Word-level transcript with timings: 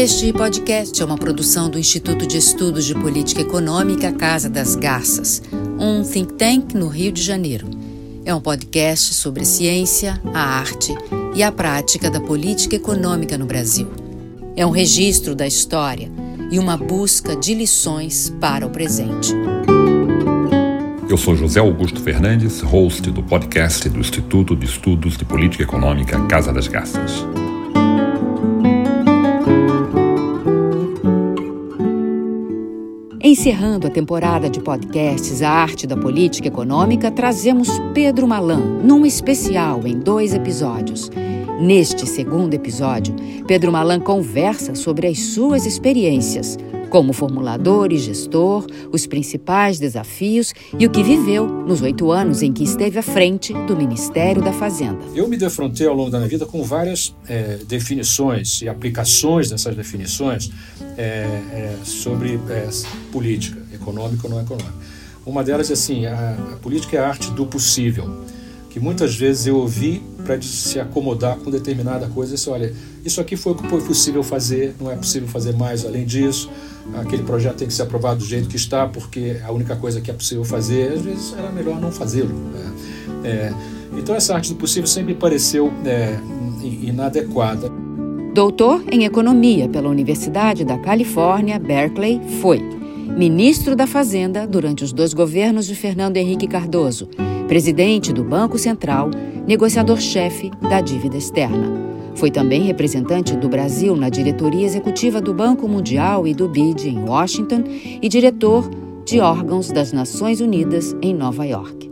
Este 0.00 0.32
podcast 0.32 1.02
é 1.02 1.04
uma 1.04 1.18
produção 1.18 1.68
do 1.68 1.78
Instituto 1.78 2.26
de 2.26 2.38
Estudos 2.38 2.86
de 2.86 2.94
Política 2.94 3.42
Econômica 3.42 4.10
Casa 4.10 4.48
das 4.48 4.74
Garças, 4.74 5.42
um 5.78 6.02
think 6.02 6.32
tank 6.38 6.74
no 6.74 6.88
Rio 6.88 7.12
de 7.12 7.20
Janeiro. 7.20 7.68
É 8.24 8.34
um 8.34 8.40
podcast 8.40 9.12
sobre 9.12 9.44
ciência, 9.44 10.18
a 10.32 10.40
arte 10.40 10.94
e 11.34 11.42
a 11.42 11.52
prática 11.52 12.10
da 12.10 12.18
política 12.18 12.76
econômica 12.76 13.36
no 13.36 13.44
Brasil. 13.44 13.90
É 14.56 14.64
um 14.64 14.70
registro 14.70 15.34
da 15.34 15.46
história 15.46 16.10
e 16.50 16.58
uma 16.58 16.78
busca 16.78 17.36
de 17.36 17.52
lições 17.52 18.34
para 18.40 18.66
o 18.66 18.70
presente. 18.70 19.34
Eu 21.10 21.18
sou 21.18 21.36
José 21.36 21.60
Augusto 21.60 22.00
Fernandes, 22.00 22.62
host 22.62 23.10
do 23.10 23.22
podcast 23.22 23.86
do 23.90 23.98
Instituto 23.98 24.56
de 24.56 24.64
Estudos 24.64 25.18
de 25.18 25.26
Política 25.26 25.62
Econômica 25.62 26.18
Casa 26.26 26.50
das 26.54 26.68
Garças. 26.68 27.22
Encerrando 33.30 33.86
a 33.86 33.90
temporada 33.90 34.50
de 34.50 34.60
podcasts 34.60 35.40
A 35.40 35.50
Arte 35.50 35.86
da 35.86 35.96
Política 35.96 36.48
Econômica, 36.48 37.12
trazemos 37.12 37.68
Pedro 37.94 38.26
Malan, 38.26 38.80
num 38.82 39.06
especial 39.06 39.86
em 39.86 39.96
dois 39.96 40.34
episódios. 40.34 41.08
Neste 41.60 42.08
segundo 42.08 42.54
episódio, 42.54 43.14
Pedro 43.46 43.70
Malan 43.70 44.00
conversa 44.00 44.74
sobre 44.74 45.06
as 45.06 45.20
suas 45.20 45.64
experiências 45.64 46.58
como 46.90 47.12
formulador 47.12 47.92
e 47.92 47.98
gestor, 47.98 48.66
os 48.92 49.06
principais 49.06 49.78
desafios 49.78 50.52
e 50.78 50.84
o 50.84 50.90
que 50.90 51.02
viveu 51.02 51.46
nos 51.46 51.80
oito 51.80 52.10
anos 52.10 52.42
em 52.42 52.52
que 52.52 52.64
esteve 52.64 52.98
à 52.98 53.02
frente 53.02 53.52
do 53.52 53.76
Ministério 53.76 54.42
da 54.42 54.52
Fazenda. 54.52 54.98
Eu 55.14 55.28
me 55.28 55.36
defrontei 55.36 55.86
ao 55.86 55.94
longo 55.94 56.10
da 56.10 56.18
minha 56.18 56.28
vida 56.28 56.44
com 56.44 56.62
várias 56.62 57.14
é, 57.28 57.58
definições 57.66 58.60
e 58.60 58.68
aplicações 58.68 59.48
dessas 59.48 59.74
definições 59.76 60.50
é, 60.98 61.02
é, 61.02 61.76
sobre 61.84 62.40
é, 62.48 62.68
política, 63.12 63.58
econômica 63.72 64.26
ou 64.26 64.34
não 64.34 64.40
econômica. 64.40 64.74
Uma 65.24 65.44
delas 65.44 65.70
é 65.70 65.74
assim: 65.74 66.06
a, 66.06 66.36
a 66.52 66.56
política 66.56 66.96
é 66.96 67.00
a 67.00 67.08
arte 67.08 67.30
do 67.30 67.46
possível 67.46 68.24
que 68.70 68.78
muitas 68.78 69.16
vezes 69.16 69.48
eu 69.48 69.56
ouvi 69.56 70.00
para 70.24 70.40
se 70.40 70.78
acomodar 70.78 71.36
com 71.36 71.50
determinada 71.50 72.06
coisa. 72.06 72.36
Isso, 72.36 72.50
olha, 72.52 72.72
isso 73.04 73.20
aqui 73.20 73.36
foi 73.36 73.52
o 73.52 73.54
que 73.56 73.68
foi 73.68 73.80
possível 73.82 74.22
fazer, 74.22 74.76
não 74.80 74.90
é 74.90 74.96
possível 74.96 75.28
fazer 75.28 75.52
mais 75.54 75.84
além 75.84 76.06
disso. 76.06 76.48
Aquele 76.94 77.22
projeto 77.22 77.56
tem 77.56 77.68
que 77.68 77.74
ser 77.74 77.82
aprovado 77.82 78.20
do 78.20 78.24
jeito 78.24 78.48
que 78.48 78.56
está, 78.56 78.86
porque 78.86 79.36
é 79.40 79.42
a 79.44 79.52
única 79.52 79.76
coisa 79.76 80.00
que 80.00 80.10
é 80.10 80.14
possível 80.14 80.44
fazer, 80.44 80.92
às 80.92 81.02
vezes 81.02 81.34
era 81.36 81.50
melhor 81.50 81.80
não 81.80 81.92
fazê-lo. 81.92 82.32
Né? 82.32 82.72
É, 83.24 83.52
então, 83.96 84.14
essa 84.14 84.34
arte 84.34 84.52
do 84.52 84.56
possível 84.56 84.86
sempre 84.86 85.14
pareceu 85.14 85.72
é, 85.84 86.18
inadequada. 86.62 87.70
Doutor 88.34 88.84
em 88.90 89.04
Economia 89.04 89.68
pela 89.68 89.88
Universidade 89.88 90.64
da 90.64 90.78
Califórnia, 90.78 91.58
Berkeley, 91.58 92.20
foi 92.40 92.58
ministro 93.16 93.74
da 93.74 93.86
Fazenda 93.86 94.46
durante 94.46 94.84
os 94.84 94.92
dois 94.92 95.12
governos 95.12 95.66
de 95.66 95.74
Fernando 95.74 96.16
Henrique 96.16 96.46
Cardoso 96.46 97.08
presidente 97.50 98.12
do 98.12 98.22
Banco 98.22 98.56
Central, 98.56 99.10
negociador-chefe 99.44 100.52
da 100.60 100.80
dívida 100.80 101.16
externa. 101.16 101.89
Foi 102.14 102.30
também 102.30 102.62
representante 102.62 103.36
do 103.36 103.48
Brasil 103.48 103.96
na 103.96 104.08
diretoria 104.08 104.66
executiva 104.66 105.20
do 105.20 105.32
Banco 105.32 105.68
Mundial 105.68 106.26
e 106.26 106.34
do 106.34 106.48
BID 106.48 106.88
em 106.88 106.98
Washington 106.98 107.64
e 108.02 108.08
diretor 108.08 108.68
de 109.04 109.20
órgãos 109.20 109.70
das 109.70 109.92
Nações 109.92 110.40
Unidas 110.40 110.94
em 111.02 111.14
Nova 111.14 111.44
York. 111.44 111.90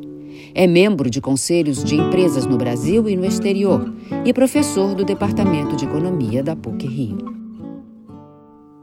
É 0.55 0.67
membro 0.67 1.09
de 1.09 1.21
conselhos 1.21 1.85
de 1.85 1.97
empresas 1.97 2.47
no 2.47 2.57
Brasil 2.57 3.09
e 3.09 3.17
no 3.17 3.25
exterior 3.25 3.93
e 4.25 4.33
professor 4.33 4.95
do 4.95 5.05
Departamento 5.05 5.77
de 5.77 5.85
Economia 5.85 6.43
da 6.43 6.57
PUC 6.57 6.87
Rio. 6.87 7.39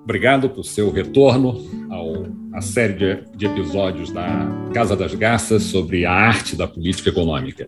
Obrigado 0.04 0.50
por 0.50 0.64
seu 0.64 0.92
retorno 0.92 1.60
ao, 1.90 2.28
à 2.54 2.62
série 2.62 2.94
de, 2.94 3.38
de 3.38 3.46
episódios 3.48 4.12
da 4.12 4.48
Casa 4.74 4.96
das 4.96 5.16
Garças 5.16 5.64
sobre 5.64 6.06
a 6.06 6.14
arte 6.14 6.56
da 6.56 6.68
política 6.68 7.10
econômica. 7.10 7.68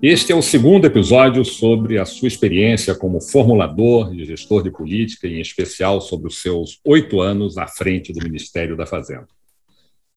Este 0.00 0.30
é 0.30 0.34
o 0.34 0.40
segundo 0.40 0.84
episódio 0.84 1.44
sobre 1.44 1.98
a 1.98 2.04
sua 2.04 2.28
experiência 2.28 2.94
como 2.94 3.20
formulador 3.20 4.14
e 4.14 4.24
gestor 4.24 4.62
de 4.62 4.70
política, 4.70 5.26
em 5.26 5.40
especial 5.40 6.00
sobre 6.00 6.28
os 6.28 6.40
seus 6.40 6.78
oito 6.84 7.20
anos 7.20 7.58
à 7.58 7.66
frente 7.66 8.12
do 8.12 8.22
Ministério 8.22 8.76
da 8.76 8.86
Fazenda. 8.86 9.26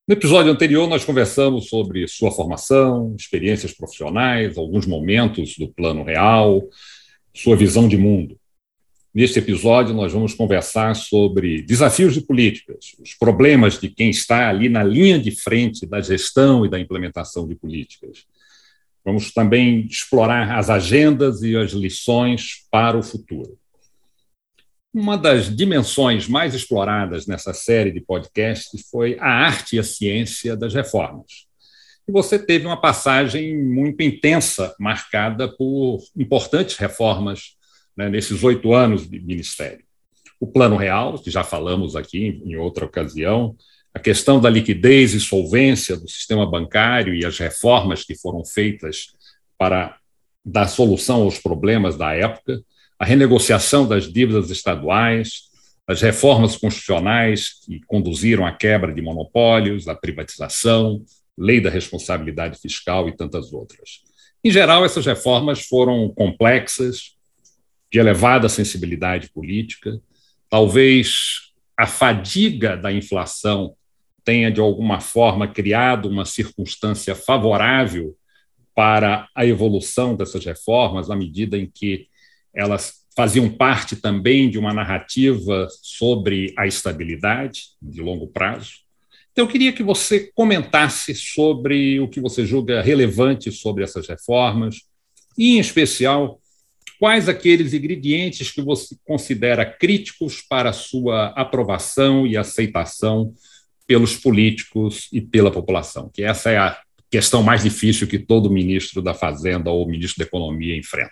No 0.08 0.14
episódio 0.14 0.52
anterior, 0.52 0.88
nós 0.88 1.04
conversamos 1.04 1.68
sobre 1.68 2.08
sua 2.08 2.30
formação, 2.30 3.16
experiências 3.18 3.74
profissionais, 3.74 4.56
alguns 4.56 4.86
momentos 4.86 5.58
do 5.58 5.68
plano 5.68 6.04
real, 6.04 6.62
sua 7.34 7.56
visão 7.56 7.88
de 7.88 7.98
mundo. 7.98 8.38
Neste 9.12 9.40
episódio, 9.40 9.96
nós 9.96 10.14
vamos 10.14 10.36
conversar 10.36 10.96
sobre 10.96 11.64
desafios 11.64 12.14
de 12.14 12.22
políticas, 12.22 12.96
os 13.02 13.16
problemas 13.16 13.80
de 13.80 13.90
quem 13.90 14.12
está 14.12 14.48
ali 14.48 14.70
na 14.70 14.84
linha 14.84 15.18
de 15.18 15.32
frente 15.32 15.88
da 15.88 16.00
gestão 16.02 16.64
e 16.64 16.70
da 16.70 16.80
implementação 16.80 17.48
de 17.48 17.56
políticas. 17.56 18.28
Vamos 19.04 19.34
também 19.34 19.86
explorar 19.86 20.58
as 20.58 20.70
agendas 20.70 21.42
e 21.42 21.56
as 21.56 21.72
lições 21.72 22.68
para 22.70 22.98
o 22.98 23.04
futuro. 23.04 23.58
Uma 24.94 25.18
das 25.18 25.56
dimensões 25.56 26.28
mais 26.28 26.54
exploradas 26.54 27.26
nessa 27.26 27.54
série 27.54 27.92
de 27.92 28.02
podcasts 28.02 28.90
foi 28.92 29.18
a 29.20 29.28
arte 29.28 29.76
e 29.76 29.80
a 29.80 29.84
ciência 29.84 30.56
das 30.56 30.74
reformas. 30.74 31.48
E 32.08 32.12
você 32.12 32.38
teve 32.38 32.66
uma 32.66 32.80
passagem 32.80 33.58
muito 33.58 34.02
intensa, 34.02 34.76
marcada 34.78 35.48
por 35.48 36.00
importantes 36.18 36.76
reformas 36.76 37.56
né, 37.96 38.10
nesses 38.10 38.44
oito 38.44 38.74
anos 38.74 39.10
de 39.10 39.20
ministério. 39.20 39.84
O 40.40 40.48
Plano 40.48 40.76
Real, 40.76 41.18
que 41.18 41.32
já 41.32 41.44
falamos 41.44 41.96
aqui 41.96 42.42
em 42.44 42.56
outra 42.58 42.86
ocasião, 42.86 43.56
a 43.94 44.00
questão 44.00 44.40
da 44.40 44.50
liquidez 44.50 45.14
e 45.14 45.20
solvência 45.20 45.98
do 45.98 46.08
sistema 46.08 46.50
bancário 46.50 47.14
e 47.14 47.26
as 47.26 47.38
reformas 47.38 48.04
que 48.04 48.16
foram 48.16 48.44
feitas 48.46 49.14
para 49.58 49.98
dar 50.44 50.68
solução 50.68 51.24
aos 51.24 51.38
problemas 51.38 51.98
da 51.98 52.14
época, 52.14 52.62
a 52.98 53.06
renegociação 53.06 53.88
das 53.88 54.12
dívidas 54.12 54.50
estaduais, 54.50 55.50
as 55.88 56.02
reformas 56.02 56.56
constitucionais 56.56 57.60
que 57.66 57.82
conduziram 57.86 58.46
à 58.46 58.52
quebra 58.52 58.94
de 58.94 59.02
monopólios, 59.02 59.88
a 59.88 59.96
privatização, 59.96 61.04
lei 61.38 61.60
da 61.60 61.70
responsabilidade 61.70 62.60
fiscal 62.60 63.10
e 63.10 63.16
tantas 63.16 63.52
outras. 63.52 64.02
Em 64.44 64.52
geral, 64.52 64.86
essas 64.86 65.06
reformas 65.06 65.62
foram 65.62 66.10
complexas, 66.10 67.16
de 67.92 68.00
elevada 68.00 68.48
sensibilidade 68.48 69.30
política. 69.30 70.00
Talvez 70.50 71.52
a 71.78 71.86
fadiga 71.86 72.78
da 72.78 72.92
inflação 72.92 73.76
tenha, 74.24 74.52
de 74.52 74.60
alguma 74.60 75.00
forma, 75.00 75.48
criado 75.48 76.10
uma 76.10 76.26
circunstância 76.26 77.16
favorável 77.16 78.16
para 78.76 79.28
a 79.36 79.46
evolução 79.46 80.16
dessas 80.16 80.46
reformas, 80.46 81.10
à 81.10 81.16
medida 81.16 81.58
em 81.58 81.70
que 81.70 82.08
elas 82.54 83.02
faziam 83.16 83.50
parte 83.50 83.96
também 83.96 84.50
de 84.50 84.58
uma 84.58 84.74
narrativa 84.74 85.68
sobre 85.82 86.54
a 86.58 86.66
estabilidade 86.66 87.64
de 87.82 88.02
longo 88.02 88.28
prazo. 88.28 88.72
Então, 89.32 89.46
eu 89.46 89.52
queria 89.52 89.72
que 89.72 89.84
você 89.84 90.32
comentasse 90.34 91.14
sobre 91.16 92.00
o 92.00 92.08
que 92.08 92.20
você 92.20 92.46
julga 92.46 92.82
relevante 92.82 93.52
sobre 93.52 93.84
essas 93.84 94.08
reformas, 94.08 94.82
e, 95.38 95.56
em 95.56 95.60
especial, 95.60 96.40
quais 97.00 97.28
aqueles 97.28 97.74
ingredientes 97.74 98.52
que 98.52 98.62
você 98.62 98.96
considera 99.06 99.66
críticos 99.66 100.42
para 100.42 100.70
a 100.70 100.74
sua 100.74 101.28
aprovação 101.30 102.28
e 102.28 102.38
aceitação 102.38 103.34
pelos 103.92 104.16
políticos 104.16 105.10
e 105.12 105.20
pela 105.20 105.52
população? 105.52 106.10
Que 106.14 106.24
essa 106.24 106.50
é 106.50 106.58
a 106.58 106.78
questão 107.10 107.44
mais 107.44 107.64
difícil 107.64 108.08
que 108.08 108.18
todo 108.18 108.50
ministro 108.50 109.02
da 109.02 109.14
Fazenda 109.14 109.70
ou 109.70 109.86
ministro 109.86 110.24
da 110.24 110.28
Economia 110.28 110.78
enfrenta. 110.78 111.12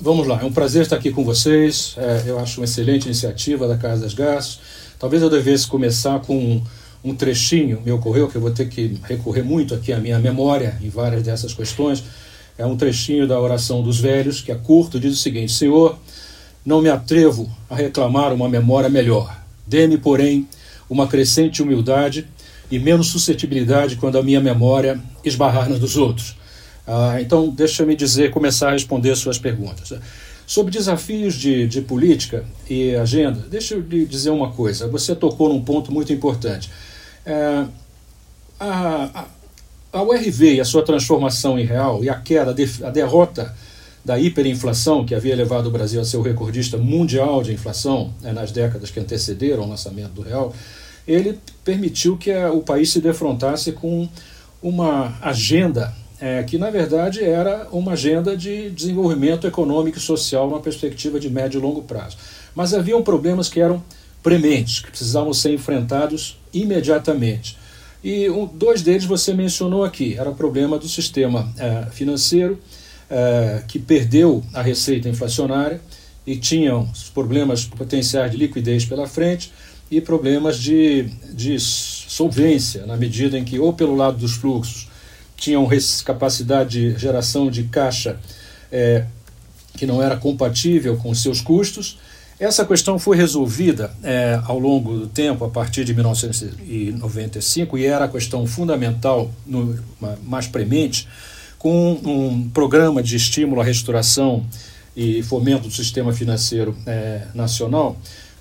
Vamos 0.00 0.26
lá, 0.26 0.40
é 0.40 0.44
um 0.44 0.52
prazer 0.52 0.82
estar 0.82 0.96
aqui 0.96 1.10
com 1.10 1.22
vocês. 1.22 1.94
É, 1.98 2.24
eu 2.26 2.38
acho 2.38 2.60
uma 2.60 2.64
excelente 2.64 3.04
iniciativa 3.04 3.68
da 3.68 3.76
Casa 3.76 4.02
das 4.02 4.14
Gastos. 4.14 4.60
Talvez 4.98 5.22
eu 5.22 5.28
devesse 5.28 5.66
começar 5.66 6.20
com 6.20 6.62
um 7.04 7.14
trechinho, 7.14 7.82
me 7.84 7.92
ocorreu 7.92 8.28
que 8.28 8.36
eu 8.36 8.40
vou 8.40 8.50
ter 8.50 8.68
que 8.68 8.98
recorrer 9.04 9.42
muito 9.42 9.74
aqui 9.74 9.92
à 9.92 9.98
minha 9.98 10.18
memória 10.18 10.78
em 10.82 10.88
várias 10.88 11.22
dessas 11.22 11.52
questões 11.52 12.02
é 12.60 12.66
um 12.66 12.76
trechinho 12.76 13.26
da 13.26 13.40
oração 13.40 13.82
dos 13.82 13.98
velhos, 13.98 14.42
que 14.42 14.52
é 14.52 14.54
curto, 14.54 15.00
diz 15.00 15.14
o 15.14 15.16
seguinte: 15.16 15.50
Senhor, 15.50 15.98
não 16.64 16.82
me 16.82 16.90
atrevo 16.90 17.50
a 17.70 17.74
reclamar 17.74 18.34
uma 18.34 18.50
memória 18.50 18.90
melhor. 18.90 19.34
Dê-me, 19.66 19.96
porém, 19.96 20.46
uma 20.90 21.06
crescente 21.06 21.62
humildade 21.62 22.26
e 22.70 22.78
menos 22.78 23.06
suscetibilidade 23.06 23.96
quando 23.96 24.18
a 24.18 24.22
minha 24.22 24.40
memória 24.40 25.00
esbarrar 25.24 25.70
na 25.70 25.78
dos 25.78 25.96
outros. 25.96 26.36
Ah, 26.86 27.18
então, 27.20 27.48
deixa-me 27.48 27.96
dizer, 27.96 28.30
começar 28.30 28.68
a 28.68 28.72
responder 28.72 29.16
suas 29.16 29.38
perguntas. 29.38 29.92
Sobre 30.46 30.72
desafios 30.72 31.34
de, 31.34 31.66
de 31.66 31.80
política 31.80 32.44
e 32.68 32.94
agenda, 32.96 33.46
deixa 33.48 33.74
eu 33.74 33.80
lhe 33.80 34.04
dizer 34.04 34.30
uma 34.30 34.50
coisa. 34.50 34.88
Você 34.88 35.14
tocou 35.14 35.48
num 35.48 35.62
ponto 35.62 35.92
muito 35.92 36.12
importante. 36.12 36.68
É, 37.24 37.64
a, 38.58 39.10
a 39.14 39.26
a 39.92 40.02
URV 40.02 40.54
e 40.54 40.60
a 40.60 40.64
sua 40.64 40.84
transformação 40.84 41.58
em 41.58 41.64
real 41.64 42.04
e 42.04 42.08
a 42.08 42.14
queda, 42.14 42.54
a 42.84 42.90
derrota 42.90 43.54
da 44.04 44.18
hiperinflação 44.18 45.04
que 45.04 45.14
havia 45.14 45.34
levado 45.34 45.66
o 45.66 45.70
Brasil 45.70 46.00
a 46.00 46.04
ser 46.04 46.16
o 46.16 46.22
recordista 46.22 46.78
mundial 46.78 47.42
de 47.42 47.52
inflação 47.52 48.14
né, 48.22 48.32
nas 48.32 48.52
décadas 48.52 48.90
que 48.90 49.00
antecederam 49.00 49.64
o 49.64 49.68
lançamento 49.68 50.12
do 50.12 50.22
real, 50.22 50.54
ele 51.10 51.38
permitiu 51.64 52.16
que 52.16 52.30
a, 52.30 52.52
o 52.52 52.60
país 52.60 52.90
se 52.92 53.00
defrontasse 53.00 53.72
com 53.72 54.08
uma 54.62 55.18
agenda 55.20 55.94
é, 56.20 56.42
que, 56.42 56.58
na 56.58 56.70
verdade, 56.70 57.24
era 57.24 57.66
uma 57.72 57.92
agenda 57.92 58.36
de 58.36 58.68
desenvolvimento 58.70 59.46
econômico 59.46 59.96
e 59.96 60.00
social 60.00 60.48
numa 60.48 60.60
perspectiva 60.60 61.18
de 61.18 61.30
médio 61.30 61.58
e 61.58 61.62
longo 61.62 61.82
prazo. 61.82 62.18
Mas 62.54 62.74
haviam 62.74 63.02
problemas 63.02 63.48
que 63.48 63.58
eram 63.58 63.82
prementes, 64.22 64.80
que 64.80 64.90
precisavam 64.90 65.32
ser 65.32 65.54
enfrentados 65.54 66.38
imediatamente. 66.52 67.56
E 68.04 68.28
um, 68.28 68.46
dois 68.46 68.82
deles 68.82 69.04
você 69.04 69.32
mencionou 69.32 69.82
aqui. 69.82 70.14
Era 70.18 70.28
o 70.28 70.34
problema 70.34 70.78
do 70.78 70.88
sistema 70.88 71.50
é, 71.58 71.86
financeiro, 71.90 72.58
é, 73.08 73.62
que 73.66 73.78
perdeu 73.78 74.42
a 74.52 74.60
receita 74.60 75.08
inflacionária 75.08 75.80
e 76.26 76.36
tinham 76.36 76.88
problemas 77.14 77.64
potenciais 77.64 78.30
de 78.30 78.36
liquidez 78.36 78.84
pela 78.84 79.06
frente 79.06 79.52
e 79.90 80.00
problemas 80.00 80.58
de, 80.58 81.04
de 81.32 81.58
solvência, 81.58 82.86
na 82.86 82.96
medida 82.96 83.38
em 83.38 83.44
que, 83.44 83.58
ou 83.58 83.72
pelo 83.72 83.96
lado 83.96 84.18
dos 84.18 84.32
fluxos, 84.32 84.88
tinham 85.36 85.66
capacidade 86.04 86.92
de 86.92 86.98
geração 86.98 87.50
de 87.50 87.64
caixa 87.64 88.20
é, 88.70 89.04
que 89.76 89.86
não 89.86 90.02
era 90.02 90.16
compatível 90.16 90.96
com 90.96 91.10
os 91.10 91.22
seus 91.22 91.40
custos. 91.40 91.98
Essa 92.38 92.64
questão 92.64 92.98
foi 92.98 93.16
resolvida 93.16 93.90
é, 94.02 94.40
ao 94.44 94.58
longo 94.58 94.96
do 94.96 95.06
tempo, 95.06 95.44
a 95.44 95.48
partir 95.48 95.84
de 95.84 95.94
1995, 95.94 97.76
e 97.76 97.84
era 97.84 98.04
a 98.04 98.08
questão 98.08 98.46
fundamental, 98.46 99.30
no, 99.46 99.78
mais 100.22 100.46
premente, 100.46 101.08
com 101.58 101.92
um 101.92 102.48
programa 102.48 103.02
de 103.02 103.16
estímulo 103.16 103.60
à 103.60 103.64
restauração 103.64 104.46
e 104.96 105.22
fomento 105.22 105.68
do 105.68 105.74
sistema 105.74 106.12
financeiro 106.12 106.76
é, 106.86 107.22
nacional, 107.34 107.96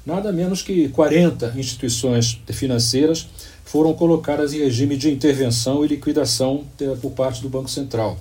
nada 0.05 0.31
menos 0.31 0.61
que 0.61 0.89
40 0.89 1.53
instituições 1.57 2.41
financeiras 2.51 3.27
foram 3.63 3.93
colocadas 3.93 4.53
em 4.53 4.59
regime 4.59 4.97
de 4.97 5.11
intervenção 5.11 5.85
e 5.85 5.87
liquidação 5.87 6.63
por 7.01 7.11
parte 7.11 7.41
do 7.41 7.49
Banco 7.49 7.69
Central. 7.69 8.17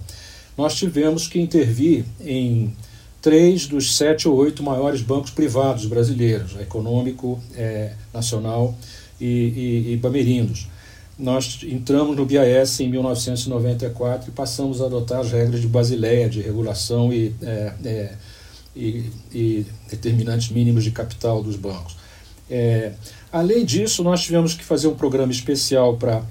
Nós 0.56 0.75
tivemos 0.75 1.26
que 1.26 1.40
intervir 1.40 2.04
em 2.20 2.75
três 3.22 3.66
dos 3.66 3.96
sete 3.96 4.28
ou 4.28 4.36
oito 4.36 4.62
maiores 4.62 5.00
bancos 5.00 5.30
privados 5.30 5.86
brasileiros, 5.86 6.58
Econômico, 6.60 7.38
é, 7.56 7.92
Nacional 8.12 8.76
e, 9.20 9.25
e, 9.26 9.92
e 9.92 9.96
Bamerindos. 9.96 10.69
Nós 11.19 11.60
entramos 11.64 12.16
no 12.16 12.25
BIS 12.25 12.80
em 12.80 12.88
1994 12.88 14.28
e 14.28 14.32
passamos 14.32 14.80
a 14.80 14.86
adotar 14.86 15.20
as 15.20 15.32
regras 15.32 15.60
de 15.60 15.66
Basileia, 15.66 16.28
de 16.28 16.40
regulação 16.40 17.12
e 17.12 17.34
é, 17.42 17.72
é, 17.84 18.12
e, 18.78 19.10
e 19.32 19.66
determinantes 19.90 20.50
mínimos 20.50 20.84
de 20.84 20.92
capital 20.92 21.42
dos 21.42 21.56
bancos. 21.56 21.96
É, 22.48 22.92
além 23.32 23.64
disso, 23.64 24.04
nós 24.04 24.22
tivemos 24.22 24.54
que 24.54 24.64
fazer 24.64 24.86
um 24.86 24.94
programa 24.94 25.32
especial 25.32 25.96
para 25.96 26.22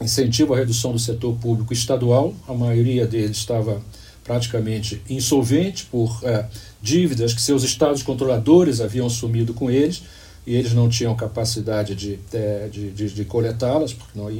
incentivo 0.00 0.54
à 0.54 0.56
redução 0.56 0.92
do 0.92 0.98
setor 0.98 1.36
público 1.36 1.72
estadual. 1.72 2.34
A 2.48 2.54
maioria 2.54 3.06
deles 3.06 3.36
estava 3.36 3.82
praticamente 4.24 5.02
insolvente 5.08 5.84
por 5.84 6.18
é, 6.22 6.46
dívidas 6.80 7.34
que 7.34 7.42
seus 7.42 7.62
estados 7.62 8.02
controladores 8.02 8.80
haviam 8.80 9.06
assumido 9.06 9.52
com 9.52 9.70
eles 9.70 10.02
e 10.46 10.54
eles 10.54 10.72
não 10.72 10.88
tinham 10.88 11.14
capacidade 11.14 11.94
de, 11.94 12.18
é, 12.32 12.68
de, 12.72 12.90
de, 12.90 13.10
de 13.10 13.24
coletá-las, 13.26 13.92
porque 13.92 14.18
não, 14.18 14.30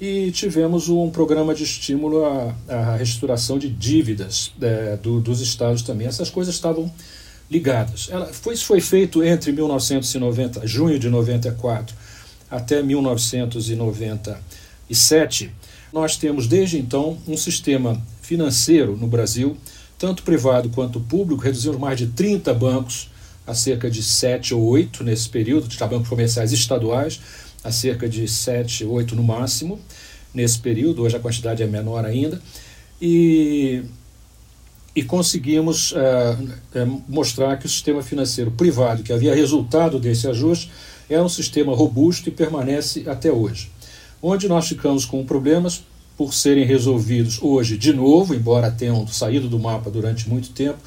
e 0.00 0.30
tivemos 0.30 0.88
um 0.88 1.10
programa 1.10 1.52
de 1.54 1.64
estímulo 1.64 2.24
à, 2.24 2.54
à 2.68 2.96
restauração 2.96 3.58
de 3.58 3.68
dívidas 3.68 4.52
é, 4.60 4.96
do, 4.96 5.20
dos 5.20 5.40
estados 5.40 5.82
também. 5.82 6.06
Essas 6.06 6.30
coisas 6.30 6.54
estavam 6.54 6.88
ligadas. 7.50 8.08
Ela, 8.10 8.26
foi, 8.26 8.54
isso 8.54 8.64
foi 8.64 8.80
feito 8.80 9.24
entre 9.24 9.52
1990, 9.52 10.66
junho 10.66 10.98
de 10.98 11.08
94 11.08 11.96
até 12.50 12.82
1997. 12.82 15.52
Nós 15.92 16.16
temos 16.16 16.46
desde 16.46 16.78
então 16.78 17.18
um 17.26 17.36
sistema 17.36 18.00
financeiro 18.22 18.96
no 18.96 19.06
Brasil, 19.06 19.54
tanto 19.98 20.22
privado 20.22 20.70
quanto 20.70 20.98
público, 21.00 21.42
reduzimos 21.42 21.78
mais 21.78 21.98
de 21.98 22.06
30 22.08 22.54
bancos 22.54 23.10
a 23.46 23.54
cerca 23.54 23.90
de 23.90 24.02
7 24.02 24.54
ou 24.54 24.62
8 24.62 25.02
nesse 25.02 25.28
período, 25.28 25.66
de 25.66 25.76
bancos 25.78 26.08
comerciais 26.08 26.52
estaduais, 26.52 27.18
a 27.68 27.72
cerca 27.72 28.08
de 28.08 28.26
7, 28.26 28.84
8 28.84 29.14
no 29.14 29.22
máximo, 29.22 29.78
nesse 30.32 30.58
período, 30.58 31.02
hoje 31.02 31.16
a 31.16 31.20
quantidade 31.20 31.62
é 31.62 31.66
menor 31.66 32.04
ainda, 32.04 32.40
e, 33.00 33.82
e 34.94 35.02
conseguimos 35.02 35.94
é, 35.94 36.86
mostrar 37.06 37.56
que 37.58 37.66
o 37.66 37.68
sistema 37.68 38.02
financeiro 38.02 38.50
privado, 38.50 39.02
que 39.02 39.12
havia 39.12 39.34
resultado 39.34 39.98
desse 39.98 40.26
ajuste, 40.26 40.70
é 41.08 41.20
um 41.20 41.28
sistema 41.28 41.74
robusto 41.74 42.28
e 42.28 42.32
permanece 42.32 43.04
até 43.08 43.30
hoje. 43.30 43.70
Onde 44.20 44.48
nós 44.48 44.68
ficamos 44.68 45.04
com 45.04 45.24
problemas 45.24 45.82
por 46.16 46.34
serem 46.34 46.64
resolvidos 46.64 47.38
hoje 47.40 47.78
de 47.78 47.92
novo, 47.92 48.34
embora 48.34 48.70
tenham 48.70 49.06
saído 49.06 49.48
do 49.48 49.58
mapa 49.58 49.90
durante 49.90 50.28
muito 50.28 50.50
tempo, 50.50 50.78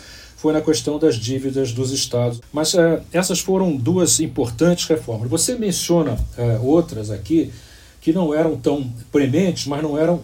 foi 0.41 0.53
na 0.53 0.61
questão 0.61 0.97
das 0.97 1.17
dívidas 1.17 1.71
dos 1.71 1.91
estados. 1.91 2.41
Mas 2.51 2.73
é, 2.73 3.03
essas 3.13 3.39
foram 3.39 3.77
duas 3.77 4.19
importantes 4.19 4.87
reformas. 4.87 5.29
Você 5.29 5.55
menciona 5.55 6.17
é, 6.35 6.57
outras 6.63 7.11
aqui 7.11 7.51
que 8.01 8.11
não 8.11 8.33
eram 8.33 8.57
tão 8.57 8.91
prementes, 9.11 9.67
mas 9.67 9.83
não 9.83 9.95
eram, 9.95 10.19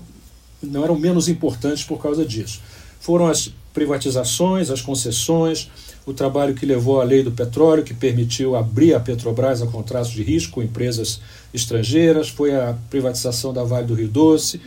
não 0.60 0.84
eram 0.84 0.98
menos 0.98 1.30
importantes 1.30 1.84
por 1.84 2.02
causa 2.02 2.25
disso. 2.25 2.60
Foram 3.00 3.28
as 3.28 3.54
privatizações, 3.72 4.72
as 4.72 4.81
concessões, 4.81 5.69
o 6.04 6.14
trabalho 6.14 6.56
que 6.56 6.66
levou 6.66 7.00
à 7.00 7.04
lei 7.04 7.22
do 7.22 7.31
petróleo, 7.31 7.84
que 7.84 7.94
permitiu 7.94 8.56
abrir 8.56 8.96
a 8.96 9.00
Petrobras 9.00 9.62
a 9.62 9.68
contratos 9.68 10.10
de 10.10 10.24
risco 10.24 10.54
com 10.54 10.64
empresas 10.64 11.22
estrangeiras, 11.54 12.28
foi 12.28 12.56
a 12.56 12.75
privatização 12.90 13.54
da 13.54 13.64
Vale 13.64 13.86
do 13.86 13.94
Rio 13.94 14.08
Doce. 14.08 14.60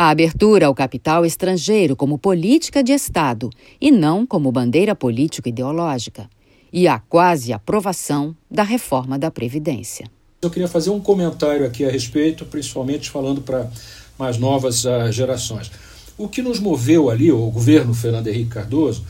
A 0.00 0.08
abertura 0.08 0.66
ao 0.66 0.74
capital 0.74 1.26
estrangeiro 1.26 1.94
como 1.94 2.18
política 2.18 2.82
de 2.82 2.90
Estado 2.90 3.50
e 3.78 3.90
não 3.90 4.24
como 4.24 4.50
bandeira 4.50 4.94
político-ideológica. 4.94 6.26
E 6.72 6.88
a 6.88 6.98
quase 6.98 7.52
aprovação 7.52 8.34
da 8.50 8.62
reforma 8.62 9.18
da 9.18 9.30
Previdência. 9.30 10.10
Eu 10.40 10.48
queria 10.48 10.68
fazer 10.68 10.88
um 10.88 11.00
comentário 11.00 11.66
aqui 11.66 11.84
a 11.84 11.90
respeito, 11.90 12.46
principalmente 12.46 13.10
falando 13.10 13.42
para 13.42 13.70
mais 14.18 14.38
novas 14.38 14.86
uh, 14.86 15.12
gerações. 15.12 15.70
O 16.16 16.30
que 16.30 16.40
nos 16.40 16.58
moveu 16.58 17.10
ali, 17.10 17.30
o 17.30 17.50
governo 17.50 17.92
Fernando 17.92 18.28
Henrique 18.28 18.52
Cardoso, 18.52 19.04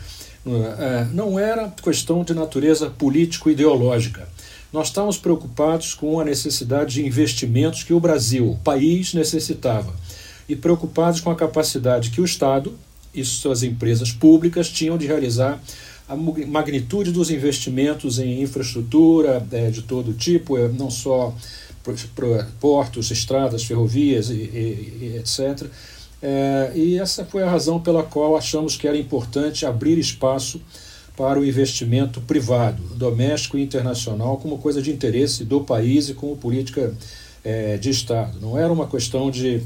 uh, 0.44 1.14
não 1.14 1.38
era 1.38 1.68
questão 1.68 2.24
de 2.24 2.34
natureza 2.34 2.90
político-ideológica. 2.90 4.28
Nós 4.72 4.88
estávamos 4.88 5.18
preocupados 5.18 5.94
com 5.94 6.18
a 6.18 6.24
necessidade 6.24 6.94
de 6.94 7.06
investimentos 7.06 7.84
que 7.84 7.94
o 7.94 8.00
Brasil, 8.00 8.50
o 8.50 8.58
país, 8.58 9.14
necessitava 9.14 9.94
e 10.50 10.56
preocupados 10.56 11.20
com 11.20 11.30
a 11.30 11.36
capacidade 11.36 12.10
que 12.10 12.20
o 12.20 12.24
Estado 12.24 12.76
e 13.14 13.24
suas 13.24 13.62
empresas 13.62 14.10
públicas 14.10 14.68
tinham 14.68 14.98
de 14.98 15.06
realizar 15.06 15.62
a 16.08 16.16
magnitude 16.16 17.12
dos 17.12 17.30
investimentos 17.30 18.18
em 18.18 18.42
infraestrutura 18.42 19.46
é, 19.52 19.70
de 19.70 19.82
todo 19.82 20.12
tipo, 20.12 20.58
é, 20.58 20.66
não 20.68 20.90
só 20.90 21.32
portos, 22.60 23.12
estradas, 23.12 23.62
ferrovias 23.62 24.28
e, 24.28 24.34
e, 24.34 24.98
e 25.02 25.16
etc. 25.18 25.68
É, 26.20 26.72
e 26.74 26.98
essa 26.98 27.24
foi 27.24 27.44
a 27.44 27.48
razão 27.48 27.80
pela 27.80 28.02
qual 28.02 28.36
achamos 28.36 28.76
que 28.76 28.88
era 28.88 28.96
importante 28.96 29.64
abrir 29.64 29.98
espaço 29.98 30.60
para 31.16 31.38
o 31.38 31.44
investimento 31.44 32.20
privado, 32.22 32.82
doméstico 32.96 33.56
e 33.56 33.62
internacional, 33.62 34.36
como 34.38 34.58
coisa 34.58 34.82
de 34.82 34.90
interesse 34.90 35.44
do 35.44 35.60
país 35.60 36.08
e 36.08 36.14
como 36.14 36.36
política 36.36 36.92
é, 37.44 37.76
de 37.76 37.90
Estado. 37.90 38.38
Não 38.40 38.58
era 38.58 38.72
uma 38.72 38.88
questão 38.88 39.30
de 39.30 39.62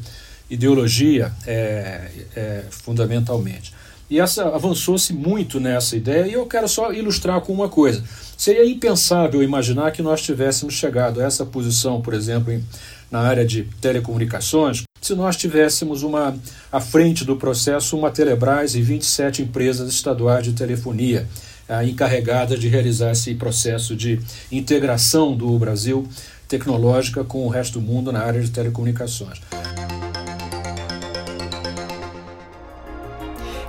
ideologia 0.55 1.33
é, 1.47 2.11
é, 2.35 2.65
fundamentalmente. 2.71 3.75
E 4.09 4.21
essa 4.21 4.45
avançou-se 4.49 5.13
muito 5.13 5.59
nessa 5.59 5.97
ideia, 5.97 6.27
e 6.27 6.35
eu 6.35 6.47
quero 6.47 6.69
só 6.69 6.93
ilustrar 6.93 7.41
com 7.41 7.53
uma 7.53 7.69
coisa. 7.69 8.05
Seria 8.37 8.65
impensável 8.65 9.43
imaginar 9.43 9.91
que 9.93 10.03
nós 10.03 10.23
tivéssemos 10.23 10.75
chegado 10.75 11.21
a 11.21 11.25
essa 11.25 11.45
posição, 11.47 12.01
por 12.01 12.13
exemplo, 12.13 12.53
em, 12.53 12.63
na 13.11 13.21
área 13.21 13.45
de 13.45 13.65
telecomunicações, 13.81 14.83
se 15.01 15.15
nós 15.15 15.37
tivéssemos 15.37 16.03
uma 16.03 16.37
à 16.73 16.81
frente 16.81 17.25
do 17.25 17.37
processo 17.37 17.97
uma 17.97 18.11
Telebrás 18.11 18.75
e 18.75 18.81
27 18.81 19.43
empresas 19.43 19.93
estaduais 19.93 20.45
de 20.45 20.53
telefonia 20.53 21.27
ah, 21.69 21.85
encarregadas 21.85 22.59
de 22.59 22.69
realizar 22.69 23.11
esse 23.11 23.35
processo 23.35 23.95
de 23.95 24.19
integração 24.51 25.37
do 25.37 25.59
Brasil 25.59 26.09
tecnológica 26.49 27.25
com 27.25 27.47
o 27.47 27.49
resto 27.49 27.81
do 27.81 27.87
mundo 27.87 28.13
na 28.13 28.21
área 28.21 28.41
de 28.41 28.51
telecomunicações. 28.51 29.41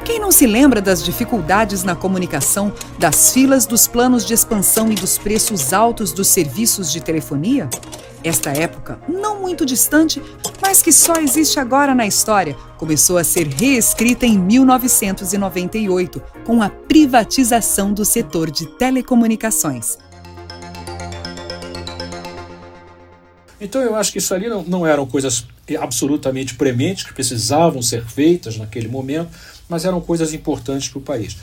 Quem 0.05 0.19
não 0.19 0.31
se 0.31 0.45
lembra 0.45 0.83
das 0.83 1.03
dificuldades 1.03 1.83
na 1.83 1.95
comunicação, 1.95 2.71
das 2.99 3.33
filas 3.33 3.65
dos 3.65 3.87
planos 3.87 4.23
de 4.23 4.35
expansão 4.35 4.91
e 4.91 4.95
dos 4.95 5.17
preços 5.17 5.73
altos 5.73 6.13
dos 6.13 6.27
serviços 6.27 6.91
de 6.91 7.01
telefonia? 7.01 7.67
Esta 8.23 8.51
época, 8.51 8.99
não 9.09 9.41
muito 9.41 9.65
distante, 9.65 10.21
mas 10.61 10.83
que 10.83 10.91
só 10.91 11.15
existe 11.15 11.59
agora 11.59 11.95
na 11.95 12.05
história, 12.05 12.55
começou 12.77 13.17
a 13.17 13.23
ser 13.23 13.47
reescrita 13.47 14.27
em 14.27 14.37
1998, 14.37 16.21
com 16.45 16.61
a 16.61 16.69
privatização 16.69 17.91
do 17.91 18.05
setor 18.05 18.51
de 18.51 18.67
telecomunicações. 18.77 19.97
Então 23.59 23.81
eu 23.81 23.95
acho 23.95 24.11
que 24.11 24.19
isso 24.19 24.33
ali 24.35 24.47
não, 24.47 24.61
não 24.63 24.85
eram 24.85 25.07
coisas 25.07 25.47
absolutamente 25.79 26.53
prementes 26.53 27.03
que 27.03 27.13
precisavam 27.13 27.81
ser 27.81 28.05
feitas 28.05 28.57
naquele 28.57 28.87
momento, 28.87 29.29
mas 29.67 29.85
eram 29.85 29.99
coisas 30.01 30.33
importantes 30.33 30.89
para 30.89 30.99
o 30.99 31.01
país. 31.01 31.37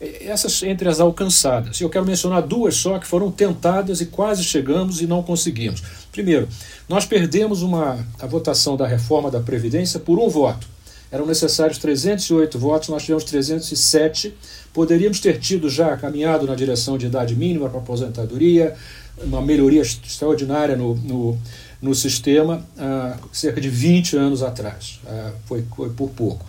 Essas 0.00 0.62
entre 0.64 0.88
as 0.88 0.98
alcançadas. 0.98 1.80
Eu 1.80 1.88
quero 1.88 2.04
mencionar 2.04 2.42
duas 2.42 2.74
só 2.74 2.98
que 2.98 3.06
foram 3.06 3.30
tentadas 3.30 4.00
e 4.00 4.06
quase 4.06 4.42
chegamos 4.42 5.00
e 5.00 5.06
não 5.06 5.22
conseguimos. 5.22 5.80
Primeiro, 6.10 6.48
nós 6.88 7.06
perdemos 7.06 7.62
uma, 7.62 8.04
a 8.18 8.26
votação 8.26 8.76
da 8.76 8.86
reforma 8.86 9.30
da 9.30 9.40
Previdência 9.40 10.00
por 10.00 10.18
um 10.18 10.28
voto. 10.28 10.66
Eram 11.12 11.26
necessários 11.26 11.78
308 11.78 12.58
votos, 12.58 12.88
nós 12.88 13.02
tivemos 13.02 13.22
307. 13.24 14.34
Poderíamos 14.72 15.20
ter 15.20 15.38
tido 15.38 15.68
já 15.68 15.96
caminhado 15.96 16.46
na 16.46 16.54
direção 16.54 16.98
de 16.98 17.06
idade 17.06 17.36
mínima 17.36 17.68
para 17.68 17.78
aposentadoria, 17.78 18.74
uma 19.22 19.42
melhoria 19.42 19.82
extraordinária 19.82 20.74
no, 20.74 20.94
no, 20.96 21.38
no 21.80 21.94
sistema, 21.94 22.66
há 22.78 23.18
cerca 23.30 23.60
de 23.60 23.68
20 23.68 24.16
anos 24.16 24.42
atrás. 24.42 25.00
foi, 25.44 25.64
foi 25.76 25.90
por 25.90 26.08
pouco. 26.10 26.44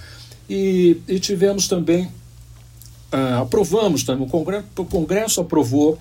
E, 0.53 1.01
e 1.07 1.19
tivemos 1.19 1.67
também 1.67 2.11
ah, 3.11 3.39
aprovamos 3.41 4.03
também, 4.03 4.27
o 4.27 4.29
Congresso, 4.29 4.65
o 4.77 4.85
Congresso 4.85 5.41
aprovou 5.41 5.97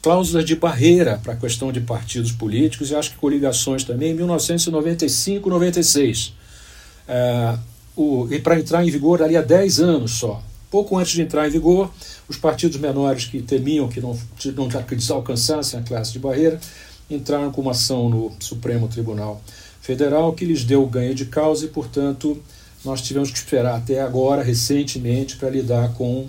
cláusulas 0.00 0.44
de 0.44 0.54
barreira 0.54 1.20
para 1.20 1.32
a 1.32 1.36
questão 1.36 1.72
de 1.72 1.80
partidos 1.80 2.30
políticos 2.30 2.92
e 2.92 2.94
acho 2.94 3.10
que 3.10 3.16
coligações 3.16 3.82
também 3.82 4.12
em 4.12 4.14
1995, 4.14 5.50
96. 5.50 6.34
Ah, 7.08 7.58
o, 7.96 8.28
e 8.30 8.38
para 8.38 8.60
entrar 8.60 8.84
em 8.84 8.90
vigor 8.92 9.22
há 9.22 9.40
10 9.40 9.80
anos 9.80 10.12
só. 10.12 10.40
Pouco 10.70 10.96
antes 10.96 11.12
de 11.12 11.22
entrar 11.22 11.48
em 11.48 11.50
vigor, 11.50 11.90
os 12.28 12.36
partidos 12.36 12.78
menores 12.78 13.24
que 13.24 13.42
temiam 13.42 13.88
que 13.88 14.00
não, 14.00 14.16
não 14.54 14.68
que 14.68 14.94
desalcançassem 14.94 15.80
a 15.80 15.82
classe 15.82 16.12
de 16.12 16.20
barreira 16.20 16.60
entraram 17.10 17.50
com 17.50 17.60
uma 17.60 17.72
ação 17.72 18.08
no 18.08 18.32
Supremo 18.38 18.86
Tribunal 18.86 19.42
Federal 19.80 20.32
que 20.32 20.44
lhes 20.44 20.62
deu 20.62 20.86
ganho 20.86 21.12
de 21.12 21.24
causa 21.24 21.64
e, 21.64 21.68
portanto, 21.68 22.40
nós 22.84 23.02
tivemos 23.02 23.30
que 23.30 23.38
esperar 23.38 23.76
até 23.76 24.00
agora, 24.00 24.42
recentemente, 24.42 25.36
para 25.36 25.50
lidar 25.50 25.92
com 25.94 26.26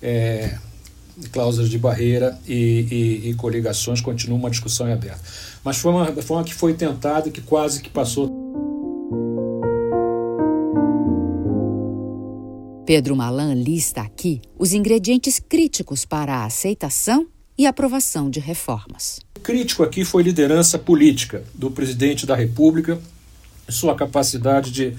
é, 0.00 0.56
cláusulas 1.32 1.68
de 1.68 1.78
barreira 1.78 2.38
e, 2.46 2.52
e, 3.24 3.30
e, 3.30 3.34
coligações, 3.34 4.00
continua 4.00 4.38
uma 4.38 4.50
discussão 4.50 4.88
em 4.88 4.92
aberto. 4.92 5.20
Mas 5.64 5.78
foi 5.78 5.90
uma, 5.90 6.10
uma 6.10 6.44
que 6.44 6.54
foi 6.54 6.74
tentada 6.74 7.28
e 7.28 7.32
que 7.32 7.40
quase 7.40 7.82
que 7.82 7.90
passou. 7.90 8.48
Pedro 12.86 13.14
Malan 13.14 13.52
lista 13.52 14.00
aqui 14.00 14.40
os 14.58 14.72
ingredientes 14.72 15.38
críticos 15.38 16.06
para 16.06 16.36
a 16.36 16.44
aceitação 16.46 17.26
e 17.58 17.66
aprovação 17.66 18.30
de 18.30 18.40
reformas. 18.40 19.20
O 19.36 19.40
crítico 19.40 19.82
aqui 19.82 20.04
foi 20.04 20.22
liderança 20.22 20.78
política 20.78 21.42
do 21.54 21.70
presidente 21.70 22.24
da 22.24 22.36
República, 22.36 22.98
sua 23.68 23.94
capacidade 23.94 24.70
de 24.70 24.96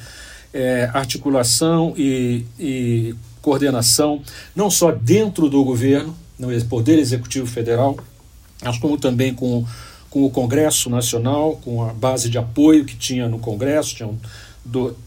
é, 0.53 0.89
articulação 0.93 1.93
e, 1.97 2.45
e 2.59 3.15
coordenação, 3.41 4.21
não 4.55 4.69
só 4.69 4.91
dentro 4.91 5.49
do 5.49 5.63
governo, 5.63 6.15
no 6.37 6.47
Poder 6.65 6.97
Executivo 6.97 7.45
Federal, 7.45 7.97
mas 8.63 8.77
como 8.77 8.97
também 8.97 9.33
com, 9.33 9.65
com 10.09 10.25
o 10.25 10.29
Congresso 10.29 10.89
Nacional, 10.89 11.57
com 11.63 11.83
a 11.83 11.93
base 11.93 12.29
de 12.29 12.37
apoio 12.37 12.85
que 12.85 12.95
tinha 12.95 13.27
no 13.27 13.39
Congresso, 13.39 13.95
tinham 13.95 14.17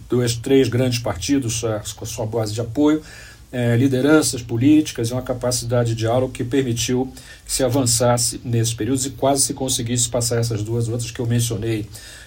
dois, 0.08 0.36
três 0.36 0.68
grandes 0.68 0.98
partidos 0.98 1.62
com 1.96 2.04
a 2.04 2.06
sua 2.06 2.26
base 2.26 2.52
de 2.52 2.60
apoio, 2.60 3.02
é, 3.50 3.76
lideranças 3.76 4.40
políticas 4.42 5.10
e 5.10 5.12
uma 5.12 5.20
capacidade 5.20 5.90
de 5.90 5.96
diálogo 5.96 6.32
que 6.32 6.42
permitiu 6.42 7.12
que 7.44 7.52
se 7.52 7.62
avançasse 7.62 8.40
nesses 8.42 8.72
períodos 8.72 9.04
e 9.04 9.10
quase 9.10 9.42
se 9.42 9.54
conseguisse 9.54 10.08
passar 10.08 10.38
essas 10.38 10.62
duas 10.62 10.88
outras 10.88 11.10
que 11.10 11.20
eu 11.20 11.26
mencionei, 11.26 11.86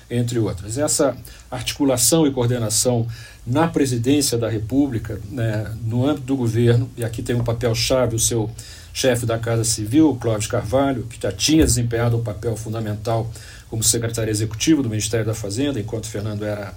entre 0.10 0.40
outras. 0.40 0.78
Essa 0.78 1.16
articulação 1.50 2.28
e 2.28 2.32
coordenação 2.32 3.08
na 3.46 3.68
presidência 3.68 4.38
da 4.38 4.50
República, 4.50 5.20
né, 5.30 5.72
no 5.84 6.08
âmbito 6.08 6.26
do 6.26 6.36
governo, 6.36 6.90
e 6.98 7.04
aqui 7.04 7.22
tem 7.22 7.36
um 7.36 7.44
papel-chave 7.44 8.16
o 8.16 8.20
seu 8.20 8.50
chefe 8.94 9.26
da 9.26 9.38
Casa 9.38 9.64
Civil, 9.64 10.18
Clóvis 10.20 10.48
Carvalho, 10.48 11.04
que 11.04 11.22
já 11.22 11.32
tinha 11.32 11.66
desempenhado 11.66 12.18
um 12.18 12.24
papel 12.24 12.56
fundamental 12.56 13.30
como 13.70 13.84
secretário 13.84 14.32
executivo 14.32 14.82
do 14.82 14.90
Ministério 14.90 15.26
da 15.26 15.34
Fazenda, 15.34 15.80
enquanto 15.80 16.08
Fernando 16.08 16.46
era 16.46 16.74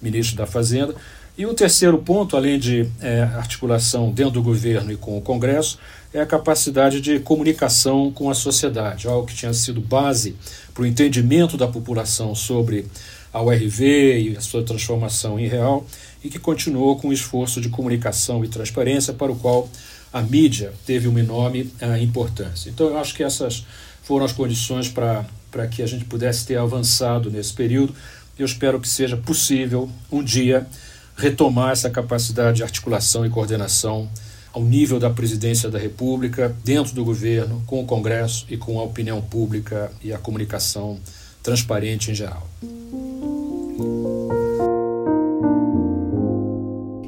ministro 0.00 0.36
da 0.36 0.46
Fazenda. 0.46 0.94
E 1.38 1.46
o 1.46 1.54
terceiro 1.54 1.96
ponto, 1.98 2.36
além 2.36 2.58
de 2.58 2.90
é, 3.00 3.22
articulação 3.22 4.10
dentro 4.10 4.32
do 4.32 4.42
governo 4.42 4.90
e 4.90 4.96
com 4.96 5.16
o 5.16 5.20
Congresso, 5.20 5.78
é 6.12 6.20
a 6.20 6.26
capacidade 6.26 7.00
de 7.00 7.20
comunicação 7.20 8.10
com 8.10 8.28
a 8.28 8.34
sociedade, 8.34 9.06
algo 9.06 9.24
que 9.24 9.36
tinha 9.36 9.54
sido 9.54 9.80
base 9.80 10.34
para 10.74 10.82
o 10.82 10.86
entendimento 10.86 11.56
da 11.56 11.68
população 11.68 12.34
sobre 12.34 12.86
a 13.32 13.40
URV 13.40 14.20
e 14.20 14.36
a 14.36 14.40
sua 14.40 14.64
transformação 14.64 15.38
em 15.38 15.46
real, 15.46 15.86
e 16.24 16.28
que 16.28 16.40
continuou 16.40 16.96
com 16.96 17.10
o 17.10 17.12
esforço 17.12 17.60
de 17.60 17.68
comunicação 17.68 18.44
e 18.44 18.48
transparência 18.48 19.12
para 19.12 19.30
o 19.30 19.36
qual 19.36 19.68
a 20.12 20.20
mídia 20.20 20.72
teve 20.84 21.06
uma 21.06 21.20
enorme 21.20 21.72
uh, 21.80 21.96
importância. 22.02 22.68
Então, 22.68 22.88
eu 22.88 22.98
acho 22.98 23.14
que 23.14 23.22
essas 23.22 23.64
foram 24.02 24.24
as 24.24 24.32
condições 24.32 24.88
para 24.88 25.68
que 25.70 25.84
a 25.84 25.86
gente 25.86 26.04
pudesse 26.04 26.44
ter 26.44 26.56
avançado 26.56 27.30
nesse 27.30 27.52
período. 27.52 27.94
Eu 28.36 28.44
espero 28.46 28.80
que 28.80 28.88
seja 28.88 29.16
possível 29.16 29.88
um 30.10 30.20
dia 30.20 30.66
retomar 31.18 31.72
essa 31.72 31.90
capacidade 31.90 32.58
de 32.58 32.62
articulação 32.62 33.26
e 33.26 33.30
coordenação 33.30 34.08
ao 34.52 34.62
nível 34.62 34.98
da 34.98 35.10
presidência 35.10 35.68
da 35.68 35.78
República, 35.78 36.56
dentro 36.64 36.94
do 36.94 37.04
governo, 37.04 37.62
com 37.66 37.82
o 37.82 37.84
Congresso 37.84 38.46
e 38.48 38.56
com 38.56 38.78
a 38.78 38.84
opinião 38.84 39.20
pública 39.20 39.92
e 40.02 40.12
a 40.12 40.18
comunicação 40.18 40.98
transparente 41.42 42.12
em 42.12 42.14
geral. 42.14 42.48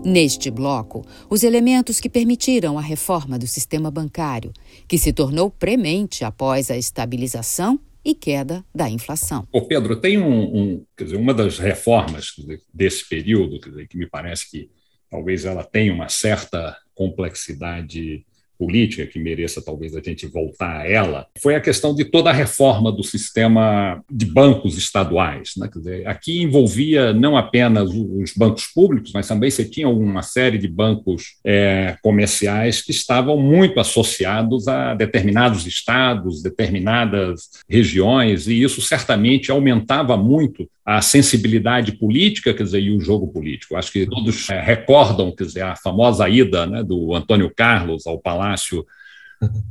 Neste 0.05 0.51
bloco, 0.51 1.07
os 1.29 1.45
elementos 1.45 2.01
que 2.01 2.09
permitiram 2.09 2.77
a 2.77 2.83
reforma 2.83 3.39
do 3.39 3.47
sistema 3.47 3.93
bancário, 3.93 4.53
que 4.89 4.99
se 4.99 5.13
tornou 5.13 5.51
premente 5.51 6.25
após 6.25 6.69
a 6.69 6.77
estabilização 6.77 7.79
e 8.05 8.15
queda 8.15 8.65
da 8.75 8.89
inflação. 8.89 9.47
Ô 9.53 9.63
Pedro, 9.63 9.97
tem 9.97 10.19
um, 10.19 10.57
um 10.57 10.87
dizer, 10.99 11.17
uma 11.17 11.35
das 11.35 11.59
reformas 11.59 12.33
desse 12.73 13.09
período, 13.09 13.59
dizer, 13.59 13.89
que 13.89 13.99
me 13.99 14.09
parece 14.09 14.51
que 14.51 14.71
talvez 15.09 15.45
ela 15.45 15.65
tenha 15.65 15.93
uma 15.93 16.09
certa 16.09 16.77
complexidade 16.95 18.25
política 18.61 19.07
que 19.07 19.19
mereça 19.19 19.63
talvez 19.65 19.97
a 19.97 20.03
gente 20.03 20.27
voltar 20.27 20.83
a 20.83 20.87
ela, 20.87 21.27
foi 21.41 21.55
a 21.55 21.61
questão 21.61 21.95
de 21.95 22.05
toda 22.05 22.29
a 22.29 22.35
reforma 22.35 22.93
do 22.93 23.03
sistema 23.03 24.05
de 24.11 24.27
bancos 24.27 24.77
estaduais. 24.77 25.53
Né? 25.57 25.67
Dizer, 25.75 26.07
aqui 26.07 26.43
envolvia 26.43 27.15
não 27.15 27.39
apenas 27.39 27.89
os 27.89 28.35
bancos 28.37 28.67
públicos, 28.67 29.13
mas 29.15 29.27
também 29.27 29.51
você 29.51 29.65
tinha 29.65 29.89
uma 29.89 30.21
série 30.21 30.59
de 30.59 30.69
bancos 30.69 31.37
é, 31.43 31.97
comerciais 32.03 32.83
que 32.83 32.91
estavam 32.91 33.39
muito 33.39 33.81
associados 33.81 34.69
a 34.69 34.95
determinados 34.95 35.67
estados, 35.67 36.43
determinadas 36.43 37.49
regiões, 37.67 38.47
e 38.47 38.63
isso 38.63 38.83
certamente 38.83 39.51
aumentava 39.51 40.19
muito 40.19 40.69
a 40.85 41.01
sensibilidade 41.01 41.93
política, 41.93 42.53
quer 42.53 42.65
dizer, 42.65 42.81
e 42.81 42.91
o 42.91 43.01
jogo 43.01 43.29
político. 43.29 43.77
Acho 43.77 43.93
que 43.93 44.07
todos 44.07 44.51
é, 44.51 44.61
recordam, 44.61 45.31
quer 45.31 45.45
dizer, 45.45 45.63
a 45.63 45.77
famosa 45.77 46.29
ida 46.29 46.67
né, 46.67 46.83
do 46.83 47.15
Antônio 47.15 47.49
Carlos 47.55 48.09
ao 48.09 48.19
Palácio 48.19 48.50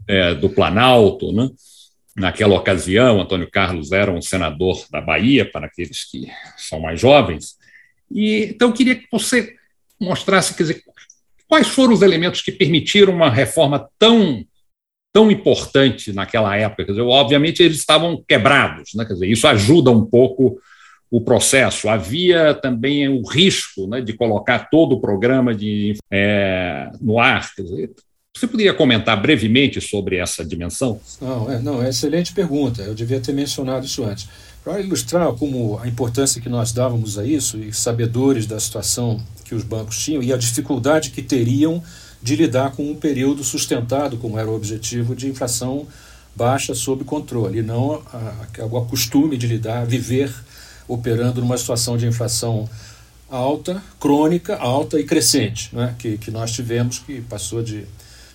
é, 0.07 0.33
do 0.35 0.49
Planalto, 0.49 1.31
né? 1.31 1.49
Naquela 2.15 2.55
ocasião, 2.55 3.21
Antônio 3.21 3.49
Carlos 3.49 3.91
era 3.91 4.11
um 4.11 4.21
senador 4.21 4.85
da 4.91 4.99
Bahia, 4.99 5.49
para 5.49 5.67
aqueles 5.67 6.03
que 6.03 6.27
são 6.57 6.79
mais 6.79 6.99
jovens. 6.99 7.55
E 8.11 8.45
então 8.45 8.69
eu 8.69 8.73
queria 8.73 8.95
que 8.95 9.07
você 9.11 9.55
mostrasse, 9.99 10.53
quer 10.55 10.63
dizer, 10.63 10.83
quais 11.47 11.67
foram 11.67 11.93
os 11.93 12.01
elementos 12.01 12.41
que 12.41 12.51
permitiram 12.51 13.13
uma 13.13 13.29
reforma 13.29 13.89
tão 13.97 14.45
tão 15.11 15.31
importante 15.31 16.13
naquela 16.13 16.55
época. 16.55 16.85
Quer 16.85 16.91
dizer, 16.91 17.01
obviamente 17.01 17.63
eles 17.63 17.77
estavam 17.77 18.23
quebrados, 18.27 18.91
né? 18.93 19.05
Quer 19.05 19.13
dizer, 19.13 19.27
isso 19.27 19.47
ajuda 19.47 19.89
um 19.89 20.05
pouco 20.05 20.59
o 21.11 21.19
processo. 21.21 21.89
Havia 21.89 22.53
também 22.53 23.07
o 23.07 23.27
risco 23.27 23.87
né, 23.87 24.01
de 24.01 24.13
colocar 24.13 24.69
todo 24.69 24.93
o 24.93 25.01
programa 25.01 25.55
de, 25.55 25.95
é, 26.11 26.91
no 27.01 27.19
ar. 27.19 27.49
Dizer, 27.57 27.91
você 28.39 28.47
poderia 28.47 28.73
comentar 28.73 29.21
brevemente 29.21 29.81
sobre 29.81 30.17
essa 30.17 30.45
dimensão? 30.45 30.99
Não, 31.21 31.51
é, 31.51 31.59
não, 31.59 31.83
é 31.83 31.89
excelente 31.89 32.33
pergunta. 32.33 32.81
Eu 32.81 32.93
devia 32.93 33.19
ter 33.19 33.33
mencionado 33.33 33.85
isso 33.85 34.03
antes. 34.03 34.27
Para 34.63 34.79
ilustrar 34.79 35.31
como 35.33 35.79
a 35.79 35.87
importância 35.87 36.41
que 36.41 36.49
nós 36.49 36.71
dávamos 36.71 37.17
a 37.17 37.25
isso 37.25 37.57
e 37.57 37.73
sabedores 37.73 38.45
da 38.45 38.59
situação 38.59 39.21
que 39.43 39.55
os 39.55 39.63
bancos 39.63 40.03
tinham 40.03 40.21
e 40.21 40.31
a 40.31 40.37
dificuldade 40.37 41.09
que 41.11 41.21
teriam 41.21 41.83
de 42.21 42.35
lidar 42.35 42.71
com 42.71 42.89
um 42.89 42.95
período 42.95 43.43
sustentado, 43.43 44.17
como 44.17 44.37
era 44.37 44.49
o 44.49 44.55
objetivo, 44.55 45.15
de 45.15 45.27
inflação 45.27 45.87
baixa 46.35 46.73
sob 46.73 47.03
controle, 47.03 47.59
e 47.59 47.61
não 47.61 48.01
o 48.59 48.85
costume 48.85 49.37
de 49.37 49.47
lidar, 49.47 49.85
viver 49.85 50.33
operando 50.87 51.41
numa 51.41 51.57
situação 51.57 51.97
de 51.97 52.07
inflação 52.07 52.69
alta, 53.29 53.81
crônica, 53.99 54.55
alta 54.55 54.99
e 54.99 55.03
crescente, 55.03 55.69
né? 55.73 55.95
que, 55.99 56.17
que 56.17 56.31
nós 56.31 56.51
tivemos, 56.51 56.99
que 56.99 57.21
passou 57.21 57.61
de 57.61 57.85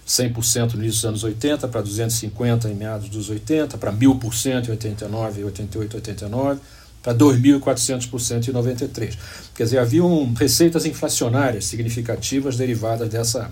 100% 0.07 0.75
no 0.75 0.83
início 0.83 1.01
dos 1.01 1.05
anos 1.05 1.25
80 1.25 1.69
para 1.69 1.81
250 1.81 2.69
em 2.69 2.75
meados 2.75 3.09
dos 3.09 3.31
80, 3.31 3.79
para 3.79 3.93
1000% 3.93 4.69
em 4.69 4.71
89, 4.71 5.45
88, 5.45 5.97
89, 5.97 6.61
para 7.03 7.15
2.400% 7.15 8.49
em 8.49 8.53
93. 8.53 9.19
Quer 9.55 9.65
dizer, 9.65 9.79
haviam 9.79 10.33
receitas 10.35 10.87
inflacionárias 10.87 11.65
significativas 11.67 12.57
derivadas 12.57 13.09
dessa 13.09 13.51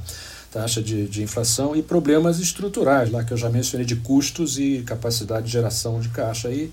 taxa 0.50 0.82
de, 0.82 1.08
de 1.08 1.22
inflação 1.22 1.74
e 1.74 1.82
problemas 1.82 2.38
estruturais, 2.38 3.10
lá 3.10 3.24
que 3.24 3.32
eu 3.32 3.36
já 3.38 3.48
mencionei, 3.48 3.86
de 3.86 3.96
custos 3.96 4.58
e 4.58 4.82
capacidade 4.86 5.46
de 5.46 5.52
geração 5.52 5.98
de 6.00 6.10
caixa 6.10 6.50
e 6.50 6.70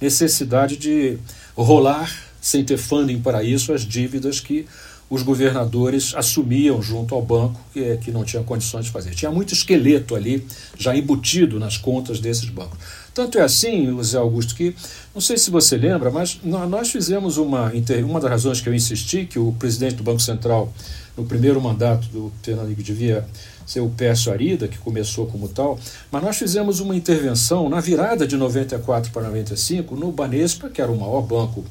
necessidade 0.00 0.76
de 0.76 1.18
rolar 1.54 2.10
sem 2.40 2.64
ter 2.64 2.78
funding 2.78 3.20
para 3.20 3.42
isso 3.42 3.72
as 3.72 3.82
dívidas 3.82 4.40
que 4.40 4.66
os 5.10 5.22
governadores 5.22 6.12
assumiam 6.14 6.82
junto 6.82 7.14
ao 7.14 7.22
banco, 7.22 7.58
que, 7.72 7.96
que 7.98 8.10
não 8.10 8.24
tinha 8.24 8.42
condições 8.42 8.84
de 8.86 8.90
fazer. 8.90 9.14
Tinha 9.14 9.30
muito 9.30 9.54
esqueleto 9.54 10.14
ali, 10.14 10.46
já 10.76 10.94
embutido 10.94 11.58
nas 11.58 11.78
contas 11.78 12.20
desses 12.20 12.48
bancos. 12.50 12.78
Tanto 13.14 13.38
é 13.38 13.42
assim, 13.42 13.86
José 13.86 14.18
Augusto, 14.18 14.54
que 14.54 14.74
não 15.14 15.20
sei 15.20 15.38
se 15.38 15.50
você 15.50 15.76
lembra, 15.76 16.10
mas 16.10 16.38
nós 16.44 16.90
fizemos 16.90 17.36
uma. 17.36 17.72
Uma 18.04 18.20
das 18.20 18.30
razões 18.30 18.60
que 18.60 18.68
eu 18.68 18.74
insisti, 18.74 19.24
que 19.24 19.38
o 19.38 19.52
presidente 19.52 19.96
do 19.96 20.04
Banco 20.04 20.20
Central, 20.20 20.72
no 21.16 21.24
primeiro 21.24 21.60
mandato 21.60 22.06
do 22.08 22.30
Fernando 22.42 22.72
devia 22.76 23.26
ser 23.66 23.80
o 23.80 23.88
Pércio 23.90 24.32
Arida, 24.32 24.68
que 24.68 24.78
começou 24.78 25.26
como 25.26 25.48
tal, 25.48 25.78
mas 26.10 26.22
nós 26.22 26.38
fizemos 26.38 26.80
uma 26.80 26.96
intervenção 26.96 27.68
na 27.68 27.80
virada 27.80 28.26
de 28.26 28.36
94 28.36 29.10
para 29.12 29.24
95 29.24 29.94
no 29.96 30.10
Banespa, 30.10 30.70
que 30.70 30.80
era 30.80 30.90
o 30.90 30.98
maior 30.98 31.22
banco 31.22 31.64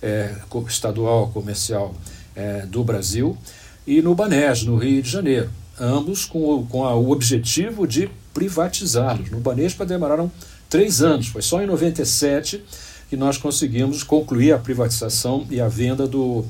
é, 0.00 0.34
estadual 0.66 1.28
comercial 1.28 1.94
é, 2.34 2.66
do 2.66 2.82
Brasil, 2.84 3.36
e 3.86 4.00
no 4.00 4.14
Banés, 4.14 4.62
no 4.62 4.76
Rio 4.76 5.02
de 5.02 5.10
Janeiro, 5.10 5.50
ambos 5.78 6.24
com, 6.24 6.38
o, 6.38 6.66
com 6.66 6.84
a, 6.84 6.94
o 6.94 7.10
objetivo 7.10 7.86
de 7.86 8.08
privatizá-los. 8.32 9.30
No 9.30 9.40
Banespa 9.40 9.84
demoraram 9.84 10.30
três 10.68 11.02
anos, 11.02 11.28
foi 11.28 11.42
só 11.42 11.62
em 11.62 11.66
97 11.66 12.62
que 13.10 13.16
nós 13.16 13.36
conseguimos 13.36 14.02
concluir 14.02 14.52
a 14.52 14.58
privatização 14.58 15.46
e 15.50 15.60
a 15.60 15.68
venda 15.68 16.06
do, 16.06 16.46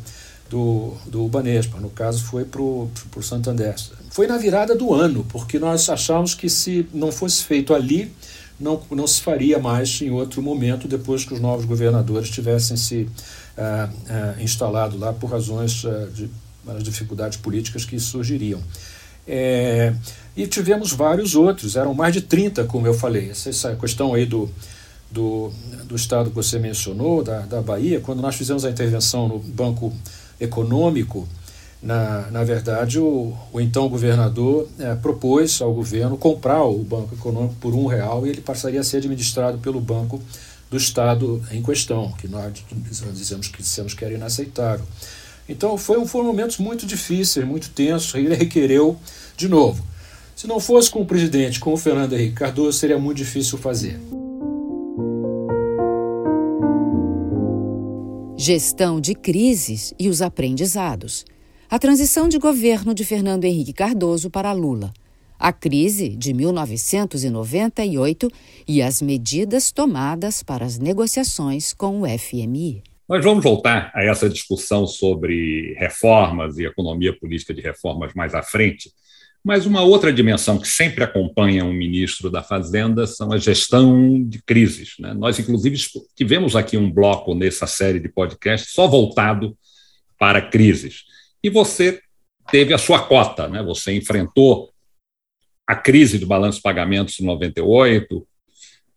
do, 0.49 0.95
do 1.07 1.27
Banespa. 1.27 1.81
No 1.81 1.91
caso, 1.91 2.23
foi 2.23 2.45
para 2.45 2.63
o 2.63 2.89
Santander. 3.21 3.75
Foi 4.11 4.29
na 4.29 4.39
virada 4.39 4.77
do 4.77 4.95
ano, 4.95 5.27
porque 5.29 5.59
nós 5.59 5.89
achávamos 5.89 6.35
que 6.35 6.49
se 6.49 6.87
não 6.95 7.11
fosse 7.11 7.43
feito 7.43 7.75
ali, 7.75 8.13
não, 8.61 8.81
não 8.91 9.07
se 9.07 9.21
faria 9.21 9.59
mais 9.59 10.01
em 10.03 10.11
outro 10.11 10.41
momento, 10.41 10.87
depois 10.87 11.25
que 11.25 11.35
os 11.35 11.41
novos 11.41 11.65
governadores 11.65 12.31
tivessem 12.31 12.77
se 12.77 13.09
uh, 13.57 13.93
uh, 14.39 14.43
instalado 14.43 14.99
lá 14.99 15.13
por 15.13 15.31
razões 15.31 15.85
uh, 15.85 16.09
de 16.13 16.31
as 16.67 16.83
dificuldades 16.83 17.39
políticas 17.39 17.85
que 17.85 17.99
surgiriam. 17.99 18.61
É, 19.27 19.93
e 20.37 20.47
tivemos 20.47 20.93
vários 20.93 21.35
outros, 21.35 21.77
eram 21.77 21.95
mais 21.95 22.13
de 22.13 22.21
30, 22.21 22.65
como 22.65 22.87
eu 22.87 22.95
falei. 22.95 23.31
Essa, 23.31 23.51
essa 23.51 23.75
questão 23.77 24.15
aí 24.15 24.27
do, 24.27 24.51
do, 25.11 25.53
do 25.85 25.97
estado 25.97 26.31
que 26.31 26.37
você 26.37 26.59
mencionou, 26.59 27.23
da, 27.23 27.41
da 27.41 27.61
Bahia, 27.61 28.01
quando 28.01 28.21
nós 28.21 28.35
fizemos 28.35 28.65
a 28.65 28.71
intervenção 28.71 29.29
no 29.29 29.39
Banco 29.39 29.93
Econômico, 30.41 31.29
na, 31.83 32.31
na 32.31 32.45
verdade, 32.45 33.01
o, 33.01 33.37
o 33.53 33.61
então 33.61 33.89
governador 33.89 34.69
é, 34.79 34.95
propôs 34.95 35.61
ao 35.61 35.75
governo 35.75 36.17
comprar 36.17 36.63
o 36.63 36.79
Banco 36.79 37.15
Econômico 37.15 37.57
por 37.61 37.75
um 37.75 37.87
real 37.87 38.25
e 38.25 38.31
ele 38.31 38.41
passaria 38.41 38.81
a 38.81 38.85
ser 38.85 38.99
administrado 38.99 39.59
pelo 39.59 39.81
Banco 39.81 40.23
do 40.73 40.79
Estado 40.79 41.43
em 41.53 41.63
questão, 41.63 42.13
que 42.13 42.27
nós 42.27 42.51
dizemos 43.13 43.47
que, 43.47 43.63
dissemos 43.63 43.93
que 43.93 44.03
era 44.03 44.15
inaceitável. 44.15 44.87
Então 45.47 45.77
foi, 45.77 46.03
foram 46.07 46.27
momentos 46.27 46.57
muito 46.57 46.87
difíceis, 46.87 47.47
muito 47.47 47.69
tensos, 47.71 48.15
e 48.15 48.21
ele 48.21 48.35
requereu 48.35 48.99
de 49.37 49.49
novo. 49.49 49.85
Se 50.35 50.47
não 50.47 50.59
fosse 50.59 50.91
com 50.91 51.03
o 51.03 51.07
presidente, 51.07 51.61
com 51.61 51.75
o 51.75 51.77
Fernando 51.77 52.15
Henrique 52.15 52.37
Cardoso, 52.37 52.79
seria 52.79 52.99
muito 52.99 53.19
difícil 53.19 53.59
fazer. 53.59 54.01
Gestão 58.35 58.99
de 58.99 59.15
crises 59.15 59.93
e 59.99 60.09
os 60.09 60.23
aprendizados. 60.23 61.27
A 61.69 61.79
transição 61.79 62.31
de 62.31 62.39
governo 62.39 62.95
de 62.95 63.05
Fernando 63.05 63.45
Henrique 63.45 63.75
Cardoso 63.75 64.31
para 64.31 64.53
Lula. 64.53 64.91
A 65.45 65.53
crise 65.53 66.11
de 66.11 66.33
1998 66.33 68.31
e 68.69 68.81
as 68.81 69.03
medidas 69.03 69.73
tomadas 69.73 70.41
para 70.41 70.65
as 70.65 70.79
negociações 70.79 71.75
com 71.75 72.03
o 72.03 72.07
FMI. 72.07 72.85
Nós 73.09 73.25
vamos 73.25 73.43
voltar 73.43 73.91
a 73.93 74.05
essa 74.05 74.31
discussão 74.31 74.87
sobre 74.87 75.75
reformas 75.77 76.59
e 76.59 76.65
economia 76.65 77.13
política 77.19 77.53
de 77.53 77.61
reformas 77.61 78.15
mais 78.15 78.37
à 78.37 78.43
frente, 78.45 78.93
mas 79.43 79.67
uma 79.67 79.83
outra 79.83 80.13
dimensão 80.13 80.61
que 80.61 80.69
sempre 80.69 81.03
acompanha 81.03 81.65
um 81.65 81.73
ministro 81.73 82.31
da 82.31 82.45
Fazenda 82.45 83.05
são 83.05 83.33
a 83.33 83.37
gestão 83.37 84.23
de 84.23 84.41
crises. 84.45 84.95
Né? 85.01 85.13
Nós, 85.13 85.41
inclusive, 85.41 85.77
tivemos 86.15 86.55
aqui 86.55 86.77
um 86.77 86.89
bloco 86.89 87.35
nessa 87.35 87.67
série 87.67 87.99
de 87.99 88.09
podcast 88.09 88.71
só 88.71 88.87
voltado 88.87 89.59
para 90.17 90.41
crises 90.41 91.03
e 91.43 91.51
você 91.51 92.01
teve 92.49 92.73
a 92.73 92.79
sua 92.79 93.01
cota, 93.01 93.49
né? 93.49 93.61
Você 93.63 93.93
enfrentou 93.93 94.72
a 95.67 95.75
crise 95.75 96.19
do 96.19 96.27
balanço 96.27 96.59
de 96.59 96.63
pagamentos 96.63 97.15
de 97.15 97.25
98, 97.25 98.27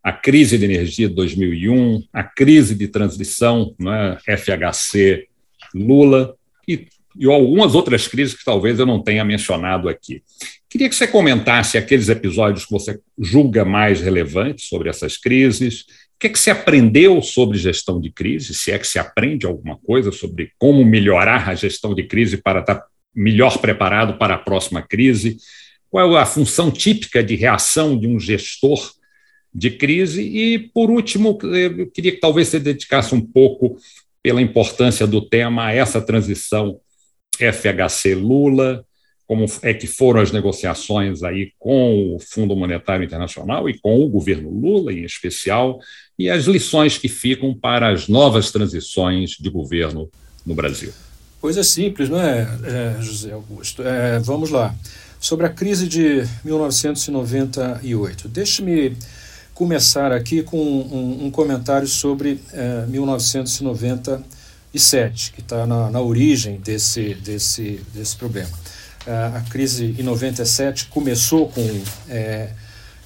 a 0.03 0.13
crise 0.13 0.57
de 0.57 0.65
energia 0.65 1.07
de 1.09 1.15
2001, 1.15 2.03
a 2.13 2.23
crise 2.23 2.75
de 2.75 2.87
transição, 2.87 3.73
né? 3.79 4.17
FHC, 4.25 5.27
Lula 5.73 6.35
e, 6.67 6.87
e 7.17 7.25
algumas 7.25 7.73
outras 7.73 8.07
crises 8.07 8.35
que 8.35 8.45
talvez 8.45 8.79
eu 8.79 8.85
não 8.85 9.01
tenha 9.01 9.25
mencionado 9.25 9.89
aqui. 9.89 10.21
Queria 10.69 10.89
que 10.89 10.95
você 10.95 11.07
comentasse 11.07 11.77
aqueles 11.77 12.09
episódios 12.09 12.65
que 12.65 12.71
você 12.71 12.99
julga 13.17 13.63
mais 13.63 14.01
relevantes 14.01 14.67
sobre 14.67 14.89
essas 14.89 15.17
crises, 15.17 15.85
o 16.15 16.19
que, 16.19 16.27
é 16.27 16.29
que 16.29 16.39
se 16.39 16.49
aprendeu 16.49 17.21
sobre 17.21 17.57
gestão 17.57 17.99
de 17.99 18.09
crise? 18.09 18.53
Se 18.53 18.71
é 18.71 18.79
que 18.79 18.87
se 18.87 18.97
aprende 18.97 19.45
alguma 19.45 19.77
coisa 19.77 20.13
sobre 20.13 20.51
como 20.57 20.83
melhorar 20.85 21.49
a 21.49 21.55
gestão 21.55 21.93
de 21.93 22.03
crise 22.03 22.37
para 22.37 22.61
estar 22.61 22.85
melhor 23.13 23.57
preparado 23.57 24.17
para 24.17 24.35
a 24.35 24.37
próxima 24.37 24.81
crise? 24.81 25.37
Qual 25.89 26.17
é 26.17 26.21
a 26.21 26.25
função 26.25 26.71
típica 26.71 27.23
de 27.23 27.35
reação 27.35 27.97
de 27.97 28.07
um 28.07 28.19
gestor 28.19 28.91
de 29.53 29.71
crise? 29.71 30.21
E, 30.21 30.59
por 30.59 30.89
último, 30.89 31.37
eu 31.43 31.89
queria 31.91 32.11
que 32.11 32.19
talvez 32.19 32.49
você 32.49 32.59
dedicasse 32.59 33.15
um 33.15 33.21
pouco, 33.21 33.77
pela 34.21 34.41
importância 34.41 35.05
do 35.05 35.21
tema, 35.21 35.67
a 35.67 35.73
essa 35.73 36.01
transição 36.01 36.79
FHC-Lula, 37.37 38.83
como 39.27 39.45
é 39.61 39.73
que 39.73 39.87
foram 39.87 40.21
as 40.21 40.31
negociações 40.31 41.23
aí 41.23 41.51
com 41.57 42.15
o 42.15 42.19
Fundo 42.19 42.55
Monetário 42.55 43.03
Internacional 43.03 43.67
e 43.67 43.77
com 43.79 43.99
o 43.99 44.09
governo 44.09 44.49
Lula, 44.49 44.93
em 44.93 45.03
especial, 45.03 45.79
e 46.17 46.29
as 46.29 46.45
lições 46.45 46.97
que 46.97 47.07
ficam 47.07 47.53
para 47.53 47.91
as 47.91 48.07
novas 48.07 48.51
transições 48.51 49.31
de 49.31 49.49
governo 49.49 50.09
no 50.45 50.53
Brasil. 50.53 50.93
Coisa 51.41 51.63
simples, 51.63 52.09
não 52.09 52.19
é, 52.19 52.47
é 52.63 53.01
José 53.01 53.31
Augusto? 53.31 53.81
É, 53.83 54.19
vamos 54.19 54.49
lá. 54.49 54.75
Sobre 55.25 55.47
a 55.47 55.49
crise 55.49 55.87
de 55.87 56.23
1998. 56.43 58.29
Deixe-me 58.29 58.95
começar 59.55 60.11
aqui 60.11 60.43
com 60.43 60.55
um, 60.55 61.25
um 61.25 61.31
comentário 61.31 61.87
sobre 61.87 62.39
é, 62.53 62.85
1997, 62.85 65.31
que 65.31 65.41
está 65.41 65.65
na, 65.65 65.89
na 65.89 65.99
origem 65.99 66.59
desse, 66.59 67.15
desse, 67.15 67.81
desse 67.91 68.15
problema. 68.15 68.51
É, 69.07 69.31
a 69.35 69.41
crise 69.49 69.95
em 69.97 70.03
97 70.03 70.85
começou 70.89 71.49
com, 71.49 71.81
é, 72.07 72.51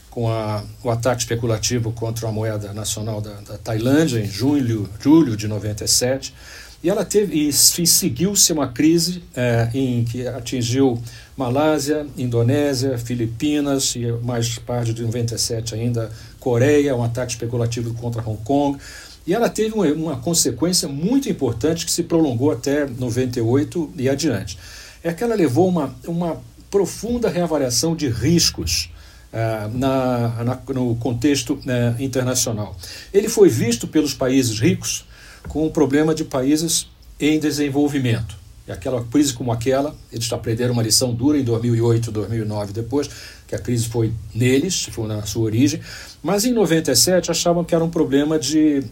com 0.10 0.30
a, 0.30 0.66
o 0.84 0.90
ataque 0.90 1.22
especulativo 1.22 1.94
contra 1.94 2.28
a 2.28 2.32
moeda 2.34 2.74
nacional 2.74 3.22
da, 3.22 3.36
da 3.36 3.58
Tailândia 3.58 4.20
em 4.20 4.30
julho, 4.30 4.90
julho 5.00 5.38
de 5.38 5.48
97 5.48 6.34
e 6.82 6.90
ela 6.90 7.04
teve 7.04 7.50
e, 7.50 7.54
seguiu-se 7.54 8.54
uma 8.54 8.70
crise 8.70 9.22
é, 9.36 9.70
em 9.74 10.06
que 10.06 10.26
atingiu 10.28 11.02
Malásia, 11.40 12.06
Indonésia, 12.18 12.98
Filipinas 12.98 13.96
e 13.96 14.12
mais 14.22 14.60
parte 14.60 14.94
de 14.94 15.04
97 15.04 15.74
ainda 15.74 16.12
Coreia, 16.38 16.94
um 16.94 17.04
ataque 17.04 17.32
especulativo 17.32 17.94
contra 17.94 18.22
Hong 18.22 18.42
Kong. 18.44 18.78
E 19.26 19.34
ela 19.34 19.48
teve 19.48 19.74
uma, 19.74 19.86
uma 19.86 20.18
consequência 20.18 20.90
muito 20.90 21.30
importante 21.30 21.86
que 21.86 21.92
se 21.94 22.04
prolongou 22.04 22.52
até 22.52 22.86
98 22.86 23.92
e 23.98 24.10
adiante 24.10 24.58
é 25.02 25.14
que 25.14 25.24
ela 25.24 25.34
levou 25.34 25.70
uma, 25.70 25.96
uma 26.06 26.42
profunda 26.70 27.30
reavaliação 27.30 27.96
de 27.96 28.10
riscos 28.10 28.92
uh, 29.32 29.78
na, 29.78 30.44
na, 30.44 30.60
no 30.74 30.96
contexto 30.96 31.54
uh, 31.54 32.02
internacional. 32.04 32.76
Ele 33.14 33.30
foi 33.30 33.48
visto 33.48 33.88
pelos 33.88 34.14
países 34.14 34.60
ricos 34.60 35.06
com 35.48 35.66
o 35.66 35.72
problema 35.72 36.14
de 36.14 36.26
países 36.26 36.90
em 37.18 37.40
desenvolvimento. 37.40 38.39
E 38.70 38.72
aquela 38.72 39.04
crise 39.04 39.34
como 39.34 39.52
aquela, 39.52 39.96
eles 40.12 40.32
aprenderam 40.32 40.74
uma 40.74 40.84
lição 40.84 41.12
dura 41.12 41.40
em 41.40 41.44
2008, 41.44 42.12
2009 42.12 42.72
depois, 42.72 43.10
que 43.48 43.56
a 43.56 43.58
crise 43.58 43.90
foi 43.90 44.14
neles, 44.34 44.86
foi 44.92 45.08
na 45.08 45.24
sua 45.24 45.42
origem, 45.42 45.82
mas 46.22 46.46
em 46.46 46.54
97 46.54 47.32
achavam 47.32 47.64
que 47.64 47.74
era 47.74 47.84
um 47.84 47.90
problema 47.90 48.38
de, 48.38 48.84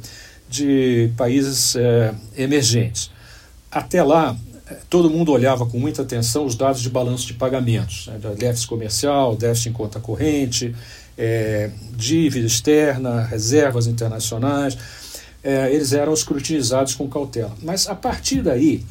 de 0.50 1.12
países 1.16 1.76
é, 1.76 2.12
emergentes. 2.36 3.12
Até 3.70 4.02
lá, 4.02 4.36
todo 4.90 5.12
mundo 5.12 5.32
olhava 5.32 5.64
com 5.68 5.78
muita 5.78 6.02
atenção 6.02 6.44
os 6.44 6.56
dados 6.56 6.82
de 6.82 6.90
balanço 6.90 7.28
de 7.28 7.36
pagamentos, 7.36 8.08
né, 8.08 8.20
déficit 8.36 8.68
comercial, 8.68 9.36
déficit 9.36 9.70
em 9.70 9.74
conta 9.74 10.00
corrente, 10.00 10.74
é, 11.16 11.70
dívida 11.96 12.48
externa, 12.48 13.22
reservas 13.22 13.86
internacionais, 13.86 14.76
é, 15.44 15.72
eles 15.72 15.94
eram 15.94 16.16
escrutinizados 16.16 16.96
com 16.96 17.08
cautela. 17.08 17.54
Mas 17.62 17.88
a 17.88 17.94
partir 17.94 18.42
daí, 18.42 18.84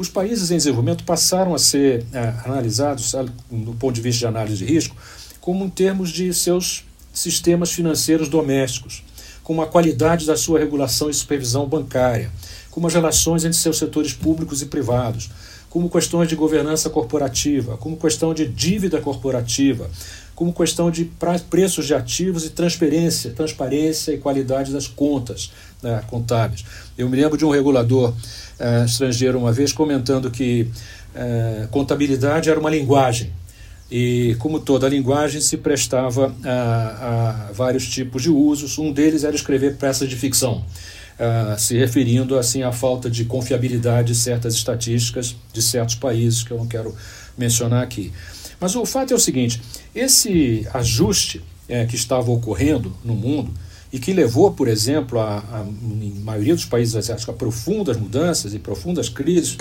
os 0.00 0.08
países 0.08 0.50
em 0.50 0.56
desenvolvimento 0.56 1.04
passaram 1.04 1.54
a 1.54 1.58
ser 1.58 2.06
é, 2.14 2.32
analisados, 2.46 3.12
do 3.50 3.74
ponto 3.74 3.94
de 3.94 4.00
vista 4.00 4.20
de 4.20 4.26
análise 4.26 4.56
de 4.56 4.64
risco, 4.64 4.96
como 5.42 5.62
em 5.66 5.68
termos 5.68 6.08
de 6.08 6.32
seus 6.32 6.86
sistemas 7.12 7.70
financeiros 7.70 8.26
domésticos, 8.26 9.04
como 9.44 9.60
a 9.60 9.66
qualidade 9.66 10.24
da 10.24 10.38
sua 10.38 10.58
regulação 10.58 11.10
e 11.10 11.14
supervisão 11.14 11.68
bancária, 11.68 12.30
como 12.70 12.86
as 12.86 12.94
relações 12.94 13.44
entre 13.44 13.58
seus 13.58 13.76
setores 13.76 14.14
públicos 14.14 14.62
e 14.62 14.66
privados, 14.66 15.28
como 15.68 15.90
questões 15.90 16.30
de 16.30 16.34
governança 16.34 16.88
corporativa, 16.88 17.76
como 17.76 17.98
questão 17.98 18.32
de 18.32 18.46
dívida 18.46 19.02
corporativa, 19.02 19.90
como 20.34 20.54
questão 20.54 20.90
de 20.90 21.04
preços 21.50 21.86
de 21.86 21.92
ativos 21.92 22.46
e 22.46 22.48
transparência, 22.48 23.32
transparência 23.32 24.12
e 24.12 24.16
qualidade 24.18 24.72
das 24.72 24.88
contas 24.88 25.52
né, 25.82 26.02
contábeis. 26.08 26.64
Eu 26.96 27.06
me 27.10 27.16
lembro 27.18 27.36
de 27.36 27.44
um 27.44 27.50
regulador 27.50 28.14
uh, 28.60 28.84
estrangeiro 28.84 29.38
uma 29.38 29.52
vez 29.52 29.72
comentando 29.72 30.30
que 30.30 30.68
uh, 31.14 31.68
contabilidade 31.68 32.50
era 32.50 32.60
uma 32.60 32.70
linguagem 32.70 33.32
e, 33.90 34.36
como 34.38 34.60
toda 34.60 34.88
linguagem, 34.88 35.40
se 35.40 35.56
prestava 35.56 36.32
a, 36.44 37.48
a, 37.48 37.52
vários 37.52 37.88
tipos 37.88 38.22
de 38.22 38.30
usos. 38.30 38.78
Um 38.78 38.92
deles 38.92 39.24
era 39.24 39.34
escrever 39.34 39.76
peças 39.76 40.08
de 40.08 40.14
ficção, 40.14 40.64
uh, 41.18 41.58
se 41.58 41.76
referindo 41.76 42.38
assim 42.38 42.62
à 42.62 42.70
falta 42.70 43.10
de 43.10 43.24
confiabilidade 43.24 44.08
de 44.08 44.14
certas 44.14 44.54
estatísticas 44.54 45.34
de 45.52 45.60
certos 45.60 45.96
países 45.96 46.44
que 46.44 46.52
eu 46.52 46.58
não 46.58 46.68
quero 46.68 46.94
mencionar 47.36 47.82
aqui. 47.82 48.12
Mas 48.60 48.76
o 48.76 48.84
fato 48.84 49.12
é 49.12 49.16
o 49.16 49.18
seguinte: 49.18 49.60
esse 49.92 50.68
ajuste 50.72 51.42
é, 51.68 51.84
que 51.84 51.96
estava 51.96 52.30
ocorrendo 52.30 52.94
no 53.04 53.14
mundo 53.14 53.52
e 53.92 53.98
que 53.98 54.12
levou, 54.12 54.52
por 54.52 54.68
exemplo, 54.68 55.18
a, 55.18 55.38
a, 55.38 55.60
em 55.62 56.14
maioria 56.22 56.54
dos 56.54 56.64
países 56.64 56.94
asiáticos 56.94 57.34
a 57.34 57.36
profundas 57.36 57.96
mudanças 57.96 58.54
e 58.54 58.58
profundas 58.58 59.08
crises. 59.08 59.56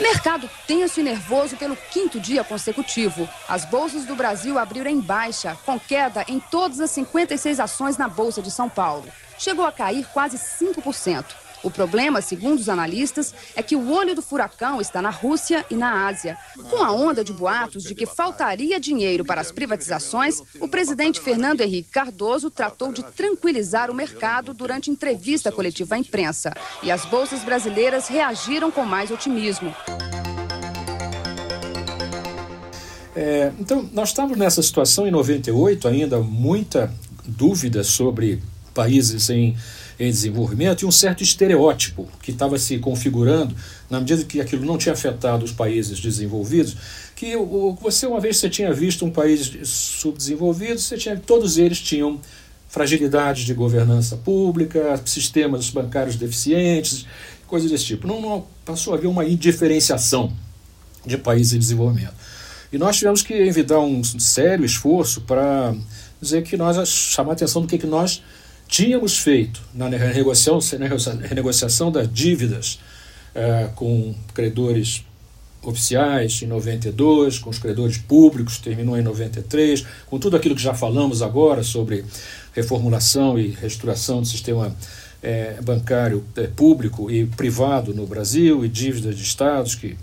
Mercado 0.00 0.48
tenso 0.66 1.00
e 1.00 1.02
nervoso 1.02 1.56
pelo 1.56 1.76
quinto 1.76 2.18
dia 2.18 2.42
consecutivo. 2.42 3.28
As 3.48 3.64
bolsas 3.64 4.04
do 4.04 4.16
Brasil 4.16 4.58
abriram 4.58 4.90
em 4.90 5.00
baixa, 5.00 5.56
com 5.66 5.78
queda 5.78 6.24
em 6.28 6.40
todas 6.40 6.80
as 6.80 6.90
56 6.92 7.60
ações 7.60 7.96
na 7.96 8.08
Bolsa 8.08 8.40
de 8.40 8.50
São 8.50 8.68
Paulo. 8.68 9.04
Chegou 9.38 9.64
a 9.66 9.72
cair 9.72 10.06
quase 10.12 10.36
5%. 10.36 11.24
O 11.62 11.70
problema, 11.70 12.20
segundo 12.20 12.58
os 12.58 12.68
analistas, 12.68 13.34
é 13.56 13.62
que 13.62 13.74
o 13.74 13.90
olho 13.90 14.14
do 14.14 14.22
furacão 14.22 14.80
está 14.80 15.02
na 15.02 15.10
Rússia 15.10 15.64
e 15.70 15.74
na 15.74 16.06
Ásia. 16.06 16.36
Com 16.70 16.82
a 16.82 16.92
onda 16.92 17.24
de 17.24 17.32
boatos 17.32 17.82
de 17.82 17.94
que 17.94 18.06
faltaria 18.06 18.78
dinheiro 18.78 19.24
para 19.24 19.40
as 19.40 19.50
privatizações, 19.50 20.40
o 20.60 20.68
presidente 20.68 21.20
Fernando 21.20 21.60
Henrique 21.60 21.90
Cardoso 21.90 22.50
tratou 22.50 22.92
de 22.92 23.02
tranquilizar 23.02 23.90
o 23.90 23.94
mercado 23.94 24.54
durante 24.54 24.90
entrevista 24.90 25.50
coletiva 25.50 25.94
à 25.94 25.98
imprensa. 25.98 26.52
E 26.82 26.90
as 26.90 27.04
bolsas 27.04 27.42
brasileiras 27.42 28.08
reagiram 28.08 28.70
com 28.70 28.84
mais 28.84 29.10
otimismo. 29.10 29.74
É, 33.16 33.52
então, 33.58 33.88
nós 33.92 34.10
estávamos 34.10 34.38
nessa 34.38 34.62
situação 34.62 35.04
em 35.04 35.10
98, 35.10 35.88
ainda 35.88 36.20
muita 36.20 36.92
dúvida 37.26 37.82
sobre 37.82 38.40
países 38.72 39.28
em 39.28 39.56
em 39.98 40.10
desenvolvimento 40.10 40.82
e 40.82 40.86
um 40.86 40.92
certo 40.92 41.22
estereótipo 41.22 42.08
que 42.22 42.30
estava 42.30 42.58
se 42.58 42.78
configurando 42.78 43.54
na 43.90 43.98
medida 43.98 44.22
que 44.24 44.40
aquilo 44.40 44.64
não 44.64 44.78
tinha 44.78 44.92
afetado 44.92 45.44
os 45.44 45.50
países 45.50 45.98
desenvolvidos, 45.98 46.76
que 47.16 47.34
você 47.80 48.06
uma 48.06 48.20
vez 48.20 48.36
você 48.36 48.48
tinha 48.48 48.72
visto 48.72 49.04
um 49.04 49.10
país 49.10 49.52
subdesenvolvido, 49.64 50.78
você 50.78 50.96
tinha 50.96 51.16
todos 51.16 51.58
eles 51.58 51.80
tinham 51.80 52.20
fragilidades 52.68 53.44
de 53.44 53.54
governança 53.54 54.16
pública, 54.16 55.00
sistemas 55.04 55.70
bancários 55.70 56.16
deficientes, 56.16 57.06
coisas 57.46 57.70
desse 57.70 57.86
tipo. 57.86 58.06
Não, 58.06 58.20
não 58.20 58.46
passou 58.64 58.92
a 58.92 58.96
haver 58.96 59.08
uma 59.08 59.24
indiferenciação 59.24 60.32
de 61.04 61.16
países 61.16 61.54
em 61.54 61.58
desenvolvimento. 61.58 62.14
E 62.72 62.76
nós 62.76 62.98
tivemos 62.98 63.22
que 63.22 63.34
envidar 63.34 63.80
um 63.80 64.04
sério 64.04 64.64
esforço 64.64 65.22
para 65.22 65.74
dizer 66.20 66.42
que 66.42 66.56
nós 66.56 66.88
chamar 66.88 67.30
a 67.30 67.32
atenção 67.32 67.62
do 67.62 67.68
que, 67.68 67.78
que 67.78 67.86
nós 67.86 68.22
tínhamos 68.68 69.18
feito 69.18 69.60
na 69.74 69.88
renegociação, 69.88 70.60
renegociação 71.22 71.90
das 71.90 72.12
dívidas 72.12 72.78
é, 73.34 73.70
com 73.74 74.14
credores 74.34 75.04
oficiais 75.62 76.40
em 76.42 76.46
92, 76.46 77.38
com 77.38 77.50
os 77.50 77.58
credores 77.58 77.98
públicos, 77.98 78.58
terminou 78.58 78.96
em 78.96 79.02
93, 79.02 79.84
com 80.06 80.18
tudo 80.18 80.36
aquilo 80.36 80.54
que 80.54 80.62
já 80.62 80.74
falamos 80.74 81.22
agora 81.22 81.62
sobre 81.62 82.04
reformulação 82.54 83.38
e 83.38 83.48
reestruturação 83.48 84.20
do 84.20 84.26
sistema 84.26 84.74
é, 85.22 85.60
bancário 85.62 86.24
é, 86.36 86.46
público 86.46 87.10
e 87.10 87.26
privado 87.26 87.92
no 87.92 88.06
Brasil 88.06 88.64
e 88.64 88.68
dívidas 88.68 89.16
de 89.16 89.22
estados 89.22 89.74
que 89.74 89.96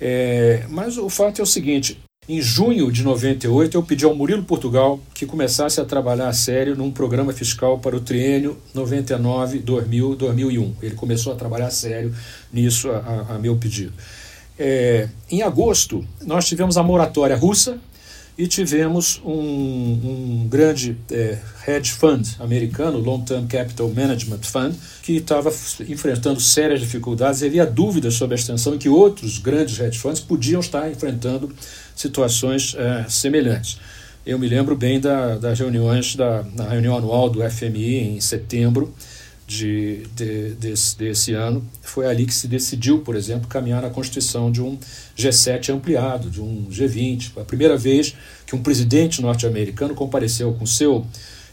é, 0.00 0.64
mas 0.68 0.98
o 0.98 1.08
fato 1.08 1.40
é 1.40 1.42
o 1.42 1.46
seguinte 1.46 2.00
em 2.28 2.40
junho 2.40 2.90
de 2.90 3.02
98, 3.02 3.76
eu 3.76 3.82
pedi 3.82 4.04
ao 4.04 4.14
Murilo 4.14 4.44
Portugal 4.44 4.98
que 5.12 5.26
começasse 5.26 5.78
a 5.80 5.84
trabalhar 5.84 6.28
a 6.28 6.32
sério 6.32 6.74
num 6.74 6.90
programa 6.90 7.32
fiscal 7.32 7.78
para 7.78 7.94
o 7.94 8.00
triênio 8.00 8.56
99-2000-2001. 8.74 10.72
Ele 10.82 10.94
começou 10.94 11.34
a 11.34 11.36
trabalhar 11.36 11.66
a 11.66 11.70
sério 11.70 12.14
nisso, 12.52 12.90
a, 12.90 13.34
a 13.34 13.38
meu 13.38 13.56
pedido. 13.56 13.92
É, 14.58 15.08
em 15.30 15.42
agosto, 15.42 16.02
nós 16.24 16.46
tivemos 16.46 16.78
a 16.78 16.82
moratória 16.82 17.36
russa 17.36 17.78
e 18.36 18.48
tivemos 18.48 19.20
um, 19.24 19.30
um 19.30 20.48
grande 20.48 20.96
é, 21.10 21.38
hedge 21.68 21.92
fund 21.92 22.26
americano, 22.40 22.98
Long 22.98 23.20
Term 23.20 23.46
Capital 23.46 23.88
Management 23.90 24.40
Fund, 24.42 24.74
que 25.02 25.16
estava 25.16 25.52
enfrentando 25.88 26.40
sérias 26.40 26.80
dificuldades 26.80 27.42
havia 27.42 27.64
dúvidas 27.64 28.14
sobre 28.14 28.34
a 28.34 28.38
extensão 28.38 28.76
que 28.76 28.88
outros 28.88 29.38
grandes 29.38 29.78
hedge 29.78 29.98
funds 29.98 30.20
podiam 30.20 30.60
estar 30.60 30.90
enfrentando 30.90 31.52
situações 31.94 32.74
é, 32.76 33.06
semelhantes. 33.08 33.78
Eu 34.26 34.38
me 34.38 34.48
lembro 34.48 34.74
bem 34.74 34.98
da, 34.98 35.36
das 35.36 35.58
reuniões, 35.58 36.16
da, 36.16 36.42
reunião 36.70 36.96
anual 36.96 37.28
do 37.28 37.48
FMI 37.48 38.16
em 38.16 38.20
setembro 38.20 38.94
de, 39.46 40.04
de, 40.14 40.50
desse, 40.52 40.96
desse 40.96 41.34
ano. 41.34 41.62
Foi 41.82 42.06
ali 42.06 42.24
que 42.24 42.32
se 42.32 42.48
decidiu, 42.48 43.00
por 43.00 43.16
exemplo, 43.16 43.46
caminhar 43.48 43.82
na 43.82 43.90
constituição 43.90 44.50
de 44.50 44.62
um 44.62 44.78
G7 45.16 45.74
ampliado, 45.74 46.30
de 46.30 46.40
um 46.40 46.66
G20. 46.70 47.32
Foi 47.32 47.42
a 47.42 47.46
primeira 47.46 47.76
vez 47.76 48.14
que 48.46 48.56
um 48.56 48.62
presidente 48.62 49.20
norte-americano 49.20 49.94
compareceu 49.94 50.54
com 50.54 50.64
seu 50.64 51.06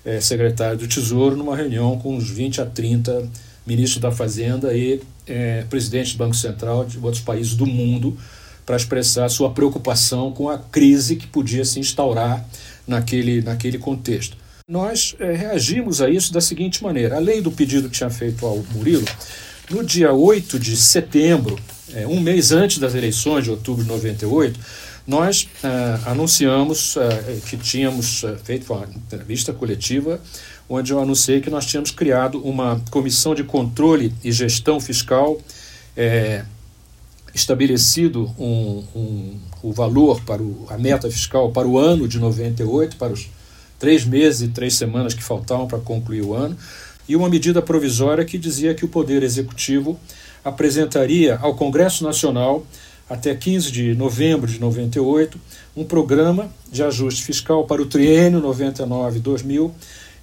é, 0.05 0.21
secretário 0.21 0.77
do 0.77 0.87
Tesouro 0.87 1.35
numa 1.35 1.55
reunião 1.55 1.99
com 1.99 2.15
uns 2.15 2.29
20 2.29 2.61
a 2.61 2.65
30 2.65 3.29
ministros 3.65 4.01
da 4.01 4.11
Fazenda 4.11 4.73
e 4.73 5.01
é, 5.27 5.63
presidentes 5.69 6.13
do 6.13 6.17
Banco 6.17 6.35
Central 6.35 6.85
de 6.85 6.97
outros 6.99 7.21
países 7.21 7.53
do 7.53 7.65
mundo 7.65 8.17
para 8.65 8.75
expressar 8.75 9.29
sua 9.29 9.51
preocupação 9.51 10.31
com 10.31 10.49
a 10.49 10.57
crise 10.57 11.15
que 11.15 11.27
podia 11.27 11.65
se 11.65 11.79
instaurar 11.79 12.45
naquele, 12.87 13.41
naquele 13.41 13.77
contexto. 13.77 14.37
Nós 14.67 15.15
é, 15.19 15.33
reagimos 15.33 16.01
a 16.01 16.09
isso 16.09 16.31
da 16.31 16.41
seguinte 16.41 16.83
maneira: 16.83 17.15
além 17.15 17.41
do 17.41 17.51
pedido 17.51 17.89
que 17.89 17.97
tinha 17.97 18.09
feito 18.09 18.45
ao 18.45 18.63
Murilo, 18.73 19.05
no 19.69 19.83
dia 19.83 20.13
8 20.13 20.59
de 20.59 20.75
setembro, 20.77 21.59
é, 21.93 22.07
um 22.07 22.19
mês 22.19 22.51
antes 22.51 22.77
das 22.77 22.95
eleições 22.95 23.43
de 23.43 23.51
outubro 23.51 23.83
de 23.83 23.89
98, 23.89 24.59
nós 25.05 25.49
é, 25.63 26.09
anunciamos 26.09 26.95
é, 26.97 27.37
que 27.47 27.57
tínhamos 27.57 28.23
feito 28.43 28.71
uma 28.71 28.85
entrevista 28.85 29.51
coletiva 29.51 30.21
onde 30.71 30.93
eu 30.93 31.01
anunciei 31.01 31.41
que 31.41 31.49
nós 31.49 31.65
tínhamos 31.65 31.91
criado 31.91 32.41
uma 32.47 32.81
comissão 32.89 33.35
de 33.35 33.43
controle 33.43 34.13
e 34.23 34.31
gestão 34.31 34.79
fiscal 34.79 35.37
é, 35.97 36.45
estabelecido 37.33 38.29
um, 38.37 38.83
um, 38.95 39.39
o 39.63 39.71
valor 39.71 40.21
para 40.21 40.41
o, 40.41 40.65
a 40.69 40.77
meta 40.77 41.09
fiscal 41.09 41.51
para 41.51 41.67
o 41.67 41.77
ano 41.77 42.07
de 42.07 42.19
98, 42.19 42.97
para 42.97 43.13
os 43.13 43.29
três 43.79 44.05
meses 44.05 44.41
e 44.41 44.47
três 44.49 44.75
semanas 44.75 45.13
que 45.13 45.23
faltavam 45.23 45.67
para 45.67 45.79
concluir 45.79 46.21
o 46.21 46.33
ano, 46.33 46.57
e 47.07 47.15
uma 47.15 47.29
medida 47.29 47.61
provisória 47.61 48.23
que 48.23 48.37
dizia 48.37 48.73
que 48.73 48.85
o 48.85 48.87
Poder 48.87 49.23
Executivo 49.23 49.99
apresentaria 50.43 51.37
ao 51.37 51.55
Congresso 51.55 52.03
Nacional, 52.03 52.65
até 53.09 53.35
15 53.35 53.71
de 53.71 53.95
novembro 53.95 54.49
de 54.49 54.59
98, 54.59 55.39
um 55.75 55.83
programa 55.83 56.49
de 56.71 56.83
ajuste 56.83 57.23
fiscal 57.23 57.65
para 57.65 57.81
o 57.81 57.85
triênio 57.85 58.41
99-2000 58.41 59.71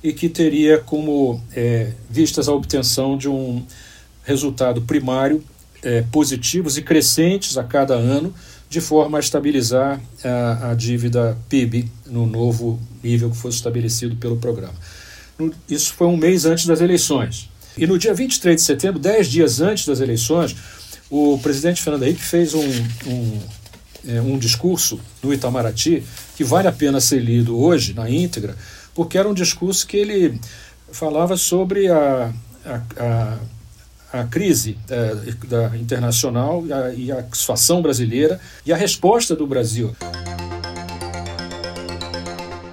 e 0.03 0.13
que 0.13 0.29
teria 0.29 0.79
como 0.79 1.41
é, 1.55 1.93
vistas 2.09 2.49
a 2.49 2.53
obtenção 2.53 3.17
de 3.17 3.29
um 3.29 3.63
resultado 4.25 4.83
primário 4.83 5.43
é, 5.83 6.03
positivos 6.03 6.77
e 6.77 6.83
crescentes 6.83 7.57
a 7.57 7.65
cada 7.65 7.95
ano, 7.95 8.35
de 8.69 8.81
forma 8.81 9.19
a 9.19 9.21
estabilizar 9.21 10.01
a, 10.25 10.71
a, 10.71 10.75
dívida 10.75 11.39
PIB 11.49 11.91
no 12.07 12.27
novo 12.27 12.79
nível 13.03 13.31
que 13.31 13.37
fosse 13.37 13.57
estabelecido 13.57 14.17
pelo 14.17 14.37
programa. 14.37 14.75
Isso 15.69 15.95
foi 15.95 16.07
um 16.07 16.17
mês 16.17 16.45
antes 16.45 16.67
das 16.67 16.81
eleições. 16.81 17.49
E 17.77 17.87
no 17.87 17.99
dia 17.99 18.13
23 18.13 18.57
de 18.57 18.63
setembro, 18.63 18.99
dez 18.99 19.29
dias 19.29 19.61
antes 19.61 19.87
das 19.87 20.01
eleições, 20.01 20.55
o 21.09 21.39
presidente 21.39 21.81
Fernando 21.81 22.03
Henrique 22.03 22.23
fez 22.23 22.53
um, 22.55 22.69
um, 23.07 23.41
é, 24.07 24.21
um 24.21 24.37
discurso 24.37 25.01
no 25.23 25.33
Itamaraty 25.33 26.03
que 26.37 26.45
vale 26.45 26.69
a 26.69 26.73
pena 26.73 27.01
ser 27.01 27.21
lido 27.21 27.59
hoje, 27.59 27.95
na 27.95 28.11
íntegra, 28.11 28.57
porque 28.95 29.17
era 29.17 29.29
um 29.29 29.35
discurso 29.35 29.87
que 29.87 29.97
ele 29.97 30.41
falava 30.91 31.37
sobre 31.37 31.89
a, 31.89 32.33
a, 32.67 32.83
a 32.99 33.39
a 34.13 34.25
crise 34.25 34.79
é, 34.89 35.15
da 35.47 35.77
internacional 35.77 36.65
e 36.67 36.73
a, 36.73 36.95
e 36.95 37.13
a 37.13 37.25
situação 37.33 37.83
brasileira 37.83 38.41
e 38.65 38.73
a 38.73 38.77
resposta 38.77 39.35
do 39.37 39.47
Brasil. 39.47 39.95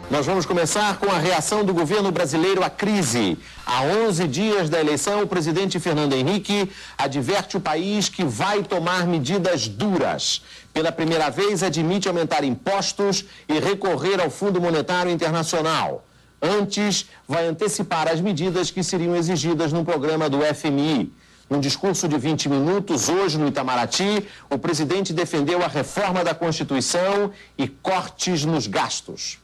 Nós 0.10 0.26
vamos 0.26 0.46
começar 0.46 0.98
com 0.98 1.12
a 1.12 1.18
reação 1.18 1.66
do 1.66 1.74
governo 1.74 2.10
brasileiro 2.12 2.64
à 2.64 2.70
crise. 2.70 3.38
Há 3.66 3.82
11 3.84 4.28
dias 4.28 4.70
da 4.70 4.80
eleição, 4.80 5.24
o 5.24 5.28
presidente 5.28 5.80
Fernando 5.80 6.14
Henrique 6.14 6.72
adverte 6.98 7.58
o 7.58 7.60
país 7.60 8.08
que 8.08 8.24
vai 8.24 8.64
tomar 8.64 9.06
medidas 9.08 9.68
duras. 9.68 10.42
Pela 10.74 10.92
primeira 10.92 11.30
vez, 11.30 11.64
admite 11.64 12.08
aumentar 12.08 12.46
impostos 12.46 13.26
e 13.50 13.60
recorrer 13.60 14.22
ao 14.22 14.30
Fundo 14.30 14.62
Monetário 14.62 15.12
Internacional. 15.12 16.06
Antes, 16.42 17.08
vai 17.28 17.48
antecipar 17.48 18.08
as 18.08 18.22
medidas 18.22 18.70
que 18.70 18.84
seriam 18.84 19.16
exigidas 19.16 19.74
no 19.74 19.84
programa 19.84 20.30
do 20.30 20.40
FMI. 20.42 21.12
Num 21.50 21.60
discurso 21.60 22.08
de 22.08 22.18
20 22.18 22.50
minutos, 22.50 23.08
hoje 23.08 23.38
no 23.38 23.48
Itamaraty, 23.48 24.26
o 24.50 24.58
presidente 24.58 25.14
defendeu 25.14 25.64
a 25.64 25.68
reforma 25.68 26.24
da 26.24 26.34
Constituição 26.34 27.32
e 27.58 27.68
cortes 27.68 28.44
nos 28.44 28.66
gastos. 28.66 29.38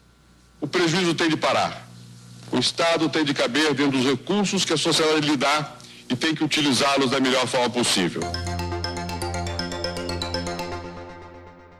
O 0.59 0.67
prejuízo 0.67 1.13
tem 1.13 1.29
de 1.29 1.37
parar. 1.37 1.87
O 2.51 2.57
Estado 2.57 3.07
tem 3.07 3.23
de 3.23 3.33
caber 3.33 3.73
dentro 3.73 3.97
dos 3.97 4.05
recursos 4.05 4.65
que 4.65 4.73
a 4.73 4.77
sociedade 4.77 5.27
lhe 5.27 5.37
dá 5.37 5.75
e 6.09 6.15
tem 6.15 6.33
que 6.33 6.43
utilizá-los 6.43 7.11
da 7.11 7.19
melhor 7.19 7.47
forma 7.47 7.69
possível. 7.69 8.21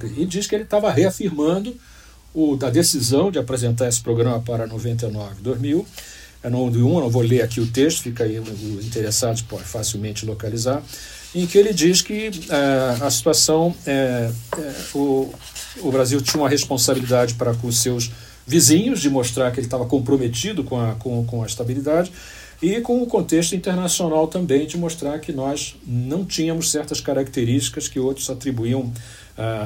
E 0.04 0.26
diz 0.26 0.48
que 0.48 0.56
ele 0.56 0.64
estava 0.64 0.92
reafirmando 0.92 1.76
o, 2.34 2.56
da 2.56 2.70
decisão 2.70 3.32
de 3.32 3.40
apresentar 3.40 3.88
esse 3.88 4.02
programa 4.02 4.40
para 4.40 4.66
99 4.66 5.42
2000 5.42 5.86
é 6.44 6.50
no 6.50 6.64
1 6.64 6.76
eu 6.76 7.02
não 7.02 7.10
vou 7.10 7.22
ler 7.22 7.42
aqui 7.42 7.60
o 7.60 7.68
texto, 7.68 8.02
fica 8.04 8.24
aí 8.24 8.40
os 8.40 8.86
interessados 8.86 9.42
podem 9.42 9.66
facilmente 9.66 10.26
localizar, 10.26 10.82
em 11.34 11.46
que 11.46 11.58
ele 11.58 11.74
diz 11.74 12.02
que 12.02 12.32
é, 12.50 13.04
a 13.04 13.10
situação, 13.10 13.76
é, 13.86 14.32
é, 14.58 14.74
o, 14.94 15.34
o 15.82 15.92
Brasil 15.92 16.20
tinha 16.22 16.42
uma 16.42 16.50
responsabilidade 16.50 17.36
para 17.36 17.54
com 17.54 17.68
os 17.68 17.80
seus 17.80 18.12
vizinhos, 18.46 19.00
de 19.00 19.10
mostrar 19.10 19.52
que 19.52 19.60
ele 19.60 19.68
estava 19.68 19.86
comprometido 19.86 20.64
com 20.64 20.80
a, 20.80 20.96
com, 20.96 21.24
com 21.26 21.44
a 21.44 21.46
estabilidade, 21.46 22.12
e 22.62 22.80
com 22.82 23.02
o 23.02 23.08
contexto 23.08 23.56
internacional 23.56 24.28
também, 24.28 24.68
de 24.68 24.78
mostrar 24.78 25.20
que 25.20 25.32
nós 25.32 25.76
não 25.86 26.24
tínhamos 26.24 26.70
certas 26.70 27.02
características 27.02 27.88
que 27.88 28.00
outros 28.00 28.30
atribuíam 28.30 28.82
uh, 28.82 28.94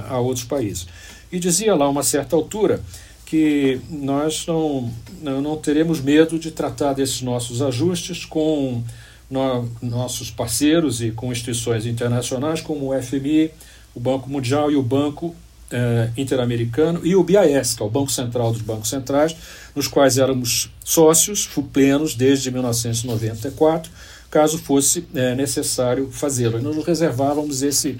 a 0.07 0.19
outros 0.19 0.45
países. 0.45 0.87
E 1.29 1.37
dizia 1.37 1.75
lá, 1.75 1.85
a 1.85 1.89
uma 1.89 2.03
certa 2.03 2.37
altura, 2.37 2.81
que 3.25 3.81
nós 3.89 4.45
não, 4.45 4.91
não, 5.21 5.57
teremos 5.57 5.99
medo 5.99 6.37
de 6.37 6.51
tratar 6.51 6.93
desses 6.93 7.21
nossos 7.21 7.61
ajustes 7.61 8.23
com 8.23 8.83
no, 9.29 9.69
nossos 9.81 10.29
parceiros 10.29 11.01
e 11.01 11.11
com 11.11 11.31
instituições 11.31 11.85
internacionais 11.85 12.61
como 12.61 12.93
o 12.93 13.01
FMI, 13.01 13.51
o 13.95 13.99
Banco 13.99 14.29
Mundial 14.29 14.71
e 14.71 14.75
o 14.75 14.83
Banco 14.83 15.35
eh, 15.71 16.09
Interamericano 16.15 17.01
e 17.03 17.15
o 17.15 17.23
BIS, 17.23 17.73
que 17.73 17.81
é 17.81 17.85
o 17.85 17.89
Banco 17.89 18.11
Central 18.11 18.51
dos 18.51 18.61
Bancos 18.61 18.89
Centrais, 18.89 19.35
nos 19.75 19.87
quais 19.87 20.17
éramos 20.17 20.69
sócios 20.83 21.49
plenos 21.73 22.13
desde 22.13 22.51
1994, 22.51 23.91
caso 24.29 24.59
fosse 24.59 25.07
eh, 25.15 25.33
necessário 25.33 26.11
fazê-lo. 26.11 26.59
E 26.59 26.61
nós 26.61 26.77
reservávamos 26.85 27.63
esse, 27.63 27.97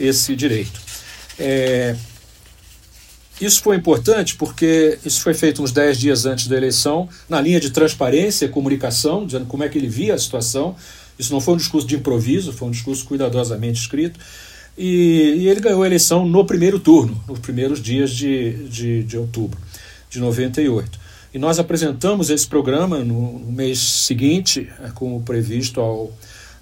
esse 0.00 0.34
direito. 0.34 0.80
É, 1.38 1.94
isso 3.40 3.60
foi 3.60 3.76
importante 3.76 4.34
porque 4.36 4.98
isso 5.04 5.20
foi 5.20 5.34
feito 5.34 5.62
uns 5.62 5.70
10 5.70 5.98
dias 5.98 6.26
antes 6.26 6.46
da 6.46 6.56
eleição, 6.56 7.08
na 7.28 7.40
linha 7.40 7.60
de 7.60 7.70
transparência 7.70 8.46
e 8.46 8.48
comunicação, 8.48 9.26
dizendo 9.26 9.46
como 9.46 9.62
é 9.62 9.68
que 9.68 9.76
ele 9.76 9.88
via 9.88 10.14
a 10.14 10.18
situação. 10.18 10.74
Isso 11.18 11.32
não 11.32 11.40
foi 11.40 11.54
um 11.54 11.56
discurso 11.58 11.86
de 11.86 11.96
improviso, 11.96 12.52
foi 12.52 12.68
um 12.68 12.70
discurso 12.70 13.04
cuidadosamente 13.04 13.80
escrito. 13.80 14.18
E, 14.76 15.34
e 15.38 15.48
ele 15.48 15.60
ganhou 15.60 15.82
a 15.82 15.86
eleição 15.86 16.26
no 16.26 16.44
primeiro 16.44 16.78
turno, 16.78 17.22
nos 17.28 17.38
primeiros 17.38 17.80
dias 17.82 18.10
de, 18.10 18.68
de, 18.68 19.02
de 19.04 19.18
outubro 19.18 19.58
de 20.08 20.18
98. 20.18 20.98
E 21.34 21.38
nós 21.38 21.58
apresentamos 21.58 22.30
esse 22.30 22.46
programa 22.46 23.00
no, 23.00 23.38
no 23.38 23.52
mês 23.52 23.78
seguinte, 23.78 24.70
é, 24.82 24.88
como 24.94 25.20
previsto 25.22 25.80
ao, 25.80 26.12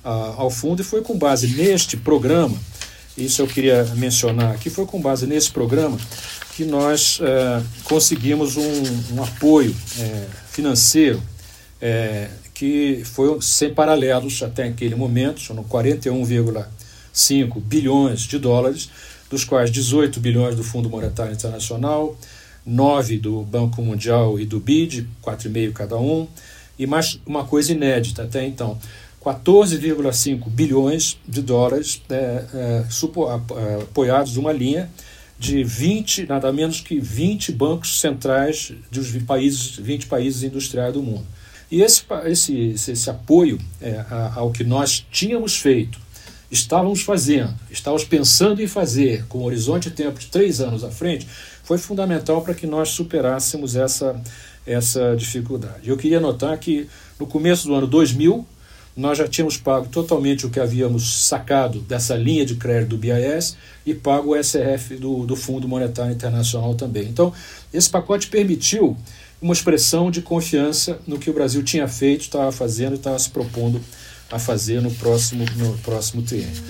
a, 0.02 0.10
ao 0.36 0.50
fundo, 0.50 0.82
e 0.82 0.84
foi 0.84 1.02
com 1.02 1.16
base 1.16 1.46
neste 1.48 1.96
programa, 1.96 2.56
isso 3.16 3.40
eu 3.42 3.46
queria 3.46 3.84
mencionar 3.96 4.52
aqui, 4.52 4.68
foi 4.68 4.86
com 4.86 5.00
base 5.00 5.26
nesse 5.26 5.50
programa 5.52 5.96
que 6.54 6.64
nós 6.64 7.18
é, 7.20 7.62
conseguimos 7.82 8.56
um, 8.56 9.14
um 9.14 9.22
apoio 9.22 9.74
é, 9.98 10.26
financeiro 10.48 11.20
é, 11.82 12.30
que 12.54 13.02
foi 13.04 13.40
sem 13.42 13.74
paralelos 13.74 14.42
até 14.42 14.64
aquele 14.64 14.94
momento, 14.94 15.40
são 15.40 15.56
41,5 15.56 17.60
bilhões 17.60 18.20
de 18.20 18.38
dólares, 18.38 18.88
dos 19.28 19.44
quais 19.44 19.70
18 19.70 20.20
bilhões 20.20 20.54
do 20.54 20.62
Fundo 20.62 20.88
Monetário 20.88 21.32
Internacional, 21.32 22.16
9 22.64 23.18
do 23.18 23.42
Banco 23.42 23.82
Mundial 23.82 24.38
e 24.38 24.46
do 24.46 24.60
BID, 24.60 25.08
4,5 25.24 25.72
cada 25.72 25.98
um, 25.98 26.28
e 26.78 26.86
mais 26.86 27.18
uma 27.26 27.44
coisa 27.44 27.72
inédita 27.72 28.22
até 28.22 28.46
então, 28.46 28.78
14,5 29.24 30.48
bilhões 30.48 31.18
de 31.26 31.42
dólares 31.42 32.00
é, 32.08 32.44
é, 32.54 32.84
apoiados 33.82 34.36
numa 34.36 34.52
linha 34.52 34.88
de 35.44 35.62
20, 35.62 36.26
nada 36.26 36.50
menos 36.50 36.80
que 36.80 36.98
20 36.98 37.52
bancos 37.52 38.00
centrais 38.00 38.72
dos 38.90 39.10
países, 39.24 39.76
20 39.76 40.06
países 40.06 40.42
industriais 40.42 40.94
do 40.94 41.02
mundo. 41.02 41.26
E 41.70 41.82
esse, 41.82 42.02
esse, 42.24 42.90
esse 42.90 43.10
apoio 43.10 43.60
é, 43.78 44.02
ao 44.34 44.50
que 44.50 44.64
nós 44.64 45.04
tínhamos 45.10 45.56
feito, 45.56 45.98
estávamos 46.50 47.02
fazendo, 47.02 47.54
estávamos 47.70 48.04
pensando 48.04 48.62
em 48.62 48.66
fazer, 48.66 49.26
com 49.26 49.40
um 49.40 49.44
horizonte 49.44 49.90
de 49.90 49.96
tempo 49.96 50.18
de 50.18 50.28
três 50.28 50.62
anos 50.62 50.82
à 50.82 50.90
frente, 50.90 51.28
foi 51.62 51.76
fundamental 51.76 52.40
para 52.40 52.54
que 52.54 52.66
nós 52.66 52.88
superássemos 52.90 53.76
essa, 53.76 54.18
essa 54.66 55.14
dificuldade. 55.14 55.90
Eu 55.90 55.96
queria 55.98 56.20
notar 56.20 56.56
que 56.56 56.88
no 57.20 57.26
começo 57.26 57.68
do 57.68 57.74
ano 57.74 57.86
2000, 57.86 58.46
nós 58.96 59.18
já 59.18 59.26
tínhamos 59.26 59.56
pago 59.56 59.88
totalmente 59.88 60.46
o 60.46 60.50
que 60.50 60.60
havíamos 60.60 61.26
sacado 61.26 61.80
dessa 61.80 62.14
linha 62.14 62.46
de 62.46 62.54
crédito 62.54 62.90
do 62.90 62.98
BIS 62.98 63.56
e 63.84 63.92
pago 63.92 64.34
o 64.34 64.36
SRF 64.36 64.96
do, 64.96 65.26
do 65.26 65.34
Fundo 65.34 65.66
Monetário 65.66 66.12
Internacional 66.12 66.74
também. 66.74 67.08
Então, 67.08 67.32
esse 67.72 67.90
pacote 67.90 68.28
permitiu 68.28 68.96
uma 69.42 69.52
expressão 69.52 70.10
de 70.10 70.22
confiança 70.22 70.98
no 71.06 71.18
que 71.18 71.28
o 71.28 71.34
Brasil 71.34 71.62
tinha 71.62 71.88
feito, 71.88 72.22
estava 72.22 72.52
fazendo 72.52 72.92
e 72.92 72.96
estava 72.96 73.18
se 73.18 73.28
propondo 73.30 73.80
a 74.30 74.38
fazer 74.38 74.80
no 74.80 74.90
próximo, 74.92 75.44
no 75.56 75.76
próximo 75.78 76.22
triênio. 76.22 76.62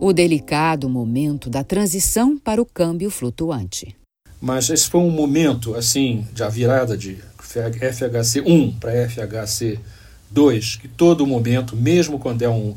O 0.00 0.12
delicado 0.12 0.88
momento 0.88 1.50
da 1.50 1.62
transição 1.62 2.38
para 2.38 2.62
o 2.62 2.66
câmbio 2.66 3.10
flutuante. 3.10 3.94
Mas 4.40 4.70
esse 4.70 4.88
foi 4.88 5.00
um 5.00 5.10
momento, 5.10 5.74
assim, 5.74 6.26
de 6.32 6.48
virada 6.48 6.96
de 6.96 7.18
FHC1 7.58 8.78
para 8.78 8.92
FHC2, 9.08 10.80
que 10.80 10.88
todo 10.88 11.26
momento, 11.26 11.76
mesmo 11.76 12.18
quando 12.18 12.42
é 12.42 12.48
um. 12.48 12.74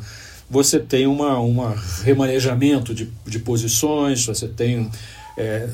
Você 0.50 0.80
tem 0.80 1.08
uma, 1.08 1.40
uma 1.40 1.76
remanejamento 2.04 2.94
de, 2.94 3.10
de 3.26 3.40
posições, 3.40 4.26
você 4.26 4.48
tem. 4.48 4.90
É, 5.36 5.68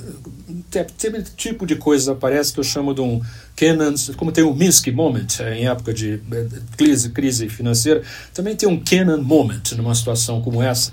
tem, 0.72 1.22
tipo 1.36 1.66
de 1.66 1.76
coisas 1.76 2.08
aparece 2.08 2.54
que 2.54 2.62
eu 2.62 2.64
chamo 2.64 2.94
de 2.94 3.02
um 3.02 3.22
Kenan, 3.58 3.94
como 4.16 4.32
tem 4.32 4.42
o 4.42 4.54
Minsky 4.54 4.90
Moment 4.90 5.28
é, 5.42 5.58
em 5.58 5.68
época 5.68 5.94
de 5.94 6.22
é, 6.32 6.48
crise, 6.78 7.10
crise 7.10 7.50
financeira, 7.50 8.02
também 8.34 8.56
tem 8.56 8.70
um 8.70 8.80
Kenan 8.80 9.18
Moment 9.18 9.74
numa 9.76 9.94
situação 9.94 10.42
como 10.42 10.64
essa. 10.64 10.92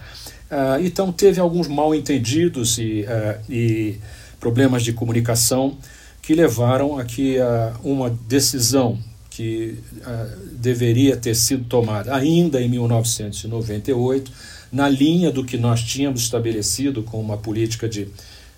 Uh, 0.50 0.84
então 0.84 1.12
teve 1.12 1.40
alguns 1.40 1.66
mal 1.66 1.94
entendidos 1.94 2.78
e, 2.78 3.04
uh, 3.04 3.52
e 3.52 3.98
problemas 4.38 4.82
de 4.84 4.92
comunicação 4.92 5.76
que 6.26 6.34
levaram 6.34 6.98
a 6.98 7.04
que 7.04 7.38
uh, 7.38 7.72
uma 7.84 8.10
decisão 8.10 8.98
que 9.30 9.78
uh, 9.98 10.36
deveria 10.54 11.16
ter 11.16 11.36
sido 11.36 11.64
tomada 11.66 12.12
ainda 12.12 12.60
em 12.60 12.68
1998, 12.68 14.32
na 14.72 14.88
linha 14.88 15.30
do 15.30 15.44
que 15.44 15.56
nós 15.56 15.84
tínhamos 15.84 16.22
estabelecido 16.22 17.04
com 17.04 17.20
uma 17.20 17.36
política 17.36 17.88
de, 17.88 18.08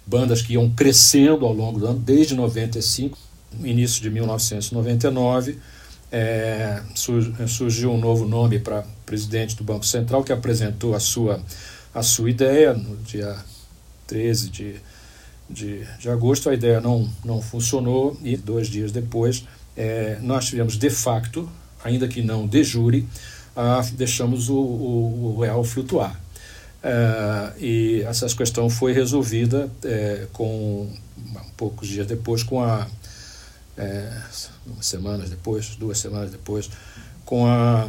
bandas 0.07 0.41
que 0.41 0.55
iam 0.55 0.71
crescendo 0.71 1.45
ao 1.45 1.53
longo 1.53 1.79
do 1.79 1.87
ano, 1.87 1.99
desde 1.99 2.35
95, 2.35 3.19
início 3.63 4.01
de 4.01 4.09
1999, 4.09 5.59
é, 6.11 6.81
surgiu 7.47 7.93
um 7.93 8.01
novo 8.01 8.27
nome 8.27 8.59
para 8.59 8.83
presidente 9.05 9.55
do 9.55 9.63
Banco 9.63 9.85
Central, 9.85 10.25
que 10.25 10.33
apresentou 10.33 10.95
a 10.95 11.01
sua, 11.01 11.39
a 11.95 12.03
sua 12.03 12.31
ideia 12.31 12.73
no 12.73 12.97
dia 12.97 13.37
13 14.07 14.49
de, 14.49 14.77
de, 15.49 15.85
de 15.99 16.09
agosto. 16.09 16.49
A 16.51 16.55
ideia 16.55 16.81
não, 16.81 17.09
não 17.25 17.41
funcionou 17.41 18.19
e 18.23 18.37
dois 18.37 18.69
dias 18.69 18.93
depois 18.93 19.45
é, 19.77 20.19
nós 20.21 20.47
tivemos 20.47 20.77
de 20.77 20.91
facto, 20.91 21.49
ainda 21.85 22.09
que 22.09 22.23
não 22.23 22.47
de 22.47 22.65
jure, 22.65 23.09
a, 23.55 23.81
deixamos 23.93 24.49
o, 24.49 24.57
o, 24.57 25.37
o 25.37 25.41
real 25.41 25.63
flutuar. 25.63 26.19
É, 26.83 27.53
e 27.59 28.03
essa 28.03 28.27
questão 28.29 28.71
foi 28.71 28.93
resolvida 28.93 29.71
é, 29.85 30.27
com 30.33 30.89
poucos 31.57 31.89
dias 31.89 32.07
depois 32.07 32.43
com 32.43 32.63
a 32.63 32.87
é, 33.77 34.11
semanas 34.81 35.31
depois, 35.31 35.77
duas 35.77 35.99
semanas 35.99 36.31
depois, 36.31 36.69
com 37.25 37.47
a, 37.47 37.89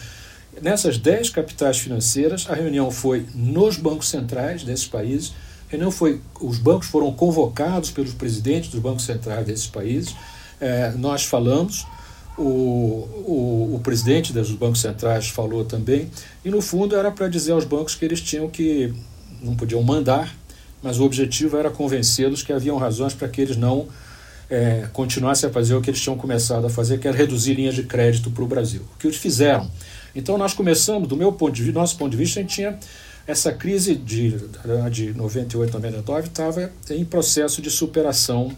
Nessas 0.62 0.98
dez 0.98 1.30
capitais 1.30 1.78
financeiras, 1.78 2.48
a 2.50 2.56
reunião 2.56 2.90
foi 2.90 3.28
nos 3.36 3.78
bancos 3.78 4.10
centrais 4.10 4.64
desses 4.64 4.88
países. 4.88 5.34
A 5.68 5.72
reunião 5.72 5.92
foi, 5.92 6.20
os 6.42 6.58
bancos 6.58 6.88
foram 6.88 7.14
convocados 7.14 7.92
pelos 7.92 8.14
presidentes 8.14 8.72
dos 8.72 8.80
bancos 8.80 9.06
centrais 9.06 9.46
desses 9.46 9.68
países. 9.68 10.16
É, 10.60 10.90
nós 10.92 11.26
falamos, 11.26 11.86
o, 12.38 12.44
o, 12.44 13.76
o, 13.76 13.80
presidente 13.84 14.32
dos 14.32 14.52
bancos 14.52 14.82
centrais 14.82 15.28
falou 15.28 15.66
também, 15.66 16.10
e 16.46 16.50
no 16.50 16.62
fundo 16.62 16.96
era 16.96 17.12
para 17.12 17.28
dizer 17.28 17.54
aos 17.54 17.66
bancos 17.66 17.96
que 17.96 18.06
eles 18.06 18.22
tinham 18.22 18.48
que, 18.50 18.94
não 19.42 19.56
podiam 19.56 19.82
mandar, 19.82 20.36
mas 20.82 21.00
o 21.00 21.04
objetivo 21.04 21.58
era 21.58 21.70
convencê-los 21.70 22.44
que 22.44 22.54
haviam 22.54 22.78
razões 22.78 23.14
para 23.14 23.28
que 23.28 23.42
eles 23.42 23.58
não 23.58 23.88
é, 24.50 24.88
continuassem 24.94 25.50
a 25.50 25.54
fazer 25.54 25.76
o 25.76 25.82
que 25.82 25.90
eles 25.90 26.00
tinham 26.00 26.18
começado 26.18 26.66
a 26.66 26.70
fazer, 26.70 27.00
que 27.00 27.08
era 27.08 27.18
reduzir 27.18 27.56
linhas 27.56 27.76
de 27.76 27.84
crédito 27.84 28.30
para 28.32 28.44
o 28.44 28.48
Brasil. 28.48 28.82
O 28.96 29.00
que 29.00 29.08
eles 29.08 29.18
fizeram? 29.18 29.70
Então 30.16 30.38
nós 30.38 30.54
começamos, 30.54 31.08
do 31.08 31.16
meu 31.16 31.32
ponto 31.34 31.54
de 31.54 31.64
vista, 31.64 31.80
nosso 31.80 31.98
ponto 31.98 32.12
de 32.12 32.18
vista, 32.18 32.40
a 32.40 32.44
gente 32.44 32.54
tinha 32.54 32.80
essa 33.26 33.52
crise 33.52 33.94
de, 33.96 34.36
de 34.90 35.14
98, 35.14 35.74
99 35.74 36.28
estava 36.28 36.72
em 36.90 37.04
processo 37.04 37.62
de 37.62 37.70
superação 37.70 38.56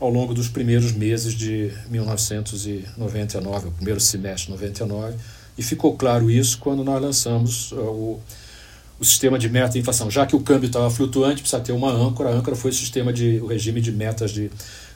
ao 0.00 0.08
longo 0.08 0.32
dos 0.32 0.48
primeiros 0.48 0.92
meses 0.92 1.34
de 1.34 1.70
1999, 1.90 3.68
o 3.68 3.70
primeiro 3.70 4.00
semestre 4.00 4.46
de 4.46 4.52
99, 4.52 5.14
e 5.58 5.62
ficou 5.62 5.94
claro 5.94 6.30
isso 6.30 6.58
quando 6.58 6.82
nós 6.82 7.00
lançamos 7.02 7.70
uh, 7.72 7.76
o, 7.76 8.20
o 8.98 9.04
sistema 9.04 9.38
de 9.38 9.48
meta 9.50 9.72
de 9.72 9.80
inflação. 9.80 10.10
Já 10.10 10.24
que 10.24 10.34
o 10.34 10.40
câmbio 10.40 10.68
estava 10.68 10.90
flutuante, 10.90 11.42
precisa 11.42 11.60
ter 11.60 11.72
uma 11.72 11.92
âncora, 11.92 12.30
a 12.30 12.32
âncora 12.32 12.56
foi 12.56 12.70
o 12.70 12.74
sistema 12.74 13.12
de 13.12 13.38
o 13.42 13.46
regime 13.46 13.82
de 13.82 13.92
metas 13.92 14.30
de, 14.30 14.50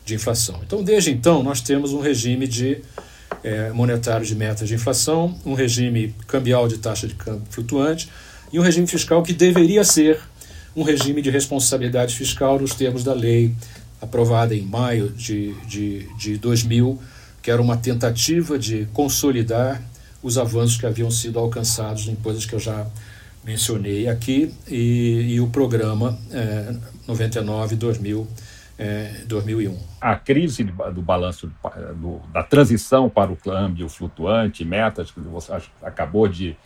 de 0.07 0.15
inflação. 0.15 0.61
Então, 0.67 0.83
desde 0.83 1.11
então, 1.11 1.43
nós 1.43 1.61
temos 1.61 1.93
um 1.93 2.01
regime 2.01 2.47
de 2.47 2.79
é, 3.43 3.71
monetário 3.73 4.25
de 4.25 4.35
metas 4.35 4.67
de 4.67 4.75
inflação, 4.75 5.39
um 5.45 5.53
regime 5.53 6.15
cambial 6.27 6.67
de 6.67 6.79
taxa 6.79 7.07
de 7.07 7.15
câmbio 7.15 7.43
flutuante 7.51 8.09
e 8.51 8.59
um 8.59 8.63
regime 8.63 8.87
fiscal 8.87 9.23
que 9.23 9.35
deveria 9.35 9.85
ser 9.85 10.19
um 10.75 10.83
regime 10.83 11.21
de 11.21 11.31
responsabilidade 11.31 12.17
fiscal 12.17 12.59
nos 12.59 12.75
termos 12.75 13.05
da 13.05 13.13
lei 13.13 13.55
aprovada 14.05 14.55
em 14.55 14.63
maio 14.63 15.09
de, 15.11 15.55
de, 15.67 16.07
de 16.17 16.39
2000, 16.39 17.01
que 17.43 17.51
era 17.51 17.61
uma 17.61 17.77
tentativa 17.77 18.59
de 18.59 18.87
consolidar 18.93 19.83
os 20.23 20.39
avanços 20.39 20.77
que 20.77 20.87
haviam 20.87 21.11
sido 21.11 21.39
alcançados 21.39 22.09
em 22.09 22.15
coisas 22.15 22.47
que 22.47 22.55
eu 22.55 22.61
já 22.61 22.87
mencionei 23.45 24.09
aqui, 24.09 24.55
e, 24.67 25.35
e 25.35 25.41
o 25.41 25.49
programa 25.49 26.19
é, 26.31 26.75
99-2000 27.07 28.27
é, 28.79 29.23
2001. 29.27 29.79
A 30.01 30.17
crise 30.17 30.65
do 30.65 31.03
balanço 31.03 31.53
do, 31.97 32.21
da 32.33 32.43
transição 32.43 33.09
para 33.09 33.31
o 33.31 33.37
câmbio 33.37 33.89
flutuante, 33.89 34.65
metas 34.65 35.11
que 35.11 35.21
você 35.21 35.53
acabou 35.83 36.27
de, 36.27 36.57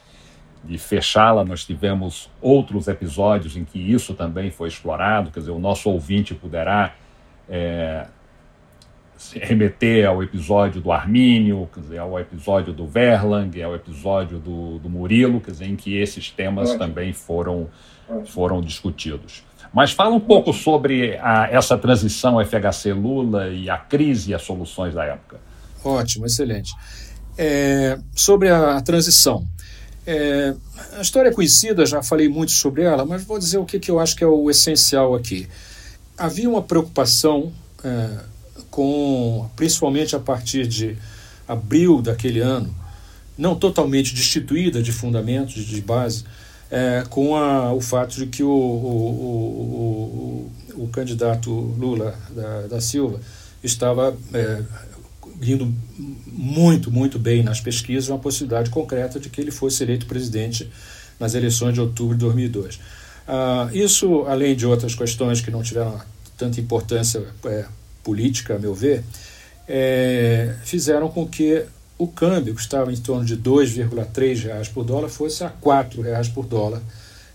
de 0.64 0.79
fechá-la, 0.79 1.44
nós 1.44 1.64
tivemos 1.64 2.31
outros 2.40 2.88
episódios 2.88 3.57
em 3.57 3.64
que 3.64 3.79
isso 3.79 4.14
também 4.14 4.51
foi 4.51 4.68
explorado, 4.68 5.31
quer 5.31 5.40
dizer, 5.40 5.53
o 5.53 5.59
nosso 5.59 5.90
ouvinte 5.90 6.35
poderá 6.35 6.94
é, 7.48 8.06
remeter 9.34 10.06
ao 10.06 10.22
episódio 10.22 10.80
do 10.80 10.92
Armínio, 10.92 11.68
quer 11.72 11.80
dizer, 11.80 11.98
ao 11.98 12.18
episódio 12.18 12.72
do 12.72 12.87
Verlang, 12.87 13.50
ao 13.62 13.74
episódio 13.74 14.38
do, 14.38 14.78
do 14.78 14.88
Murilo, 14.88 15.40
quer 15.40 15.50
dizer, 15.50 15.66
em 15.66 15.76
que 15.76 15.96
esses 15.96 16.30
temas 16.30 16.70
Ótimo. 16.70 16.87
também 16.87 17.12
foram, 17.12 17.68
foram 18.26 18.61
discutidos. 18.61 19.42
Mas 19.72 19.92
fala 19.92 20.14
um 20.14 20.20
pouco 20.20 20.52
sobre 20.52 21.16
a, 21.18 21.48
essa 21.50 21.76
transição 21.76 22.40
FHC-Lula 22.40 23.48
e 23.48 23.68
a 23.68 23.76
crise 23.76 24.30
e 24.30 24.34
as 24.34 24.42
soluções 24.42 24.94
da 24.94 25.04
época. 25.04 25.40
Ótimo, 25.84 26.26
excelente. 26.26 26.72
É, 27.37 27.98
sobre 28.14 28.48
a, 28.48 28.76
a 28.76 28.80
transição. 28.80 29.46
É, 30.06 30.54
a 30.96 31.02
história 31.02 31.28
é 31.28 31.32
conhecida, 31.32 31.84
já 31.84 32.02
falei 32.02 32.28
muito 32.28 32.52
sobre 32.52 32.82
ela, 32.82 33.04
mas 33.04 33.24
vou 33.24 33.38
dizer 33.38 33.58
o 33.58 33.64
que, 33.64 33.78
que 33.78 33.90
eu 33.90 34.00
acho 34.00 34.16
que 34.16 34.24
é 34.24 34.26
o 34.26 34.48
essencial 34.48 35.14
aqui. 35.14 35.46
Havia 36.18 36.50
uma 36.50 36.62
preocupação 36.62 37.52
é, 37.85 38.18
com, 38.70 39.48
principalmente 39.57 40.16
a 40.16 40.18
partir 40.18 40.66
de 40.66 40.96
abril 41.46 42.02
daquele 42.02 42.40
ano, 42.40 42.74
não 43.37 43.54
totalmente 43.54 44.14
destituída 44.14 44.83
de 44.83 44.92
fundamentos, 44.92 45.64
de 45.64 45.81
base, 45.81 46.24
é, 46.70 47.04
com 47.09 47.37
a, 47.37 47.72
o 47.72 47.81
fato 47.81 48.16
de 48.16 48.26
que 48.26 48.42
o, 48.42 48.50
o, 48.50 50.50
o, 50.76 50.85
o 50.85 50.88
candidato 50.88 51.50
Lula 51.50 52.14
da, 52.31 52.62
da 52.62 52.81
Silva 52.81 53.20
estava 53.62 54.16
é, 54.35 54.62
indo 55.40 55.72
muito, 56.26 56.90
muito 56.90 57.18
bem 57.18 57.42
nas 57.42 57.61
pesquisas, 57.61 58.09
uma 58.09 58.18
possibilidade 58.18 58.70
concreta 58.70 59.18
de 59.18 59.31
que 59.31 59.40
ele 59.40 59.50
fosse 59.50 59.83
eleito 59.83 60.07
presidente 60.07 60.71
nas 61.19 61.35
eleições 61.35 61.75
de 61.75 61.81
outubro 61.81 62.14
de 62.14 62.21
2002. 62.21 62.79
Ah, 63.31 63.68
isso, 63.74 64.24
além 64.26 64.56
de 64.56 64.66
outras 64.66 64.94
questões 64.94 65.42
que 65.42 65.50
não 65.50 65.62
tiveram 65.62 66.00
tanta 66.38 66.58
importância 66.58 67.22
é, 67.44 67.66
política, 68.02 68.56
a 68.56 68.58
meu 68.58 68.74
ver, 68.74 69.04
é, 69.68 70.56
fizeram 70.64 71.10
com 71.10 71.29
que 71.29 71.62
o 71.98 72.08
câmbio, 72.08 72.54
que 72.54 72.60
estava 72.60 72.90
em 72.90 72.96
torno 72.96 73.26
de 73.26 73.35
R$ 73.35 73.40
2,3 73.42 74.72
por 74.72 74.83
dólar, 74.83 75.10
fosse 75.10 75.44
a 75.44 75.48
R$ 75.48 76.02
reais 76.02 76.29
por 76.29 76.46
dólar 76.46 76.81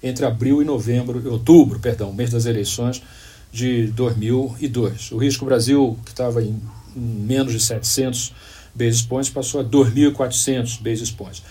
entre 0.02 0.26
abril 0.26 0.64
e 0.64 0.66
novembro, 0.66 1.32
outubro, 1.32 1.80
perdão, 1.80 2.12
mês 2.12 2.32
das 2.32 2.46
eleições 2.46 3.04
de 3.52 3.88
2002. 3.88 5.12
O 5.12 5.18
risco 5.18 5.46
Brasil, 5.46 5.98
que 6.04 6.12
estava 6.12 6.42
em 6.42 6.60
menos 6.96 7.54
de 7.54 7.60
700 7.60 8.34
basis 8.74 9.04
points, 9.04 9.30
passou 9.30 9.62
a 9.62 9.64
2.400 9.64 10.82
basis 10.82 11.12
points. 11.12 11.44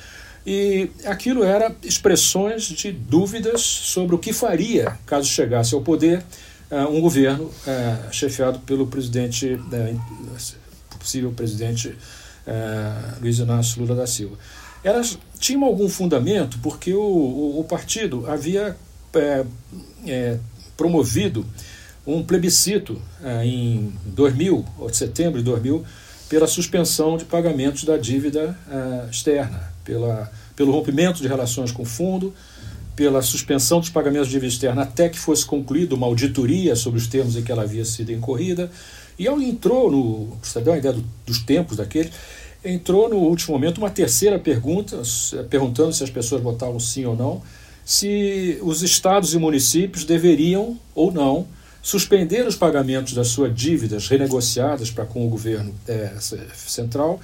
E 0.45 0.91
aquilo 1.05 1.45
era 1.45 1.75
expressões 1.85 2.65
de 2.65 2.91
dúvidas 2.91 3.61
sobre 3.61 4.15
o 4.17 4.19
que 4.19 4.33
faria, 4.33 4.99
caso 5.07 5.29
chegasse 5.29 5.75
ao 5.75 5.83
poder, 5.83 6.25
uh, 6.71 6.89
um 6.91 7.01
governo 7.01 7.45
uh, 7.45 8.13
chefiado 8.13 8.59
pelo 8.61 8.89
presidente, 8.89 9.55
uh, 9.55 10.99
possível 10.99 11.31
presidente 11.33 11.97
Luiz 13.21 13.39
Inácio 13.39 13.81
Lula 13.81 13.95
da 13.95 14.07
Silva. 14.07 14.37
Elas 14.83 15.17
tinham 15.39 15.63
algum 15.63 15.89
fundamento 15.89 16.59
porque 16.61 16.93
o, 16.93 17.01
o, 17.01 17.61
o 17.61 17.65
partido 17.65 18.29
havia 18.29 18.77
é, 19.15 19.45
é, 20.05 20.39
promovido 20.77 21.47
um 22.05 22.25
plebiscito 22.25 23.01
em 23.45 23.93
2000, 24.07 24.65
ou 24.77 24.93
setembro 24.93 25.39
de 25.39 25.45
2000, 25.45 25.85
pela 26.29 26.49
suspensão 26.49 27.17
de 27.17 27.25
pagamentos 27.25 27.85
da 27.85 27.97
dívida 27.97 28.59
externa 29.09 29.72
pela, 29.85 30.31
pelo 30.57 30.73
rompimento 30.73 31.21
de 31.21 31.29
relações 31.29 31.73
com 31.73 31.83
o 31.83 31.87
fundo, 31.87 32.33
pela 32.95 33.23
suspensão 33.23 33.81
dos 33.81 33.89
pagamentos 33.89 34.29
de 34.29 34.35
dívida 34.35 34.53
externa 34.53 34.83
até 34.83 35.09
que 35.09 35.19
fosse 35.19 35.45
concluída 35.45 35.95
uma 35.95 36.07
auditoria 36.07 36.77
sobre 36.77 36.99
os 36.99 37.07
termos 37.07 37.37
em 37.37 37.43
que 37.43 37.51
ela 37.51 37.63
havia 37.63 37.85
sido 37.85 38.13
incorrida. 38.13 38.71
E 39.19 39.27
ao 39.27 39.41
entrou 39.41 39.91
no. 39.91 40.37
Você 40.43 40.61
deu 40.61 40.73
uma 40.73 40.79
ideia 40.79 40.95
do, 40.95 41.05
dos 41.27 41.39
tempos 41.39 41.77
daquele, 41.77 42.11
entrou 42.65 43.09
no 43.09 43.17
último 43.17 43.55
momento 43.55 43.79
uma 43.79 43.91
terceira 43.91 44.39
pergunta, 44.39 45.01
perguntando 45.49 45.93
se 45.93 46.05
as 46.05 46.11
pessoas 46.11 46.43
votavam 46.43 46.79
sim 46.79 47.05
ou 47.05 47.17
não, 47.17 47.43
se 47.85 48.59
os 48.63 48.83
estados 48.83 49.35
e 49.35 49.39
municípios 49.39 50.05
deveriam 50.05 50.79
ou 50.95 51.11
não 51.11 51.47
suspender 51.83 52.47
os 52.47 52.55
pagamentos 52.55 53.13
das 53.13 53.29
suas 53.29 53.53
dívidas 53.53 54.07
renegociadas 54.07 54.91
para 54.91 55.05
com 55.05 55.27
o 55.27 55.29
governo 55.29 55.75
é, 55.89 56.13
central 56.55 57.21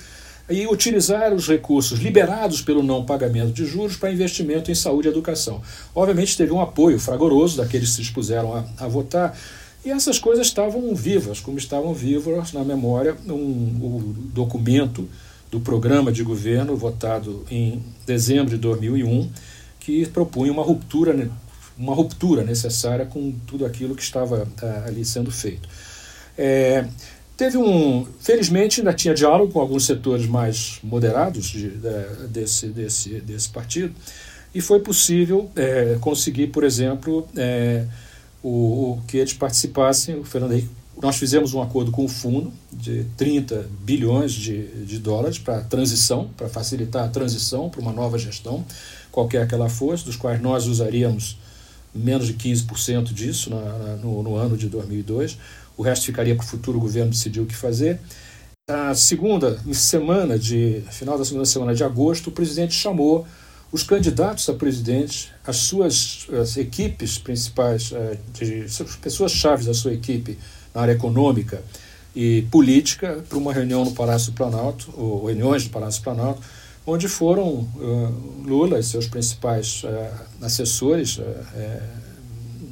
e 0.48 0.66
utilizar 0.66 1.34
os 1.34 1.46
recursos 1.46 1.98
liberados 1.98 2.62
pelo 2.62 2.82
não 2.82 3.04
pagamento 3.04 3.52
de 3.52 3.66
juros 3.66 3.96
para 3.96 4.10
investimento 4.10 4.70
em 4.70 4.74
saúde 4.74 5.08
e 5.08 5.10
educação. 5.10 5.60
Obviamente 5.94 6.36
teve 6.36 6.52
um 6.52 6.60
apoio 6.60 6.98
fragoroso 6.98 7.58
daqueles 7.58 7.90
que 7.90 7.96
se 7.96 8.02
dispuseram 8.02 8.54
a, 8.54 8.64
a 8.78 8.88
votar, 8.88 9.38
e 9.84 9.90
essas 9.90 10.18
coisas 10.18 10.46
estavam 10.46 10.94
vivas, 10.94 11.40
como 11.40 11.56
estavam 11.56 11.94
vivas 11.94 12.52
na 12.52 12.64
memória 12.64 13.16
um, 13.26 13.32
o 13.32 14.14
documento 14.34 15.08
do 15.50 15.60
programa 15.60 16.12
de 16.12 16.22
governo 16.22 16.76
votado 16.76 17.44
em 17.50 17.82
dezembro 18.06 18.50
de 18.50 18.58
2001, 18.58 19.30
que 19.80 20.06
propunha 20.06 20.52
uma 20.52 20.62
ruptura, 20.62 21.30
uma 21.78 21.94
ruptura 21.94 22.42
necessária 22.42 23.06
com 23.06 23.32
tudo 23.46 23.64
aquilo 23.64 23.94
que 23.94 24.02
estava 24.02 24.46
ah, 24.60 24.84
ali 24.86 25.04
sendo 25.04 25.30
feito. 25.30 25.68
É, 26.36 26.86
Teve 27.38 27.56
um. 27.56 28.04
Felizmente, 28.18 28.80
ainda 28.80 28.92
tinha 28.92 29.14
diálogo 29.14 29.52
com 29.52 29.60
alguns 29.60 29.86
setores 29.86 30.26
mais 30.26 30.80
moderados 30.82 31.46
de, 31.46 31.70
de, 31.70 32.26
desse, 32.28 32.66
desse, 32.66 33.20
desse 33.20 33.48
partido, 33.48 33.94
e 34.52 34.60
foi 34.60 34.80
possível 34.80 35.48
é, 35.54 35.96
conseguir, 36.00 36.48
por 36.48 36.64
exemplo, 36.64 37.28
é, 37.36 37.86
o, 38.42 38.48
o, 38.98 39.02
que 39.06 39.18
eles 39.18 39.34
participassem. 39.34 40.18
O 40.18 40.24
Fernando 40.24 40.54
Henrique, 40.54 40.70
nós 41.00 41.16
fizemos 41.16 41.54
um 41.54 41.62
acordo 41.62 41.92
com 41.92 42.04
o 42.04 42.08
fundo 42.08 42.52
de 42.72 43.06
30 43.16 43.68
bilhões 43.82 44.32
de, 44.32 44.66
de 44.84 44.98
dólares 44.98 45.38
para 45.38 45.60
transição, 45.60 46.28
para 46.36 46.48
facilitar 46.48 47.04
a 47.04 47.08
transição 47.08 47.70
para 47.70 47.80
uma 47.80 47.92
nova 47.92 48.18
gestão, 48.18 48.64
qualquer 49.12 49.46
que 49.46 49.54
ela 49.54 49.68
fosse, 49.68 50.04
dos 50.04 50.16
quais 50.16 50.42
nós 50.42 50.66
usaríamos 50.66 51.38
menos 51.94 52.26
de 52.26 52.34
15% 52.34 53.12
disso 53.12 53.48
na, 53.48 53.60
na, 53.60 53.96
no, 53.96 54.24
no 54.24 54.34
ano 54.34 54.56
de 54.56 54.68
2002 54.68 55.38
o 55.78 55.82
resto 55.82 56.06
ficaria 56.06 56.34
para 56.34 56.44
o 56.44 56.46
futuro 56.46 56.78
governo 56.80 57.12
decidir 57.12 57.40
o 57.40 57.46
que 57.46 57.54
fazer. 57.54 58.00
Na 58.68 58.94
segunda 58.94 59.58
semana 59.72 60.38
de 60.38 60.82
final 60.90 61.16
da 61.16 61.24
segunda 61.24 61.46
semana 61.46 61.74
de 61.74 61.84
agosto, 61.84 62.26
o 62.26 62.32
presidente 62.32 62.74
chamou 62.74 63.24
os 63.70 63.82
candidatos 63.82 64.48
a 64.48 64.54
presidente, 64.54 65.32
as 65.46 65.56
suas 65.56 66.26
as 66.40 66.56
equipes 66.56 67.16
principais, 67.16 67.92
eh, 67.92 68.18
de, 68.34 68.66
pessoas 69.00 69.32
chaves 69.32 69.66
da 69.66 69.74
sua 69.74 69.92
equipe 69.92 70.36
na 70.74 70.82
área 70.82 70.92
econômica 70.92 71.62
e 72.14 72.42
política, 72.50 73.24
para 73.28 73.38
uma 73.38 73.52
reunião 73.52 73.84
no 73.84 73.92
Palácio 73.92 74.32
Planalto, 74.32 74.92
ou 74.96 75.26
reuniões 75.26 75.64
do 75.64 75.70
Palácio 75.70 76.02
Planalto, 76.02 76.42
onde 76.84 77.06
foram 77.06 77.46
uh, 77.46 78.42
Lula 78.44 78.78
e 78.78 78.82
seus 78.82 79.06
principais 79.06 79.84
uh, 79.84 80.44
assessores 80.44 81.18
uh, 81.18 81.22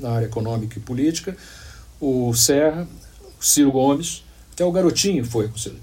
na 0.00 0.10
área 0.10 0.26
econômica 0.26 0.78
e 0.78 0.80
política, 0.80 1.36
o 2.00 2.34
Serra, 2.34 2.86
o 3.38 3.44
Ciro 3.44 3.72
Gomes, 3.72 4.24
até 4.52 4.64
o 4.64 4.72
Garotinho 4.72 5.24
foi 5.24 5.48
com 5.48 5.56
o 5.56 5.58
Ciro. 5.58 5.76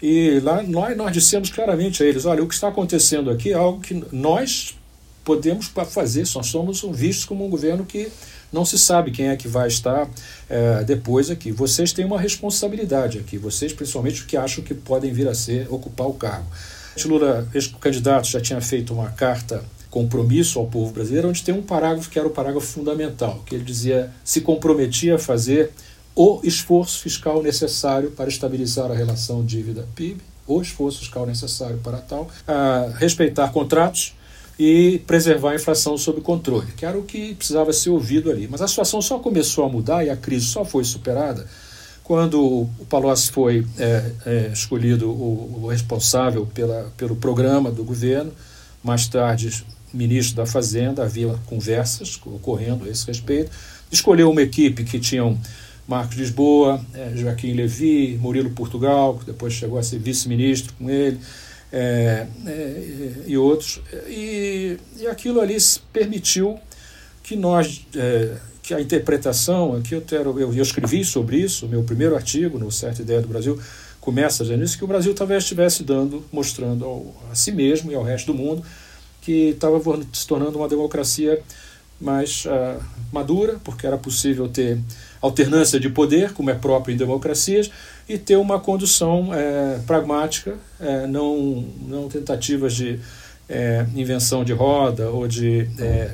E 0.00 0.40
lá 0.40 0.62
nós, 0.62 0.96
nós 0.96 1.12
dissemos 1.12 1.50
claramente 1.50 2.02
a 2.02 2.06
eles: 2.06 2.24
olha, 2.24 2.42
o 2.42 2.48
que 2.48 2.54
está 2.54 2.68
acontecendo 2.68 3.30
aqui 3.30 3.52
é 3.52 3.54
algo 3.54 3.80
que 3.80 4.04
nós 4.12 4.76
podemos 5.24 5.72
fazer, 5.90 6.24
nós 6.34 6.46
somos 6.46 6.82
vistos 6.92 7.24
como 7.24 7.44
um 7.44 7.50
governo 7.50 7.84
que 7.84 8.08
não 8.52 8.64
se 8.64 8.78
sabe 8.78 9.10
quem 9.10 9.28
é 9.28 9.36
que 9.36 9.48
vai 9.48 9.66
estar 9.66 10.08
é, 10.48 10.84
depois 10.84 11.30
aqui. 11.30 11.50
Vocês 11.50 11.92
têm 11.92 12.04
uma 12.04 12.20
responsabilidade 12.20 13.18
aqui, 13.18 13.36
vocês 13.36 13.72
principalmente 13.72 14.24
que 14.24 14.36
acham 14.36 14.62
que 14.62 14.72
podem 14.72 15.12
vir 15.12 15.26
a 15.28 15.34
ser, 15.34 15.66
ocupar 15.68 16.06
o 16.06 16.14
cargo. 16.14 16.46
Lula, 17.04 17.46
ex-candidato, 17.52 18.28
já 18.28 18.40
tinha 18.40 18.60
feito 18.60 18.94
uma 18.94 19.10
carta 19.10 19.62
compromisso 19.96 20.58
ao 20.58 20.66
povo 20.66 20.92
brasileiro, 20.92 21.30
onde 21.30 21.42
tem 21.42 21.54
um 21.54 21.62
parágrafo 21.62 22.10
que 22.10 22.18
era 22.18 22.28
o 22.28 22.30
parágrafo 22.30 22.66
fundamental, 22.66 23.42
que 23.46 23.54
ele 23.54 23.64
dizia 23.64 24.12
se 24.22 24.42
comprometia 24.42 25.14
a 25.14 25.18
fazer 25.18 25.70
o 26.14 26.38
esforço 26.44 27.00
fiscal 27.00 27.42
necessário 27.42 28.10
para 28.10 28.28
estabilizar 28.28 28.90
a 28.90 28.94
relação 28.94 29.42
dívida-PIB, 29.42 30.20
o 30.46 30.60
esforço 30.60 30.98
fiscal 30.98 31.24
necessário 31.24 31.78
para 31.78 31.96
tal, 31.96 32.28
a 32.46 32.92
respeitar 32.98 33.48
contratos 33.48 34.14
e 34.58 34.98
preservar 35.06 35.52
a 35.52 35.54
inflação 35.54 35.96
sob 35.96 36.20
controle, 36.20 36.72
que 36.76 36.84
era 36.84 36.98
o 36.98 37.02
que 37.02 37.34
precisava 37.34 37.72
ser 37.72 37.88
ouvido 37.88 38.30
ali. 38.30 38.46
Mas 38.50 38.60
a 38.60 38.68
situação 38.68 39.00
só 39.00 39.18
começou 39.18 39.64
a 39.64 39.68
mudar 39.70 40.04
e 40.04 40.10
a 40.10 40.16
crise 40.16 40.44
só 40.44 40.62
foi 40.62 40.84
superada 40.84 41.46
quando 42.04 42.38
o 42.38 42.86
Palocci 42.86 43.30
foi 43.30 43.66
é, 43.78 44.12
é, 44.26 44.50
escolhido 44.52 45.08
o, 45.08 45.62
o, 45.62 45.68
responsável 45.68 46.44
pela, 46.44 46.92
pelo 46.98 47.16
programa 47.16 47.70
do 47.70 47.82
governo, 47.82 48.30
mais 48.84 49.08
tarde 49.08 49.64
ministro 49.96 50.36
da 50.36 50.46
Fazenda, 50.46 51.02
havia 51.02 51.28
conversas 51.46 52.20
ocorrendo 52.24 52.84
a 52.84 52.88
esse 52.88 53.06
respeito, 53.06 53.50
escolheu 53.90 54.30
uma 54.30 54.42
equipe 54.42 54.84
que 54.84 55.00
tinham 55.00 55.38
Marcos 55.86 56.16
Lisboa, 56.16 56.80
é, 56.94 57.12
Joaquim 57.14 57.52
Levi, 57.52 58.18
Murilo 58.20 58.50
Portugal, 58.50 59.18
que 59.18 59.26
depois 59.26 59.52
chegou 59.52 59.78
a 59.78 59.82
ser 59.82 59.98
vice-ministro 59.98 60.74
com 60.74 60.90
ele, 60.90 61.18
é, 61.72 62.26
é, 62.46 63.12
e 63.26 63.38
outros. 63.38 63.80
E, 64.08 64.78
e 64.98 65.06
aquilo 65.06 65.40
ali 65.40 65.56
permitiu 65.92 66.58
que 67.22 67.36
nós, 67.36 67.86
é, 67.94 68.36
que 68.62 68.74
a 68.74 68.80
interpretação, 68.80 69.74
aqui 69.74 69.94
eu, 69.94 70.00
quero, 70.00 70.38
eu, 70.40 70.52
eu 70.52 70.62
escrevi 70.62 71.04
sobre 71.04 71.38
isso, 71.38 71.68
meu 71.68 71.84
primeiro 71.84 72.16
artigo 72.16 72.58
no 72.58 72.70
Certa 72.72 73.02
Ideia 73.02 73.20
do 73.20 73.28
Brasil, 73.28 73.58
começa 74.00 74.44
já 74.44 74.56
nisso, 74.56 74.78
que 74.78 74.84
o 74.84 74.88
Brasil 74.88 75.14
talvez 75.14 75.44
estivesse 75.44 75.82
dando, 75.82 76.24
mostrando 76.32 76.84
ao, 76.84 77.14
a 77.30 77.34
si 77.34 77.52
mesmo 77.52 77.90
e 77.90 77.94
ao 77.94 78.02
resto 78.02 78.32
do 78.32 78.34
mundo 78.34 78.64
que 79.26 79.48
estava 79.48 79.82
se 80.12 80.24
tornando 80.24 80.56
uma 80.56 80.68
democracia 80.68 81.42
mais 82.00 82.44
uh, 82.44 82.80
madura, 83.12 83.58
porque 83.64 83.84
era 83.84 83.98
possível 83.98 84.48
ter 84.48 84.78
alternância 85.20 85.80
de 85.80 85.90
poder, 85.90 86.32
como 86.32 86.48
é 86.48 86.54
próprio 86.54 86.94
em 86.94 86.96
democracias, 86.96 87.68
e 88.08 88.16
ter 88.16 88.36
uma 88.36 88.60
condução 88.60 89.34
é, 89.34 89.80
pragmática, 89.84 90.54
é, 90.78 91.08
não, 91.08 91.64
não 91.88 92.08
tentativas 92.08 92.72
de 92.72 93.00
é, 93.48 93.84
invenção 93.96 94.44
de 94.44 94.52
roda 94.52 95.10
ou 95.10 95.26
de 95.26 95.68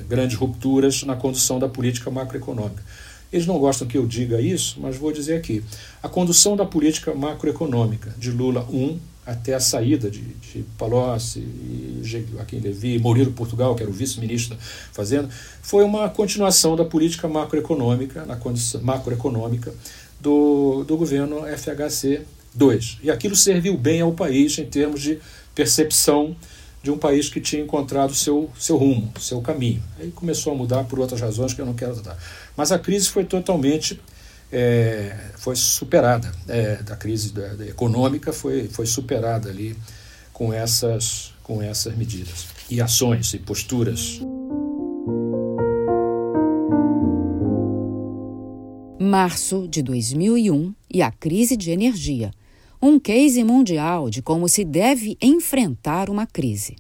grandes 0.08 0.38
rupturas 0.38 1.02
na 1.02 1.14
condução 1.14 1.58
da 1.58 1.68
política 1.68 2.10
macroeconômica. 2.10 2.82
Eles 3.30 3.46
não 3.46 3.58
gostam 3.58 3.86
que 3.86 3.98
eu 3.98 4.06
diga 4.06 4.40
isso, 4.40 4.78
mas 4.80 4.96
vou 4.96 5.12
dizer 5.12 5.36
aqui. 5.36 5.62
A 6.02 6.08
condução 6.08 6.56
da 6.56 6.64
política 6.64 7.12
macroeconômica 7.12 8.14
de 8.16 8.30
Lula 8.30 8.66
1 8.70 9.11
até 9.25 9.55
a 9.55 9.61
saída 9.61 10.11
de, 10.11 10.20
de 10.20 10.64
Palocci, 10.77 11.39
e 11.39 12.01
Joaquim 12.03 12.59
Levy, 12.59 12.99
Murilo 12.99 13.33
Portugal, 13.33 13.75
que 13.75 13.83
era 13.83 13.91
o 13.91 13.95
vice-ministro 13.95 14.57
da 14.57 14.62
Fazenda, 14.93 15.29
foi 15.62 15.85
uma 15.85 16.09
continuação 16.09 16.75
da 16.75 16.85
política 16.85 17.29
macroeconômica, 17.29 18.25
na 18.27 18.37
condição 18.37 18.83
macroeconômica 18.83 19.73
do, 20.20 20.85
do 20.85 20.97
governo 20.97 21.43
FHC 21.57 22.23
2. 22.55 22.99
E 23.03 23.11
aquilo 23.11 23.37
serviu 23.37 23.77
bem 23.77 24.01
ao 24.01 24.12
país 24.12 24.59
em 24.59 24.66
termos 24.66 25.01
de 25.01 25.18
percepção 25.55 26.37
de 26.83 26.91
um 26.91 26.99
país 26.99 27.29
que 27.29 27.41
tinha 27.41 27.62
encontrado 27.62 28.12
seu, 28.12 28.51
seu 28.59 28.77
rumo, 28.77 29.12
seu 29.20 29.41
caminho. 29.41 29.81
Aí 30.01 30.11
começou 30.11 30.53
a 30.53 30.57
mudar 30.57 30.83
por 30.85 30.99
outras 30.99 31.20
razões 31.20 31.55
que 31.55 31.61
eu 31.61 31.66
não 31.66 31.75
quero 31.75 31.95
tratar. 31.95 32.18
Mas 32.57 32.73
a 32.73 32.79
crise 32.79 33.09
foi 33.09 33.25
totalmente 33.25 34.01
é, 34.53 35.16
foi 35.36 35.57
superada, 35.57 36.30
é, 36.46 36.76
da 36.82 36.94
crise 36.94 37.32
da, 37.32 37.55
da 37.55 37.66
econômica 37.66 38.32
foi, 38.32 38.68
foi 38.68 38.84
superada 38.84 39.48
ali 39.48 39.76
com 40.32 40.53
essas, 40.53 41.32
com 41.42 41.62
essas 41.62 41.96
medidas 41.96 42.46
e 42.70 42.80
ações 42.80 43.32
e 43.32 43.38
posturas. 43.38 44.20
Março 49.00 49.66
de 49.68 49.82
2001 49.82 50.74
e 50.92 51.03
a 51.03 51.11
crise 51.11 51.57
de 51.57 51.70
energia. 51.70 52.30
Um 52.80 52.98
case 52.98 53.42
mundial 53.44 54.11
de 54.11 54.20
como 54.20 54.48
se 54.48 54.64
deve 54.64 55.16
enfrentar 55.20 56.11
uma 56.11 56.26
crise. 56.26 56.76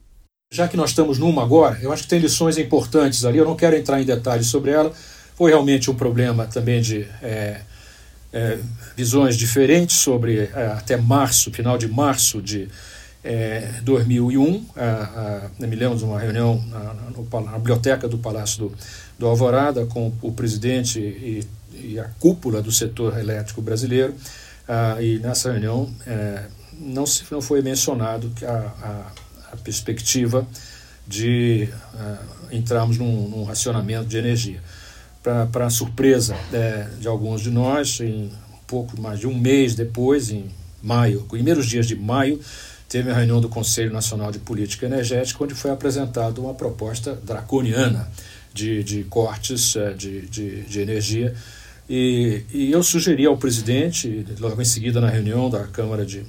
Já 0.52 0.68
que 0.68 0.76
nós 0.76 0.90
estamos 0.90 1.18
numa 1.18 1.42
agora, 1.42 1.78
eu 1.80 1.92
acho 1.92 2.02
que 2.02 2.08
tem 2.10 2.18
lições 2.18 2.58
importantes 2.58 3.24
ali. 3.24 3.38
Eu 3.38 3.44
não 3.44 3.56
quero 3.56 3.76
entrar 3.76 4.00
em 4.00 4.04
detalhes 4.04 4.48
sobre 4.48 4.70
ela. 4.70 4.92
Foi 5.34 5.50
realmente 5.50 5.90
um 5.90 5.94
problema 5.94 6.46
também 6.46 6.80
de 6.80 7.06
é, 7.22 7.60
é, 8.32 8.58
visões 8.96 9.36
diferentes 9.36 9.96
sobre 9.96 10.38
é, 10.38 10.72
até 10.76 10.96
março, 10.96 11.50
final 11.50 11.76
de 11.76 11.88
março 11.88 12.40
de 12.40 12.68
é, 13.24 13.80
2001. 13.82 14.66
A, 14.76 15.50
a, 15.60 15.66
me 15.66 15.76
lembro 15.76 15.98
de 15.98 16.04
uma 16.04 16.18
reunião 16.18 16.62
na, 16.68 16.94
na, 16.94 17.50
na, 17.50 17.58
biblioteca 17.58 18.08
do 18.08 18.18
Palácio 18.18 18.68
do, 18.68 18.72
do 19.18 19.26
Alvorada 19.26 19.86
com 19.86 20.12
o 20.22 20.32
presidente 20.32 20.98
e, 20.98 21.46
e 21.72 21.98
a 21.98 22.04
cúpula 22.18 22.62
do 22.62 22.72
setor 22.72 23.18
elétrico 23.18 23.62
brasileiro. 23.62 24.14
E 25.00 25.18
nessa 25.18 25.52
reunião 25.52 25.92
é, 26.06 26.44
não, 26.78 27.04
se, 27.04 27.24
não 27.30 27.42
foi 27.42 27.60
mencionado 27.60 28.30
que 28.30 28.44
a, 28.44 28.72
a 28.82 29.22
a 29.52 29.56
perspectiva 29.58 30.46
de 31.06 31.68
uh, 31.94 32.54
entrarmos 32.54 32.96
num, 32.96 33.28
num, 33.28 33.44
racionamento 33.44 34.06
de 34.06 34.16
energia. 34.16 34.60
Para 35.22 35.70
surpresa 35.70 36.36
é, 36.52 36.88
de 36.98 37.06
alguns 37.06 37.42
de 37.42 37.50
nós, 37.50 38.00
em 38.00 38.24
um 38.24 38.66
pouco 38.66 39.00
mais 39.00 39.20
de 39.20 39.26
um 39.26 39.38
mês 39.38 39.74
depois, 39.74 40.30
em 40.30 40.50
maio, 40.82 41.20
primeiros 41.22 41.66
dias 41.66 41.86
de 41.86 41.94
maio, 41.94 42.40
teve 42.88 43.10
a 43.10 43.14
reunião 43.14 43.40
do 43.40 43.48
Conselho 43.48 43.92
Nacional 43.92 44.32
de 44.32 44.38
Política 44.38 44.84
Energética, 44.84 45.44
onde 45.44 45.54
foi 45.54 45.70
apresentada 45.70 46.40
uma 46.40 46.54
proposta 46.54 47.14
draconiana 47.14 48.10
de, 48.52 48.82
de 48.82 49.04
cortes 49.04 49.76
uh, 49.76 49.94
de, 49.94 50.22
de, 50.22 50.62
de 50.62 50.80
energia. 50.80 51.34
E, 51.88 52.42
e 52.52 52.70
eu 52.70 52.82
sugeri 52.82 53.24
ao 53.24 53.36
presidente, 53.36 54.26
logo 54.38 54.60
em 54.60 54.64
seguida 54.64 55.00
na 55.00 55.08
reunião 55.08 55.48
da 55.48 55.64
Câmara 55.64 56.04
de, 56.04 56.24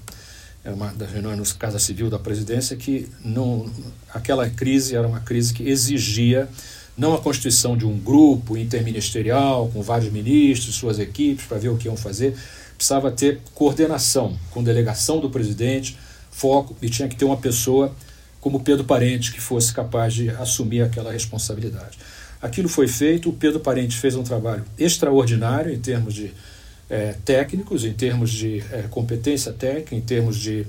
é 0.63 0.71
uma 0.71 0.87
das 0.93 1.11
reuniões 1.11 1.37
no 1.37 1.55
Casa 1.55 1.79
Civil 1.79 2.09
da 2.09 2.17
presidência, 2.17 2.77
que 2.77 3.09
não, 3.23 3.69
aquela 4.13 4.49
crise 4.49 4.95
era 4.95 5.07
uma 5.07 5.19
crise 5.19 5.53
que 5.53 5.67
exigia 5.67 6.47
não 6.97 7.13
a 7.13 7.19
constituição 7.19 7.75
de 7.75 7.85
um 7.85 7.97
grupo 7.97 8.55
interministerial 8.57 9.69
com 9.73 9.81
vários 9.81 10.11
ministros, 10.11 10.75
suas 10.75 10.99
equipes, 10.99 11.45
para 11.45 11.57
ver 11.57 11.69
o 11.69 11.77
que 11.77 11.87
iam 11.87 11.97
fazer, 11.97 12.35
precisava 12.77 13.11
ter 13.11 13.39
coordenação 13.53 14.37
com 14.51 14.63
delegação 14.63 15.19
do 15.19 15.29
presidente, 15.29 15.97
foco, 16.31 16.75
e 16.81 16.89
tinha 16.89 17.07
que 17.07 17.15
ter 17.15 17.25
uma 17.25 17.37
pessoa 17.37 17.93
como 18.39 18.59
Pedro 18.59 18.83
Parente 18.83 19.31
que 19.31 19.39
fosse 19.39 19.73
capaz 19.73 20.13
de 20.13 20.29
assumir 20.29 20.81
aquela 20.81 21.11
responsabilidade. 21.11 21.97
Aquilo 22.41 22.67
foi 22.67 22.89
feito, 22.89 23.29
o 23.29 23.33
Pedro 23.33 23.61
Parente 23.61 23.95
fez 23.95 24.15
um 24.15 24.23
trabalho 24.23 24.65
extraordinário 24.77 25.73
em 25.73 25.79
termos 25.79 26.13
de 26.13 26.33
é, 26.89 27.15
técnicos, 27.23 27.85
em 27.85 27.93
termos 27.93 28.29
de 28.29 28.61
é, 28.69 28.83
competência 28.89 29.53
técnica, 29.53 29.95
em 29.95 30.01
termos 30.01 30.37
de 30.37 30.67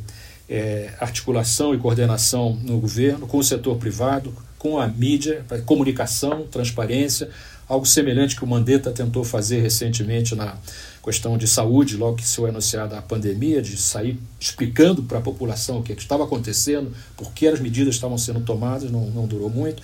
é, 0.48 0.90
articulação 1.00 1.74
e 1.74 1.78
coordenação 1.78 2.56
no 2.62 2.78
governo, 2.78 3.26
com 3.26 3.38
o 3.38 3.42
setor 3.42 3.76
privado, 3.76 4.32
com 4.64 4.78
a 4.78 4.88
mídia, 4.88 5.44
comunicação, 5.66 6.46
transparência, 6.50 7.28
algo 7.68 7.84
semelhante 7.84 8.34
que 8.34 8.44
o 8.44 8.46
Mandetta 8.46 8.90
tentou 8.90 9.22
fazer 9.22 9.60
recentemente 9.60 10.34
na 10.34 10.56
questão 11.04 11.36
de 11.36 11.46
saúde, 11.46 11.98
logo 11.98 12.16
que 12.16 12.26
se 12.26 12.36
foi 12.36 12.48
anunciada 12.48 12.96
a 12.96 13.02
pandemia, 13.02 13.60
de 13.60 13.76
sair 13.76 14.18
explicando 14.40 15.02
para 15.02 15.18
a 15.18 15.20
população 15.20 15.80
o 15.80 15.82
que, 15.82 15.92
estava 15.92 16.24
acontecendo, 16.24 16.90
por 17.14 17.30
que 17.32 17.46
as 17.46 17.60
medidas 17.60 17.94
estavam 17.94 18.16
sendo 18.16 18.40
tomadas, 18.40 18.90
não, 18.90 19.02
não 19.10 19.26
durou 19.26 19.50
muito. 19.50 19.82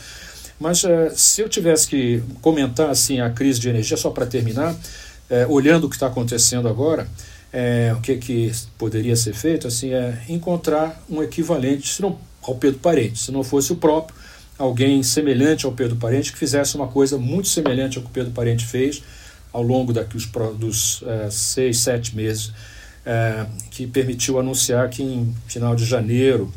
Mas 0.59 0.83
uh, 0.83 1.11
se 1.15 1.43
eu 1.43 1.49
tivesse 1.51 1.87
que 1.87 2.23
comentar 2.41 2.89
assim 2.89 3.21
a 3.21 3.29
crise 3.29 3.61
de 3.61 3.69
energia, 3.69 3.99
só 3.99 4.09
para 4.09 4.25
terminar, 4.25 4.75
é, 5.29 5.47
olhando 5.47 5.89
o 5.89 5.91
que 5.91 5.97
está 5.97 6.07
acontecendo 6.07 6.67
agora, 6.69 7.07
é, 7.53 7.93
o 7.95 8.01
que, 8.01 8.17
que 8.17 8.51
poderia 8.79 9.15
ser 9.15 9.35
feito 9.35 9.69
assim 9.69 9.93
é 9.93 10.25
encontrar 10.27 11.05
um 11.11 11.23
equivalente, 11.23 11.93
se 11.93 12.01
não 12.01 12.19
ao 12.43 12.55
Pedro 12.55 12.81
Parente, 12.81 13.19
se 13.19 13.31
não 13.31 13.45
fosse 13.45 13.73
o 13.75 13.77
próprio, 13.77 14.20
alguém 14.61 15.03
semelhante 15.03 15.65
ao 15.65 15.73
Pedro 15.73 15.97
Parente 15.97 16.31
que 16.31 16.39
fizesse 16.39 16.77
uma 16.77 16.87
coisa 16.87 17.17
muito 17.17 17.49
semelhante 17.49 17.97
ao 17.97 18.05
que 18.05 18.11
o 18.11 18.13
Pedro 18.13 18.31
Parente 18.31 18.67
fez 18.67 19.03
ao 19.51 19.63
longo 19.63 19.91
daqui 19.93 20.19
dos 20.59 21.03
é, 21.07 21.31
seis, 21.31 21.79
sete 21.79 22.15
meses, 22.15 22.53
é, 23.05 23.47
que 23.71 23.87
permitiu 23.87 24.39
anunciar 24.39 24.89
que 24.91 25.03
em 25.03 25.35
final 25.49 25.75
de 25.75 25.85
janeiro 25.85 26.53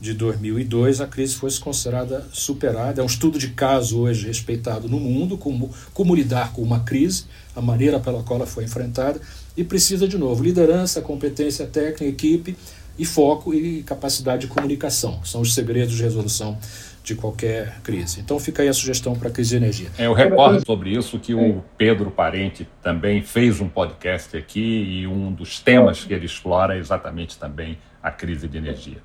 de 0.00 0.14
2002 0.14 1.00
a 1.00 1.06
crise 1.06 1.34
fosse 1.34 1.60
considerada 1.60 2.26
superada. 2.32 3.00
É 3.00 3.04
um 3.04 3.06
estudo 3.06 3.38
de 3.38 3.48
caso 3.48 4.00
hoje 4.00 4.26
respeitado 4.26 4.88
no 4.88 4.98
mundo, 4.98 5.36
como, 5.36 5.70
como 5.92 6.14
lidar 6.14 6.52
com 6.52 6.62
uma 6.62 6.80
crise, 6.80 7.26
a 7.54 7.60
maneira 7.60 8.00
pela 8.00 8.22
qual 8.22 8.40
ela 8.40 8.46
foi 8.46 8.64
enfrentada, 8.64 9.20
e 9.56 9.62
precisa, 9.62 10.08
de 10.08 10.18
novo, 10.18 10.42
liderança, 10.42 11.00
competência 11.02 11.66
técnica, 11.66 12.04
equipe 12.06 12.56
e 12.98 13.04
foco 13.04 13.54
e 13.54 13.82
capacidade 13.82 14.42
de 14.42 14.48
comunicação. 14.48 15.20
São 15.24 15.42
os 15.42 15.54
segredos 15.54 15.94
de 15.94 16.02
resolução 16.02 16.58
de 17.02 17.14
qualquer 17.14 17.80
crise. 17.82 18.20
Então 18.20 18.38
fica 18.38 18.62
aí 18.62 18.68
a 18.68 18.72
sugestão 18.72 19.14
para 19.16 19.28
a 19.28 19.30
crise 19.32 19.50
de 19.50 19.56
energia. 19.56 19.90
É, 19.98 20.06
eu 20.06 20.12
recordo 20.12 20.64
sobre 20.64 20.90
isso 20.90 21.18
que 21.18 21.34
o 21.34 21.62
Pedro 21.76 22.10
Parente 22.10 22.66
também 22.82 23.22
fez 23.22 23.60
um 23.60 23.68
podcast 23.68 24.36
aqui 24.36 24.60
e 24.60 25.06
um 25.06 25.32
dos 25.32 25.58
temas 25.58 26.04
que 26.04 26.14
ele 26.14 26.26
explora 26.26 26.76
é 26.76 26.78
exatamente 26.78 27.38
também 27.38 27.78
a 28.02 28.10
crise 28.10 28.48
de 28.48 28.58
energia. 28.58 29.02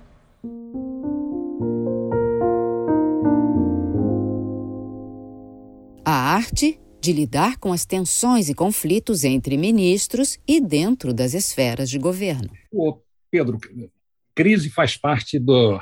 A 6.06 6.36
arte 6.36 6.80
de 7.02 7.14
lidar 7.14 7.58
com 7.58 7.72
as 7.72 7.86
tensões 7.86 8.50
e 8.50 8.56
conflitos 8.56 9.24
entre 9.24 9.58
ministros 9.58 10.38
e 10.48 10.60
dentro 10.60 11.14
das 11.14 11.34
esferas 11.34 11.90
de 11.90 12.00
governo. 12.00 12.50
Ô, 12.72 13.00
Pedro, 13.30 13.58
crise 14.34 14.70
faz 14.70 14.98
parte 14.98 15.40
do, 15.40 15.80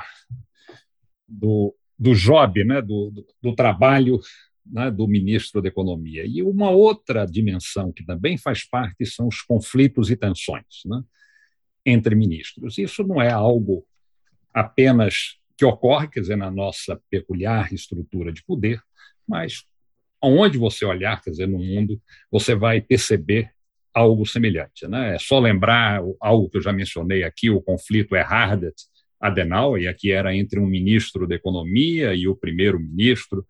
do, 1.26 1.74
do 1.98 2.14
job, 2.14 2.64
né, 2.64 2.82
do, 2.82 3.10
do, 3.10 3.26
do 3.42 3.54
trabalho 3.54 4.20
né, 4.64 4.90
do 4.90 5.06
ministro 5.06 5.62
da 5.62 5.68
Economia. 5.68 6.24
E 6.26 6.42
uma 6.42 6.70
outra 6.70 7.24
dimensão 7.24 7.92
que 7.92 8.04
também 8.04 8.36
faz 8.36 8.64
parte 8.64 9.06
são 9.06 9.28
os 9.28 9.40
conflitos 9.42 10.10
e 10.10 10.16
tensões 10.16 10.82
né, 10.84 11.02
entre 11.84 12.14
ministros. 12.14 12.78
Isso 12.78 13.02
não 13.04 13.20
é 13.20 13.30
algo 13.30 13.86
apenas 14.52 15.38
que 15.56 15.64
ocorre, 15.64 16.08
quer 16.08 16.20
dizer, 16.20 16.36
na 16.36 16.50
nossa 16.50 17.00
peculiar 17.10 17.72
estrutura 17.72 18.32
de 18.32 18.44
poder, 18.44 18.80
mas 19.26 19.64
aonde 20.20 20.58
você 20.58 20.84
olhar, 20.84 21.22
quer 21.22 21.30
dizer, 21.30 21.48
no 21.48 21.58
mundo, 21.58 22.00
você 22.30 22.54
vai 22.54 22.80
perceber 22.80 23.50
algo 23.94 24.26
semelhante. 24.26 24.86
Né? 24.86 25.14
É 25.14 25.18
só 25.18 25.38
lembrar 25.38 26.02
algo 26.20 26.50
que 26.50 26.58
eu 26.58 26.62
já 26.62 26.72
mencionei 26.72 27.24
aqui, 27.24 27.48
o 27.48 27.62
conflito 27.62 28.14
Erhardt-Adenauer, 28.14 28.95
e 29.78 29.88
aqui 29.88 30.12
era 30.12 30.34
entre 30.34 30.60
um 30.60 30.66
ministro 30.66 31.26
da 31.26 31.34
Economia 31.34 32.14
e 32.14 32.28
o 32.28 32.36
primeiro-ministro. 32.36 33.44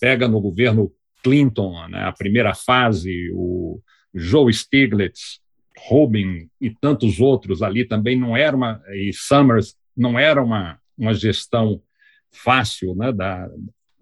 Pega 0.00 0.28
no 0.28 0.40
governo 0.40 0.92
Clinton, 1.22 1.88
né, 1.88 2.04
a 2.04 2.12
primeira 2.12 2.54
fase, 2.54 3.30
o 3.32 3.80
Joe 4.14 4.52
Stiglitz, 4.52 5.40
Rubin 5.88 6.48
e 6.60 6.70
tantos 6.70 7.20
outros 7.20 7.62
ali 7.62 7.84
também 7.84 8.18
não 8.18 8.36
era 8.36 8.56
uma, 8.56 8.82
e 8.94 9.12
Summers, 9.12 9.74
não 9.96 10.18
era 10.18 10.42
uma, 10.42 10.78
uma 10.96 11.14
gestão 11.14 11.82
fácil 12.30 12.94
né, 12.94 13.12
da, 13.12 13.48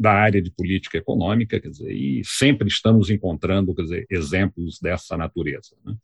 da 0.00 0.14
área 0.14 0.40
de 0.40 0.50
política 0.50 0.96
econômica, 0.96 1.60
quer 1.60 1.68
dizer, 1.68 1.92
e 1.92 2.22
sempre 2.24 2.68
estamos 2.68 3.10
encontrando 3.10 3.74
dizer, 3.74 4.06
exemplos 4.08 4.78
dessa 4.80 5.14
natureza. 5.14 5.76
Né? 5.84 5.94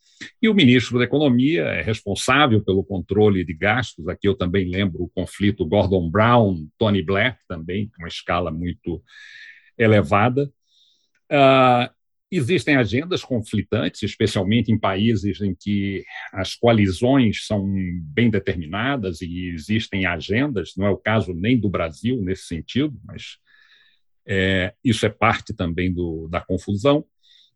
E 0.42 0.50
o 0.50 0.54
ministro 0.54 0.98
da 0.98 1.04
Economia 1.04 1.62
é 1.62 1.80
responsável 1.80 2.62
pelo 2.62 2.84
controle 2.84 3.42
de 3.42 3.54
gastos. 3.54 4.06
Aqui 4.06 4.28
eu 4.28 4.34
também 4.34 4.68
lembro 4.68 5.04
o 5.04 5.08
conflito 5.08 5.64
Gordon 5.64 6.10
Brown, 6.10 6.68
Tony 6.76 7.02
Black, 7.02 7.38
também, 7.48 7.88
com 7.88 8.02
uma 8.02 8.08
escala 8.08 8.50
muito 8.50 9.02
elevada. 9.78 10.52
Uh, 11.32 11.88
existem 12.30 12.76
agendas 12.76 13.24
conflitantes, 13.24 14.02
especialmente 14.02 14.70
em 14.70 14.78
países 14.78 15.40
em 15.40 15.54
que 15.54 16.04
as 16.34 16.54
coalizões 16.54 17.46
são 17.46 17.66
bem 18.12 18.28
determinadas 18.28 19.22
e 19.22 19.46
existem 19.54 20.04
agendas, 20.04 20.74
não 20.76 20.86
é 20.86 20.90
o 20.90 20.98
caso 20.98 21.32
nem 21.32 21.58
do 21.58 21.70
Brasil 21.70 22.20
nesse 22.20 22.42
sentido, 22.42 22.94
mas 23.02 23.38
é, 24.26 24.74
isso 24.84 25.06
é 25.06 25.08
parte 25.08 25.54
também 25.54 25.92
do, 25.92 26.28
da 26.28 26.40
confusão. 26.40 27.04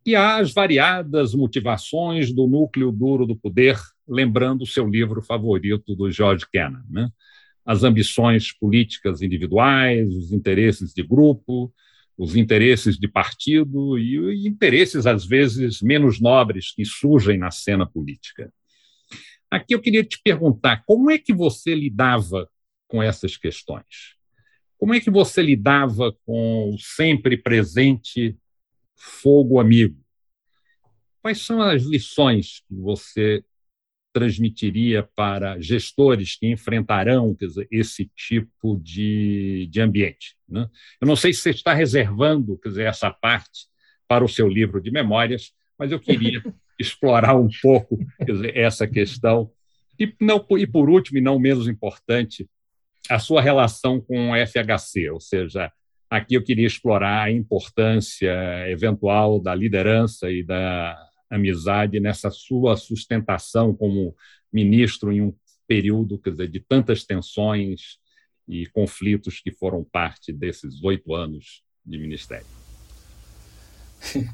E 0.04 0.14
há 0.14 0.38
as 0.38 0.52
variadas 0.52 1.34
motivações 1.34 2.32
do 2.32 2.46
núcleo 2.46 2.90
duro 2.90 3.26
do 3.26 3.36
poder, 3.36 3.78
lembrando 4.08 4.62
o 4.62 4.66
seu 4.66 4.88
livro 4.88 5.20
favorito 5.20 5.94
do 5.94 6.10
George 6.10 6.46
Kennan. 6.50 6.84
Né? 6.88 7.10
As 7.64 7.82
ambições 7.82 8.52
políticas 8.52 9.20
individuais, 9.20 10.08
os 10.14 10.32
interesses 10.32 10.94
de 10.94 11.02
grupo, 11.02 11.72
os 12.16 12.36
interesses 12.36 12.98
de 12.98 13.08
partido 13.08 13.98
e, 13.98 14.44
e 14.44 14.48
interesses, 14.48 15.06
às 15.06 15.26
vezes, 15.26 15.82
menos 15.82 16.20
nobres 16.20 16.72
que 16.72 16.84
surgem 16.84 17.38
na 17.38 17.50
cena 17.50 17.86
política. 17.86 18.52
Aqui 19.50 19.74
eu 19.74 19.80
queria 19.80 20.04
te 20.04 20.20
perguntar 20.22 20.84
como 20.86 21.10
é 21.10 21.18
que 21.18 21.32
você 21.32 21.74
lidava 21.74 22.48
com 22.86 23.02
essas 23.02 23.36
questões? 23.36 24.19
Como 24.80 24.94
é 24.94 25.00
que 25.00 25.10
você 25.10 25.42
lidava 25.42 26.10
com 26.24 26.70
o 26.70 26.78
sempre 26.78 27.36
presente 27.36 28.34
fogo 28.96 29.60
amigo? 29.60 30.02
Quais 31.20 31.42
são 31.42 31.60
as 31.60 31.82
lições 31.82 32.62
que 32.66 32.74
você 32.74 33.44
transmitiria 34.10 35.06
para 35.14 35.60
gestores 35.60 36.34
que 36.34 36.50
enfrentarão 36.50 37.36
dizer, 37.38 37.68
esse 37.70 38.10
tipo 38.16 38.80
de, 38.82 39.68
de 39.70 39.82
ambiente? 39.82 40.34
Né? 40.48 40.66
Eu 40.98 41.06
não 41.06 41.14
sei 41.14 41.34
se 41.34 41.42
você 41.42 41.50
está 41.50 41.74
reservando 41.74 42.58
dizer, 42.64 42.84
essa 42.84 43.10
parte 43.10 43.68
para 44.08 44.24
o 44.24 44.28
seu 44.28 44.48
livro 44.48 44.80
de 44.80 44.90
memórias, 44.90 45.52
mas 45.78 45.92
eu 45.92 46.00
queria 46.00 46.42
explorar 46.80 47.36
um 47.36 47.50
pouco 47.60 47.98
dizer, 48.26 48.56
essa 48.56 48.88
questão. 48.88 49.52
E, 49.98 50.10
não, 50.18 50.42
e, 50.52 50.66
por 50.66 50.88
último, 50.88 51.18
e 51.18 51.20
não 51.20 51.38
menos 51.38 51.68
importante, 51.68 52.48
a 53.10 53.18
sua 53.18 53.42
relação 53.42 54.00
com 54.00 54.30
o 54.30 54.34
FHC, 54.46 55.10
ou 55.10 55.20
seja, 55.20 55.70
aqui 56.08 56.34
eu 56.34 56.44
queria 56.44 56.66
explorar 56.66 57.24
a 57.24 57.30
importância 57.30 58.32
eventual 58.68 59.40
da 59.40 59.54
liderança 59.54 60.30
e 60.30 60.44
da 60.44 60.96
amizade 61.28 61.98
nessa 61.98 62.30
sua 62.30 62.76
sustentação 62.76 63.74
como 63.74 64.14
ministro 64.52 65.12
em 65.12 65.22
um 65.22 65.34
período 65.66 66.18
quer 66.18 66.30
dizer, 66.30 66.48
de 66.48 66.60
tantas 66.60 67.04
tensões 67.04 67.98
e 68.48 68.66
conflitos 68.66 69.40
que 69.40 69.52
foram 69.52 69.84
parte 69.84 70.32
desses 70.32 70.82
oito 70.82 71.14
anos 71.14 71.62
de 71.84 71.98
ministério. 71.98 72.46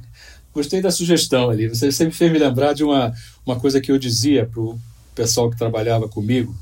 Gostei 0.53 0.81
da 0.81 0.91
sugestão 0.91 1.51
ali. 1.51 1.69
Você 1.69 1.93
sempre 1.93 2.15
fez 2.15 2.33
me 2.33 2.39
lembrar 2.39 2.73
de 2.73 2.83
uma, 2.83 3.13
uma 3.45 3.61
coisa 3.61 3.81
que 3.81 3.93
eu 3.93 3.99
dizia 3.99 4.47
para 4.47 4.61
o 4.61 4.79
pessoal 5.15 5.51
que 5.51 5.59
trabalhava 5.59 6.09
comigo, 6.09 6.55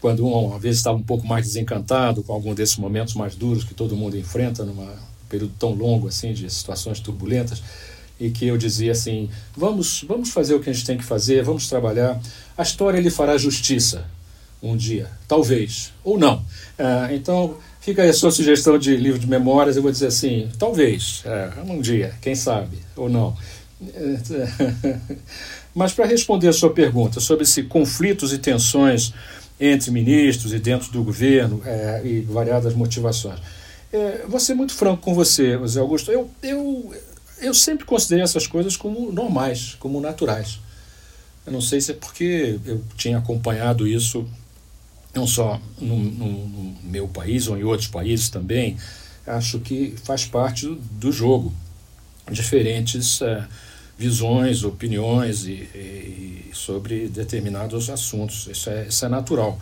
quando 0.00 0.26
um, 0.26 0.46
uma 0.46 0.58
vez 0.58 0.76
estava 0.76 0.96
um 0.96 1.02
pouco 1.02 1.26
mais 1.26 1.46
desencantado 1.46 2.22
com 2.22 2.32
algum 2.32 2.54
desses 2.54 2.76
momentos 2.76 3.14
mais 3.14 3.34
duros 3.34 3.64
que 3.64 3.74
todo 3.74 3.96
mundo 3.96 4.16
enfrenta 4.16 4.64
num 4.64 4.88
período 5.28 5.52
tão 5.58 5.72
longo 5.72 6.08
assim 6.08 6.32
de 6.32 6.48
situações 6.50 7.00
turbulentas 7.00 7.62
e 8.20 8.30
que 8.30 8.46
eu 8.46 8.58
dizia 8.58 8.92
assim: 8.92 9.30
vamos, 9.56 10.04
vamos 10.06 10.30
fazer 10.30 10.54
o 10.54 10.60
que 10.60 10.68
a 10.68 10.72
gente 10.72 10.84
tem 10.84 10.98
que 10.98 11.04
fazer, 11.04 11.42
vamos 11.42 11.68
trabalhar. 11.68 12.20
A 12.56 12.62
história 12.62 13.00
lhe 13.00 13.10
fará 13.10 13.38
justiça 13.38 14.04
um 14.62 14.76
dia, 14.76 15.10
talvez, 15.26 15.92
ou 16.04 16.18
não. 16.18 16.36
Uh, 16.78 17.14
então, 17.14 17.56
fica 17.80 18.02
aí 18.02 18.10
a 18.10 18.12
sua 18.12 18.30
sugestão 18.30 18.78
de 18.78 18.94
livro 18.94 19.18
de 19.18 19.26
memórias. 19.26 19.76
Eu 19.76 19.82
vou 19.82 19.90
dizer 19.90 20.08
assim: 20.08 20.50
talvez, 20.58 21.24
uh, 21.24 21.72
um 21.72 21.80
dia, 21.80 22.14
quem 22.20 22.34
sabe, 22.34 22.78
ou 22.94 23.08
não. 23.08 23.34
Mas 25.74 25.94
para 25.94 26.04
responder 26.04 26.48
a 26.48 26.52
sua 26.52 26.70
pergunta 26.70 27.20
sobre 27.20 27.46
se 27.46 27.62
conflitos 27.62 28.32
e 28.32 28.38
tensões 28.38 29.14
entre 29.60 29.90
ministros 29.90 30.52
e 30.54 30.58
dentro 30.58 30.90
do 30.90 31.04
governo 31.04 31.56
uh, 31.56 32.06
e 32.06 32.22
variadas 32.22 32.74
motivações. 32.74 33.38
É, 33.92 34.24
vou 34.26 34.40
ser 34.40 34.54
muito 34.54 34.72
franco 34.72 35.02
com 35.02 35.14
você, 35.14 35.58
José 35.58 35.80
Augusto. 35.80 36.10
Eu, 36.10 36.30
eu, 36.42 36.94
eu 37.40 37.52
sempre 37.52 37.84
considerei 37.84 38.24
essas 38.24 38.46
coisas 38.46 38.76
como 38.76 39.12
normais, 39.12 39.76
como 39.78 40.00
naturais. 40.00 40.60
Eu 41.44 41.52
não 41.52 41.60
sei 41.60 41.80
se 41.80 41.90
é 41.90 41.94
porque 41.94 42.58
eu 42.64 42.82
tinha 42.96 43.18
acompanhado 43.18 43.86
isso 43.86 44.26
não 45.14 45.26
só 45.26 45.60
no, 45.80 45.98
no, 45.98 46.48
no 46.48 46.76
meu 46.84 47.08
país 47.08 47.48
ou 47.48 47.58
em 47.58 47.64
outros 47.64 47.88
países 47.88 48.28
também. 48.28 48.76
Acho 49.26 49.58
que 49.58 49.94
faz 50.04 50.24
parte 50.24 50.66
do, 50.66 50.76
do 50.76 51.12
jogo. 51.12 51.52
Diferentes 52.30 53.20
é, 53.22 53.44
visões, 54.00 54.64
opiniões 54.64 55.44
e, 55.44 55.68
e, 55.74 56.50
sobre 56.54 57.06
determinados 57.06 57.90
assuntos. 57.90 58.48
Isso 58.50 58.70
é, 58.70 58.86
isso 58.88 59.04
é 59.04 59.08
natural. 59.10 59.60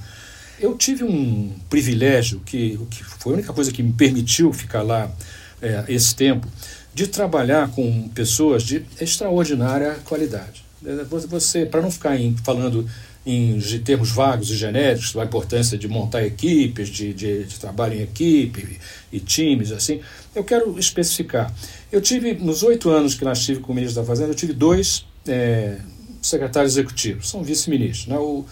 Eu 0.61 0.77
tive 0.77 1.03
um 1.03 1.53
privilégio 1.69 2.41
que, 2.47 2.79
que 2.89 3.03
foi 3.03 3.33
a 3.33 3.35
única 3.35 3.53
coisa 3.53 3.73
que 3.73 3.83
me 3.83 3.93
permitiu 3.93 4.53
ficar 4.53 4.83
lá 4.83 5.11
é, 5.61 5.85
esse 5.89 6.15
tempo 6.15 6.47
de 6.95 7.09
trabalhar 7.09 7.69
com 7.73 8.09
pessoas 8.11 8.63
de 8.63 8.85
extraordinária 9.01 9.97
qualidade. 10.05 10.65
É, 10.87 11.03
você, 11.03 11.67
para 11.67 11.83
não 11.83 11.91
ficar 11.91 12.17
em, 12.17 12.37
falando 12.37 12.89
em 13.27 13.61
termos 13.81 14.11
vagos 14.11 14.51
e 14.51 14.57
genéricos, 14.57 15.17
a 15.17 15.25
importância 15.25 15.77
de 15.77 15.89
montar 15.89 16.25
equipes, 16.25 16.89
de, 16.89 17.13
de, 17.13 17.45
de, 17.45 17.59
trabalho 17.59 17.95
em 17.95 18.03
equipe 18.03 18.79
e 19.13 19.21
times, 19.21 19.73
assim, 19.73 20.01
eu 20.35 20.45
quero 20.45 20.79
especificar. 20.79 21.53
Eu 21.91 22.03
tive, 22.03 22.35
nos 22.35 22.63
oito 22.63 22.91
anos 22.91 23.15
que 23.15 23.25
nós 23.25 23.43
tive 23.43 23.61
com 23.61 23.73
o 23.73 23.75
ministro 23.75 24.03
da 24.03 24.07
Fazenda, 24.07 24.31
eu 24.31 24.35
tive 24.35 24.53
dois 24.53 25.07
é, 25.27 25.79
secretários 26.21 26.75
executivos, 26.75 27.31
são 27.31 27.43
vice-ministros, 27.43 28.07
né, 28.07 28.19
o 28.19 28.45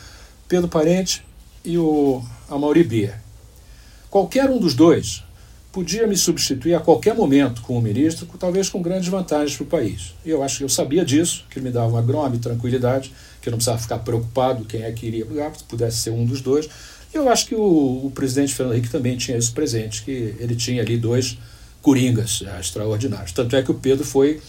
Pedro 0.49 0.69
Parente 0.69 1.23
e 1.63 1.77
o 1.77 2.25
Amaury 2.49 2.83
Bia. 2.83 3.21
Qualquer 4.09 4.49
um 4.49 4.59
dos 4.59 4.73
dois 4.73 5.23
podia 5.71 6.07
me 6.07 6.17
substituir 6.17 6.75
a 6.75 6.81
qualquer 6.81 7.15
momento 7.15 7.61
como 7.61 7.83
ministro, 7.83 8.27
talvez 8.39 8.71
com 8.71 8.81
grandes 8.81 9.09
vantagens 9.11 9.55
para 9.55 9.65
o 9.65 9.67
país. 9.67 10.15
E 10.25 10.31
eu 10.31 10.43
acho 10.43 10.59
que 10.59 10.65
eu 10.65 10.69
sabia 10.71 11.05
disso, 11.05 11.45
que 11.51 11.59
ele 11.59 11.67
me 11.67 11.71
dava 11.71 11.89
uma 11.89 12.01
enorme 12.01 12.39
tranquilidade, 12.39 13.13
que 13.43 13.51
eu 13.51 13.51
não 13.51 13.59
precisava 13.59 13.79
ficar 13.79 13.99
preocupado 13.99 14.65
quem 14.65 14.83
é 14.83 14.93
que 14.93 15.05
iria 15.05 15.27
se 15.55 15.65
pudesse 15.65 15.99
ser 15.99 16.11
um 16.11 16.25
dos 16.25 16.41
dois. 16.41 16.67
E 17.13 17.17
eu 17.19 17.29
acho 17.29 17.47
que 17.47 17.55
o, 17.55 18.07
o 18.07 18.11
presidente 18.15 18.55
Fernando 18.55 18.77
Henrique 18.77 18.91
também 18.91 19.19
tinha 19.19 19.37
isso 19.37 19.53
presente, 19.53 20.03
que 20.03 20.35
ele 20.39 20.57
tinha 20.57 20.81
ali 20.81 20.97
dois 20.97 21.37
coringas 21.87 22.43
é, 22.45 22.59
extraordinários. 22.59 23.31
Tanto 23.31 23.55
é 23.55 23.63
que 23.63 23.71
o 23.71 23.75
Pedro 23.75 24.05
foi, 24.05 24.43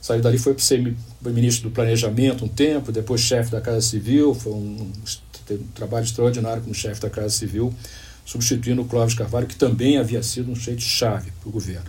saiu 0.00 0.22
dali, 0.22 0.38
foi 0.38 0.54
para 0.54 0.62
ser 0.62 0.94
ministro 1.20 1.68
do 1.68 1.74
Planejamento 1.74 2.44
um 2.44 2.48
tempo, 2.48 2.92
depois 2.92 3.20
chefe 3.20 3.50
da 3.50 3.60
Casa 3.60 3.80
Civil, 3.80 4.32
foi 4.32 4.52
um, 4.52 4.92
um 5.50 5.56
trabalho 5.74 6.04
extraordinário 6.04 6.62
como 6.62 6.72
chefe 6.72 7.00
da 7.00 7.10
Casa 7.10 7.30
Civil 7.30 7.74
substituindo 8.24 8.82
o 8.82 8.84
Clóvis 8.84 9.14
Carvalho, 9.14 9.48
que 9.48 9.56
também 9.56 9.98
havia 9.98 10.22
sido 10.22 10.50
um 10.50 10.54
jeito 10.54 10.82
chave 10.82 11.32
para 11.40 11.48
o 11.48 11.52
governo. 11.52 11.84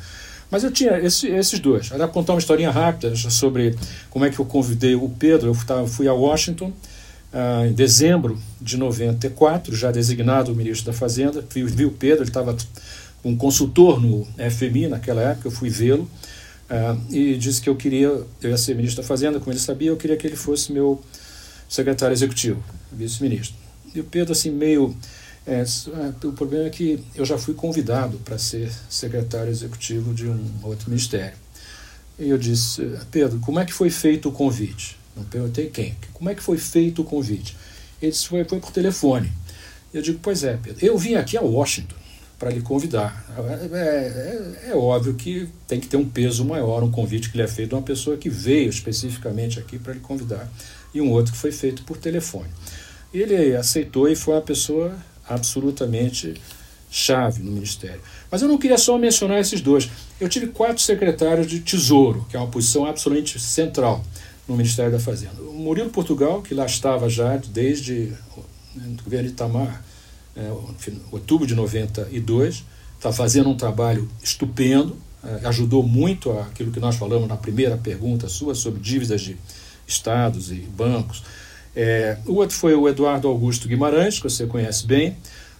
Mas 0.50 0.64
eu 0.64 0.72
tinha 0.72 0.98
esse, 0.98 1.28
esses 1.28 1.60
dois. 1.60 1.92
Era 1.92 2.08
contar 2.08 2.34
uma 2.34 2.40
historinha 2.40 2.72
rápida 2.72 3.16
sobre 3.16 3.76
como 4.10 4.26
é 4.26 4.32
que 4.32 4.40
eu 4.40 4.46
convidei 4.46 4.96
o 4.96 5.10
Pedro. 5.10 5.50
Eu 5.50 5.88
fui 5.88 6.08
a 6.08 6.14
Washington 6.14 6.72
ah, 7.34 7.68
em 7.68 7.74
dezembro 7.74 8.40
de 8.62 8.78
94, 8.78 9.76
já 9.76 9.92
designado 9.92 10.56
ministro 10.56 10.92
da 10.92 10.94
Fazenda. 10.94 11.44
Vi, 11.54 11.64
vi 11.64 11.86
o 11.86 11.92
Pedro, 11.92 12.24
ele 12.24 12.30
estava 12.30 12.56
um 13.28 13.36
consultor 13.36 14.02
no 14.02 14.26
FMI 14.50 14.88
naquela 14.88 15.22
época, 15.22 15.48
eu 15.48 15.52
fui 15.52 15.70
vê-lo. 15.70 16.10
Ah, 16.70 16.98
e 17.10 17.36
disse 17.36 17.62
que 17.62 17.70
eu 17.70 17.76
queria, 17.76 18.08
eu 18.08 18.50
ia 18.50 18.58
ser 18.58 18.76
ministro 18.76 19.02
da 19.02 19.08
Fazenda, 19.08 19.40
como 19.40 19.52
ele 19.52 19.60
sabia, 19.60 19.90
eu 19.90 19.98
queria 19.98 20.18
que 20.18 20.28
ele 20.28 20.36
fosse 20.36 20.72
meu 20.72 21.02
secretário 21.68 22.14
executivo, 22.14 22.64
vice-ministro. 22.92 23.56
E 23.94 24.00
o 24.00 24.04
Pedro, 24.04 24.34
assim, 24.34 24.52
meio 24.52 24.96
é, 25.46 25.62
é, 25.62 26.28
o 26.28 26.34
problema 26.34 26.66
é 26.66 26.70
que 26.70 27.00
eu 27.16 27.26
já 27.26 27.38
fui 27.38 27.54
convidado 27.54 28.18
para 28.20 28.38
ser 28.38 28.70
secretário 28.90 29.50
executivo 29.50 30.14
de 30.14 30.28
um 30.28 30.46
outro 30.64 30.90
ministério. 30.90 31.38
E 32.20 32.30
eu 32.30 32.38
disse, 32.38 32.82
Pedro, 33.12 33.40
como 33.40 33.60
é 33.60 33.66
que 33.66 33.74
foi 33.74 33.90
feito 33.90 34.28
o 34.28 34.32
convite? 34.32 34.98
Não 35.16 35.24
perguntei 35.24 35.70
quem. 35.70 35.96
Como 36.14 36.30
é 36.30 36.36
que 36.36 36.44
foi 36.44 36.58
feito 36.58 37.02
o 37.02 37.06
convite? 37.06 37.56
Ele 38.02 38.12
disse, 38.12 38.28
foi, 38.28 38.44
foi 38.44 38.60
por 38.60 38.72
telefone. 38.72 39.32
Eu 39.94 40.02
digo, 40.02 40.20
pois 40.22 40.44
é, 40.44 40.58
Pedro, 40.58 40.86
eu 40.86 40.98
vim 40.98 41.16
aqui 41.16 41.38
a 41.38 41.42
Washington 41.42 41.96
para 42.38 42.52
lhe 42.52 42.62
convidar. 42.62 43.26
É, 43.72 44.66
é, 44.66 44.70
é, 44.72 44.76
óbvio 44.76 45.16
que 45.16 45.50
tem 45.68 45.80
que 45.80 45.88
ter 45.88 45.98
um 45.98 46.08
peso 46.08 46.46
maior 46.46 46.84
um 46.84 46.92
convite 46.92 47.32
que 47.32 47.38
lhe 47.38 47.44
é 47.44 47.48
feito 47.48 47.70
de 47.70 47.76
uma 47.76 47.82
pessoa 47.82 48.16
que 48.16 48.30
veio 48.30 48.70
especificamente 48.70 49.60
aqui 49.60 49.80
para 49.80 49.94
lhe 49.94 50.00
convidar 50.00 50.48
e 50.94 51.02
um 51.02 51.12
outro 51.12 51.34
que 51.34 51.38
foi 51.38 51.52
feito 51.52 51.84
por 51.84 51.98
telefone. 51.98 52.50
Ele 53.14 53.56
aceitou 53.56 54.08
e 54.08 54.16
foi 54.16 54.36
uma 54.36 54.42
pessoa 54.42 54.96
absolutamente 55.28 56.36
chave 56.90 57.42
no 57.42 57.52
Ministério. 57.52 58.02
Mas 58.32 58.42
eu 58.42 58.48
não 58.48 58.58
queria 58.58 58.78
só 58.78 58.98
mencionar 58.98 59.40
esses 59.40 59.62
dois. 59.62 59.90
Eu 60.20 60.30
tive 60.30 60.48
quatro 60.48 60.82
secretários 60.82 61.48
de 61.48 61.60
Tesouro, 61.60 62.26
que 62.30 62.38
é 62.38 62.40
uma 62.40 62.48
posição 62.48 62.86
absolutamente 62.86 63.40
central 63.40 64.04
no 64.48 64.56
Ministério 64.56 64.92
da 64.92 65.00
Fazenda. 65.00 65.42
O 65.42 65.54
Murilo 65.54 65.90
Portugal, 65.90 66.42
que 66.42 66.54
lá 66.54 66.66
estava 66.66 67.10
já 67.10 67.38
desde 67.38 68.14
o 68.76 69.04
governo 69.04 69.30
Itamar, 69.30 69.84
é, 70.38 70.52
outubro 71.12 71.48
de 71.48 71.56
92, 71.56 72.64
está 72.96 73.12
fazendo 73.12 73.50
um 73.50 73.58
trabalho 73.58 74.08
estupendo, 74.22 74.96
é, 75.24 75.48
ajudou 75.48 75.84
muito 75.84 76.32
aquilo 76.32 76.72
que 76.72 76.80
nós 76.80 76.96
falamos 76.96 77.28
na 77.28 77.36
primeira 77.36 77.76
pergunta 77.78 78.30
sua 78.30 78.54
sobre 78.54 78.80
dívidas 78.80 79.22
de 79.22 79.38
estados 79.88 80.52
e 80.52 80.56
bancos. 80.56 81.24
É, 81.76 82.18
o 82.26 82.36
outro 82.36 82.56
foi 82.56 82.76
o 82.76 82.88
Eduardo 82.88 83.28
Augusto 83.28 83.68
Guimarães, 83.68 84.18
que 84.18 84.24
você 84.24 84.46
conhece 84.46 84.86
bem. 84.86 85.18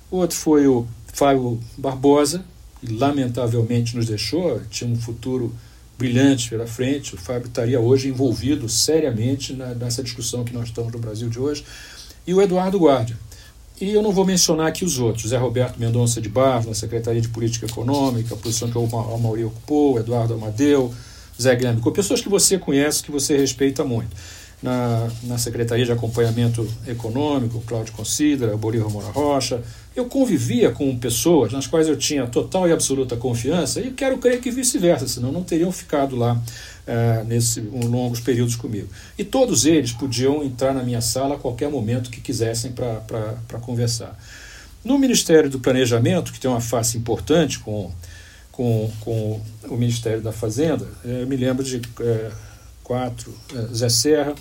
O 0.10 0.18
outro 0.18 0.38
foi 0.38 0.68
o 0.68 0.88
Fábio 1.14 1.60
Barbosa, 1.78 2.44
que 2.80 2.92
lamentavelmente 2.94 3.96
nos 3.96 4.06
deixou, 4.06 4.62
tinha 4.70 4.90
um 4.90 4.96
futuro 4.96 5.54
brilhante 5.98 6.50
pela 6.50 6.68
frente. 6.68 7.16
O 7.16 7.18
Fábio 7.18 7.48
estaria 7.48 7.80
hoje 7.80 8.08
envolvido 8.08 8.70
seriamente 8.70 9.54
na, 9.54 9.74
nessa 9.74 10.04
discussão 10.04 10.44
que 10.44 10.54
nós 10.54 10.70
estamos 10.70 10.92
no 10.92 11.00
Brasil 11.00 11.30
de 11.30 11.40
hoje. 11.40 11.64
E 12.26 12.34
o 12.34 12.42
Eduardo 12.42 12.78
Guardia. 12.78 13.18
E 13.80 13.94
eu 13.94 14.02
não 14.02 14.12
vou 14.12 14.26
mencionar 14.26 14.68
aqui 14.68 14.84
os 14.84 14.98
outros. 14.98 15.30
Zé 15.30 15.38
Roberto 15.38 15.78
Mendonça 15.80 16.20
de 16.20 16.28
Barros, 16.28 16.66
na 16.66 16.74
Secretaria 16.74 17.22
de 17.22 17.30
Política 17.30 17.68
Econômica, 17.68 18.34
a 18.34 18.38
posição 18.38 18.70
que 18.72 18.78
o 18.78 18.88
Mauri 19.20 19.44
ocupou, 19.44 20.00
Eduardo 20.00 20.34
Amadeu, 20.34 20.92
Zé 21.40 21.56
Guilherme, 21.56 21.80
pessoas 21.92 22.20
que 22.20 22.28
você 22.28 22.58
conhece, 22.58 23.04
que 23.04 23.12
você 23.12 23.38
respeita 23.38 23.84
muito 23.84 24.16
na, 24.62 25.08
na 25.24 25.38
Secretaria 25.38 25.86
de 25.86 25.92
Acompanhamento 25.92 26.68
Econômico, 26.88 27.62
Cláudio 27.68 27.94
Considera, 27.94 28.58
Bolívar 28.58 28.90
Moura 28.90 29.10
Rocha. 29.10 29.62
Eu 29.96 30.06
convivia 30.06 30.72
com 30.72 30.98
pessoas 30.98 31.52
nas 31.52 31.68
quais 31.68 31.88
eu 31.88 31.96
tinha 31.96 32.26
total 32.28 32.68
e 32.68 32.72
absoluta 32.72 33.16
confiança 33.16 33.80
e 33.80 33.92
quero 33.92 34.18
crer 34.18 34.40
que 34.40 34.50
vice-versa, 34.50 35.08
senão 35.08 35.32
não 35.32 35.44
teriam 35.44 35.72
ficado 35.72 36.16
lá 36.16 36.42
uh, 36.88 37.24
nesse 37.26 37.60
um, 37.60 37.86
longos 37.88 38.20
períodos 38.20 38.56
comigo. 38.56 38.88
E 39.18 39.24
todos 39.24 39.66
eles 39.66 39.92
podiam 39.92 40.44
entrar 40.44 40.74
na 40.74 40.84
minha 40.84 41.02
sala 41.02 41.36
a 41.36 41.38
qualquer 41.38 41.70
momento 41.70 42.10
que 42.10 42.22
quisessem 42.22 42.72
para 42.72 43.60
conversar. 43.62 44.18
No 44.84 44.98
Ministério 44.98 45.50
do 45.50 45.60
Planejamento, 45.60 46.32
que 46.32 46.40
tem 46.40 46.50
uma 46.50 46.62
face 46.62 46.98
importante 46.98 47.60
com, 47.60 47.92
com, 48.52 48.92
com 49.02 49.42
o 49.68 49.76
Ministério 49.76 50.22
da 50.22 50.32
Fazenda, 50.32 50.88
eh, 51.04 51.24
eu 51.24 51.28
me 51.28 51.36
lembro 51.36 51.64
de 51.64 51.82
é, 52.00 52.32
quatro: 52.84 53.34
é, 53.54 53.74
Zé 53.74 53.90
Serra, 53.90 54.34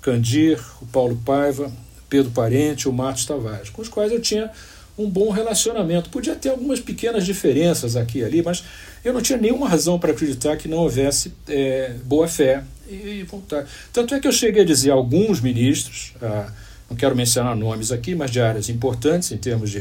Candir, 0.00 0.58
o 0.80 0.86
Paulo 0.86 1.20
Paiva, 1.24 1.70
Pedro 2.08 2.30
Parente, 2.30 2.88
o 2.88 2.92
Marcos 2.92 3.26
Tavares, 3.26 3.68
com 3.68 3.82
os 3.82 3.88
quais 3.88 4.10
eu 4.10 4.20
tinha 4.20 4.50
um 4.96 5.08
bom 5.08 5.30
relacionamento. 5.30 6.10
Podia 6.10 6.34
ter 6.34 6.50
algumas 6.50 6.80
pequenas 6.80 7.24
diferenças 7.24 7.96
aqui 7.96 8.18
e 8.18 8.24
ali, 8.24 8.42
mas 8.42 8.64
eu 9.04 9.12
não 9.12 9.20
tinha 9.20 9.38
nenhuma 9.38 9.68
razão 9.68 9.98
para 9.98 10.12
acreditar 10.12 10.56
que 10.56 10.68
não 10.68 10.78
houvesse 10.78 11.32
é, 11.48 11.94
boa 12.04 12.28
fé 12.28 12.62
e, 12.88 13.22
vontade. 13.24 13.68
Tanto 13.92 14.14
é 14.14 14.20
que 14.20 14.28
eu 14.28 14.32
cheguei 14.32 14.62
a 14.62 14.66
dizer 14.66 14.90
a 14.90 14.94
alguns 14.94 15.40
ministros, 15.40 16.12
ah, 16.22 16.52
não 16.88 16.96
quero 16.96 17.16
mencionar 17.16 17.56
nomes 17.56 17.90
aqui, 17.90 18.14
mas 18.14 18.30
de 18.30 18.40
áreas 18.40 18.68
importantes 18.68 19.32
em 19.32 19.38
termos 19.38 19.70
de 19.70 19.80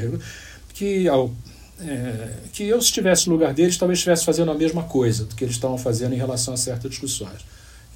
que 0.74 1.08
ao 1.08 1.32
é, 1.82 2.30
que 2.54 2.64
eu, 2.64 2.80
se 2.82 2.88
estivesse 2.88 3.28
no 3.28 3.34
lugar 3.34 3.54
deles, 3.54 3.78
talvez 3.78 4.00
estivesse 4.00 4.24
fazendo 4.24 4.52
a 4.52 4.56
mesma 4.56 4.84
coisa 4.84 5.26
do 5.26 5.36
que 5.36 5.44
eles 5.44 5.56
estavam 5.56 5.78
fazendo 5.78 6.14
em 6.14 6.18
relação 6.18 6.54
a 6.54 6.58
certas 6.58 6.92
discussões. 6.92 7.46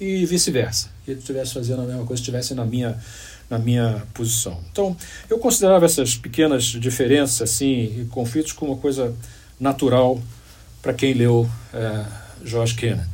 E 0.00 0.24
vice-versa. 0.26 0.90
Que 1.04 1.12
eles 1.12 1.22
estivessem 1.22 1.54
fazendo 1.54 1.82
a 1.82 1.84
mesma 1.84 2.04
coisa, 2.04 2.20
estivessem 2.20 2.56
na 2.56 2.64
minha, 2.64 2.98
na 3.48 3.58
minha 3.58 4.02
posição. 4.12 4.60
Então, 4.70 4.96
eu 5.28 5.38
considerava 5.38 5.86
essas 5.86 6.14
pequenas 6.14 6.64
diferenças 6.64 7.42
assim, 7.42 8.02
e 8.02 8.06
conflitos 8.10 8.52
como 8.52 8.72
uma 8.72 8.80
coisa 8.80 9.14
natural 9.58 10.20
para 10.82 10.92
quem 10.92 11.14
leu 11.14 11.48
é, 11.72 12.04
George 12.44 12.74
Kennan. 12.74 13.08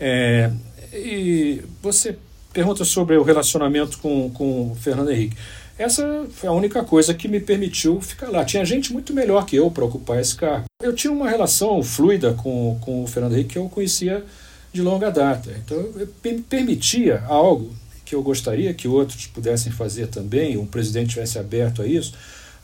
É, 0.00 0.50
e 0.92 1.62
você 1.82 2.16
pergunta 2.52 2.84
sobre 2.84 3.16
o 3.16 3.22
relacionamento 3.22 3.98
com, 3.98 4.30
com 4.30 4.72
o 4.72 4.74
Fernando 4.74 5.10
Henrique. 5.10 5.36
Essa 5.78 6.26
foi 6.30 6.48
a 6.48 6.52
única 6.52 6.82
coisa 6.82 7.12
que 7.12 7.28
me 7.28 7.38
permitiu 7.38 8.00
ficar 8.00 8.30
lá. 8.30 8.44
Tinha 8.46 8.64
gente 8.64 8.94
muito 8.94 9.12
melhor 9.12 9.44
que 9.44 9.56
eu 9.56 9.70
para 9.70 9.84
ocupar 9.84 10.18
esse 10.18 10.34
cargo. 10.34 10.64
Eu 10.82 10.94
tinha 10.94 11.12
uma 11.12 11.28
relação 11.28 11.82
fluida 11.82 12.32
com, 12.32 12.78
com 12.80 13.04
o 13.04 13.06
Fernando 13.06 13.34
Henrique 13.34 13.50
que 13.50 13.58
eu 13.58 13.68
conhecia 13.68 14.24
de 14.72 14.80
longa 14.80 15.10
data. 15.10 15.54
Então, 15.62 15.90
me 16.24 16.40
permitia 16.40 17.22
algo 17.26 17.74
que 18.06 18.14
eu 18.14 18.22
gostaria 18.22 18.72
que 18.72 18.88
outros 18.88 19.26
pudessem 19.26 19.70
fazer 19.70 20.06
também, 20.06 20.56
um 20.56 20.64
presidente 20.64 21.10
tivesse 21.10 21.38
aberto 21.38 21.82
a 21.82 21.86
isso, 21.86 22.14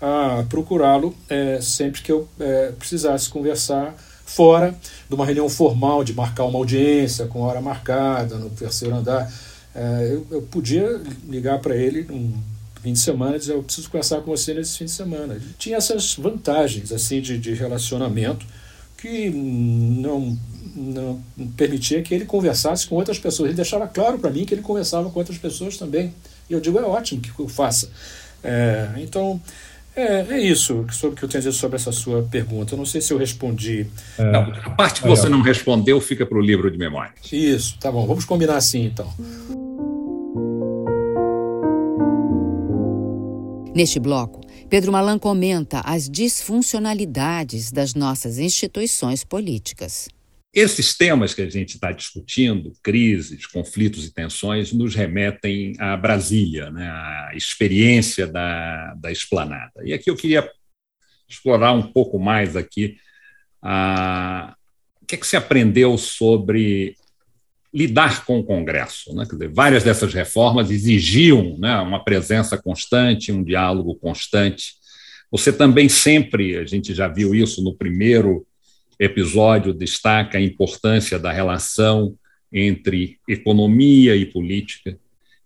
a 0.01 0.45
procurá-lo 0.49 1.14
é, 1.28 1.61
sempre 1.61 2.01
que 2.01 2.11
eu 2.11 2.28
é, 2.40 2.72
precisasse 2.78 3.28
conversar 3.28 3.95
fora 4.24 4.74
de 5.09 5.14
uma 5.14 5.26
reunião 5.26 5.49
formal 5.49 6.03
de 6.03 6.14
marcar 6.14 6.45
uma 6.45 6.59
audiência 6.59 7.26
com 7.26 7.40
hora 7.40 7.61
marcada 7.61 8.36
no 8.36 8.49
terceiro 8.51 8.95
andar. 8.95 9.30
É, 9.74 10.11
eu, 10.12 10.26
eu, 10.30 10.43
podia 10.43 11.01
ligar 11.28 11.59
para 11.59 11.76
ele 11.76 12.07
um 12.11 12.32
fim 12.82 12.93
de 12.93 12.99
semana 12.99 13.36
e 13.36 13.38
dizer 13.38 13.55
eu 13.55 13.62
preciso 13.62 13.88
conversar 13.90 14.20
com 14.20 14.30
você 14.30 14.55
nesse 14.55 14.78
fim 14.78 14.84
de 14.84 14.90
semana. 14.93 15.34
Ele 15.34 15.55
tinha 15.59 15.76
essas 15.76 16.14
vantagens 16.14 16.93
assim 16.93 17.20
de, 17.20 17.38
de 17.38 17.53
relacionamento 17.55 18.47
que 18.97 19.30
não, 19.30 20.38
não 20.75 21.23
permitia 21.57 22.03
que 22.03 22.14
ele 22.14 22.25
conversasse 22.25 22.87
com 22.87 22.97
outras 22.97 23.18
pessoas. 23.18 23.49
Ele 23.49 23.57
deixava 23.57 23.87
claro 23.87 24.18
para 24.18 24.31
mim 24.31 24.45
que 24.45 24.55
ele 24.55 24.62
conversava 24.62 25.11
com 25.11 25.18
outras 25.18 25.39
pessoas 25.39 25.77
também. 25.77 26.12
E 26.49 26.53
eu 26.53 26.61
digo, 26.61 26.79
é 26.79 26.83
ótimo 26.83 27.20
que 27.20 27.31
eu 27.39 27.49
faça. 27.49 27.91
É, 28.43 28.89
então, 28.97 29.41
é, 29.95 30.27
é, 30.29 30.41
isso 30.41 30.87
sobre 30.91 31.14
o 31.14 31.18
que 31.18 31.25
eu 31.25 31.29
tenho 31.29 31.41
a 31.41 31.45
dizer 31.45 31.53
sobre 31.53 31.77
essa 31.77 31.93
sua 31.93 32.23
pergunta. 32.23 32.75
Eu 32.75 32.79
não 32.79 32.87
sei 32.87 33.01
se 33.01 33.12
eu 33.12 33.18
respondi. 33.18 33.87
É, 34.18 34.33
não, 34.33 34.43
a 34.43 34.70
parte 34.70 35.03
que 35.03 35.09
você 35.09 35.29
não 35.29 35.43
respondeu 35.43 36.01
fica 36.01 36.25
para 36.25 36.39
o 36.39 36.41
livro 36.41 36.70
de 36.70 36.79
memórias. 36.79 37.14
Isso, 37.31 37.79
tá 37.79 37.93
bom. 37.93 38.07
Vamos 38.07 38.25
combinar 38.25 38.57
assim, 38.57 38.87
então. 38.87 39.12
Neste 43.75 43.99
bloco, 43.99 44.41
Pedro 44.68 44.93
Malan 44.93 45.18
comenta 45.18 45.81
as 45.81 46.09
disfuncionalidades 46.09 47.70
das 47.70 47.95
nossas 47.95 48.39
instituições 48.39 49.25
políticas. 49.25 50.09
Esses 50.53 50.94
temas 50.94 51.32
que 51.32 51.40
a 51.40 51.48
gente 51.48 51.74
está 51.74 51.92
discutindo, 51.92 52.74
crises, 52.82 53.46
conflitos 53.46 54.05
e 54.05 54.12
tensões, 54.12 54.70
nos 54.70 54.94
remetem 54.94 55.74
a 55.78 55.96
Brasília, 55.96 56.70
né, 56.70 57.30
experiência 57.34 58.26
da, 58.26 58.94
da 58.94 59.11
esplanada. 59.11 59.72
E 59.82 59.94
aqui 59.94 60.11
eu 60.11 60.16
queria 60.16 60.46
explorar 61.26 61.72
um 61.72 61.82
pouco 61.82 62.18
mais 62.18 62.55
aqui 62.55 62.98
a, 63.62 64.55
o 65.00 65.07
que, 65.07 65.14
é 65.14 65.18
que 65.18 65.26
se 65.26 65.36
aprendeu 65.36 65.96
sobre 65.96 66.96
lidar 67.72 68.26
com 68.26 68.38
o 68.38 68.44
Congresso. 68.44 69.14
Né? 69.14 69.24
Dizer, 69.24 69.48
várias 69.48 69.82
dessas 69.82 70.12
reformas 70.12 70.70
exigiam 70.70 71.57
né, 71.59 71.76
uma 71.78 72.05
presença 72.05 72.61
constante, 72.61 73.32
um 73.32 73.42
diálogo 73.42 73.94
constante. 73.94 74.74
Você 75.30 75.50
também 75.50 75.88
sempre, 75.88 76.59
a 76.59 76.66
gente 76.66 76.92
já 76.92 77.09
viu 77.09 77.34
isso 77.34 77.64
no 77.64 77.74
primeiro 77.74 78.46
episódio, 79.03 79.74
destaca 79.74 80.38
a 80.38 80.40
importância 80.40 81.18
da 81.18 81.32
relação 81.32 82.16
entre 82.53 83.18
economia 83.28 84.14
e 84.14 84.26
política. 84.26 84.98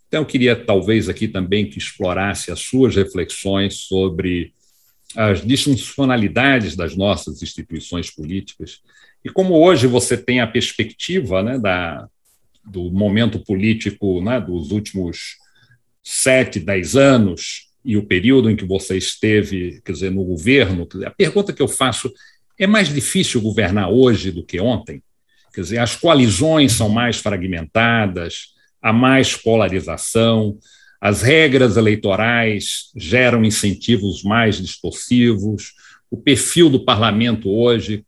Então, 0.09 0.22
eu 0.22 0.26
queria 0.26 0.57
talvez 0.57 1.09
aqui 1.09 1.28
também 1.28 1.68
que 1.68 1.78
explorasse 1.78 2.50
as 2.50 2.61
suas 2.61 2.94
reflexões 2.94 3.74
sobre 3.74 4.52
as 5.14 5.44
disfuncionalidades 5.44 6.76
das 6.76 6.96
nossas 6.96 7.42
instituições 7.42 8.11
políticas 8.11 8.80
e 9.26 9.28
como 9.28 9.54
hoje 9.54 9.88
você 9.88 10.16
tem 10.16 10.40
a 10.40 10.46
perspectiva 10.46 11.42
né, 11.42 11.59
da, 11.59 12.09
do 12.64 12.92
momento 12.92 13.40
político 13.40 14.22
né, 14.22 14.40
dos 14.40 14.70
últimos 14.70 15.36
sete, 16.00 16.61
dez 16.61 16.94
anos 16.94 17.72
e 17.84 17.96
o 17.96 18.07
período 18.07 18.48
em 18.48 18.54
que 18.54 18.64
você 18.64 18.96
esteve, 18.96 19.80
quer 19.84 19.90
dizer, 19.90 20.12
no 20.12 20.22
governo, 20.22 20.86
a 21.04 21.11
pergunta 21.11 21.52
que 21.52 21.61
eu 21.61 21.66
faço 21.66 22.12
é 22.59 22.66
mais 22.66 22.88
difícil 22.88 23.40
governar 23.40 23.90
hoje 23.90 24.30
do 24.30 24.44
que 24.44 24.61
ontem? 24.61 25.02
Quer 25.54 25.61
dizer, 25.62 25.78
as 25.78 25.96
coalizões 25.96 26.72
são 26.72 26.88
mais 26.88 27.18
fragmentadas, 27.18 28.48
há 28.80 28.92
mais 28.92 29.34
polarização, 29.34 30.59
as 31.00 31.22
regras 31.22 31.76
eleitorais 31.76 32.90
geram 32.96 33.44
incentivos 33.44 34.22
mais 34.22 34.59
distorcivos, 34.59 35.72
o 36.11 36.16
perfil 36.16 36.70
do 36.70 36.84
parlamento 36.84 37.50
hoje 37.50 38.04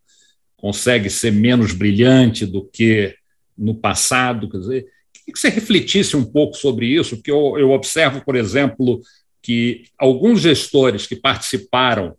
consegue 0.57 1.09
ser 1.09 1.32
menos 1.32 1.72
brilhante 1.72 2.44
do 2.44 2.64
que 2.64 3.14
no 3.57 3.74
passado. 3.74 4.49
Quer 4.49 4.59
dizer, 4.59 4.86
que 5.32 5.38
você 5.38 5.49
refletisse 5.49 6.16
um 6.16 6.24
pouco 6.24 6.57
sobre 6.57 6.86
isso, 6.86 7.16
porque 7.16 7.30
eu, 7.30 7.59
eu 7.59 7.70
observo, 7.70 8.22
por 8.24 8.34
exemplo, 8.34 9.01
que 9.42 9.84
alguns 9.99 10.40
gestores 10.40 11.07
que 11.07 11.16
participaram, 11.16 12.14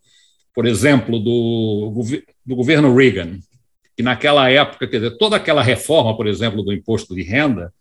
por 0.60 0.68
exemplo, 0.68 1.20
do, 1.20 2.04
do 2.46 2.54
governo 2.54 2.94
Reagan, 2.94 3.40
que 3.96 4.04
naquela 4.04 4.50
época, 4.50 4.90
quer 4.90 4.98
dizer, 4.98 5.18
toda 5.18 5.38
aquela 5.38 5.64
reforma, 5.64 6.18
por 6.18 6.28
exemplo, 6.28 6.62
do 6.62 6.74
imposto 6.74 7.16
de 7.16 7.24
renda, 7.24 7.74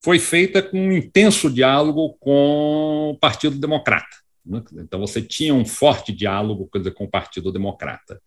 foi 0.00 0.20
feita 0.20 0.62
com 0.62 0.78
um 0.78 0.92
intenso 0.92 1.50
diálogo 1.50 2.16
com 2.20 3.10
o 3.10 3.18
Partido 3.18 3.58
Democrata. 3.58 4.16
Né? 4.46 4.62
Então, 4.74 5.00
você 5.00 5.20
tinha 5.20 5.52
um 5.52 5.64
forte 5.64 6.12
diálogo 6.12 6.68
quer 6.72 6.78
dizer, 6.78 6.92
com 6.92 7.02
o 7.02 7.10
Partido 7.10 7.50
Democrata. 7.50 8.22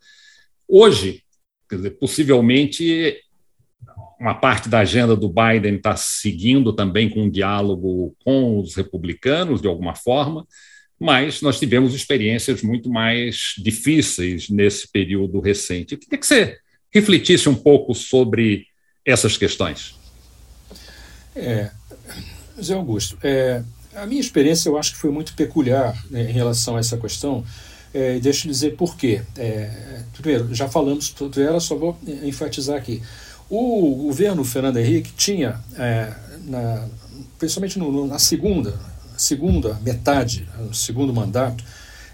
Hoje, 0.68 1.22
quer 1.66 1.76
dizer, 1.76 1.92
possivelmente, 1.92 3.16
uma 4.20 4.34
parte 4.34 4.68
da 4.68 4.80
agenda 4.80 5.16
do 5.16 5.30
Biden 5.30 5.76
está 5.76 5.96
seguindo 5.96 6.74
também 6.74 7.08
com 7.08 7.22
um 7.22 7.30
diálogo 7.30 8.14
com 8.22 8.60
os 8.60 8.74
republicanos, 8.74 9.62
de 9.62 9.66
alguma 9.66 9.94
forma, 9.94 10.46
mas 10.98 11.40
nós 11.40 11.58
tivemos 11.58 11.94
experiências 11.94 12.62
muito 12.62 12.88
mais 12.88 13.54
difíceis 13.58 14.48
nesse 14.48 14.88
período 14.90 15.40
recente. 15.40 15.96
Queria 15.96 16.18
que 16.18 16.26
você 16.26 16.58
refletisse 16.92 17.48
um 17.48 17.54
pouco 17.54 17.94
sobre 17.94 18.66
essas 19.04 19.36
questões. 19.36 19.94
É, 21.34 21.70
Zé 22.62 22.74
Augusto, 22.74 23.18
é, 23.22 23.62
a 23.94 24.06
minha 24.06 24.20
experiência 24.20 24.68
eu 24.68 24.78
acho 24.78 24.92
que 24.92 24.98
foi 24.98 25.10
muito 25.10 25.34
peculiar 25.34 25.94
né, 26.10 26.30
em 26.30 26.32
relação 26.32 26.76
a 26.76 26.80
essa 26.80 26.96
questão. 26.96 27.44
É, 27.92 28.18
deixa 28.18 28.46
eu 28.46 28.52
dizer 28.52 28.76
por 28.76 28.96
quê. 28.96 29.22
É, 29.36 30.02
primeiro, 30.12 30.54
já 30.54 30.68
falamos 30.68 31.14
sobre 31.16 31.42
ela, 31.42 31.60
só 31.60 31.76
vou 31.76 31.98
enfatizar 32.22 32.76
aqui. 32.76 33.02
O 33.48 34.04
governo 34.06 34.44
Fernando 34.44 34.78
Henrique 34.78 35.12
tinha, 35.12 35.60
é, 35.76 36.12
na, 36.44 36.88
principalmente 37.38 37.78
no, 37.78 38.06
na 38.06 38.18
segunda, 38.18 38.78
segunda 39.16 39.74
metade, 39.82 40.48
no 40.58 40.74
segundo 40.74 41.12
mandato, 41.12 41.64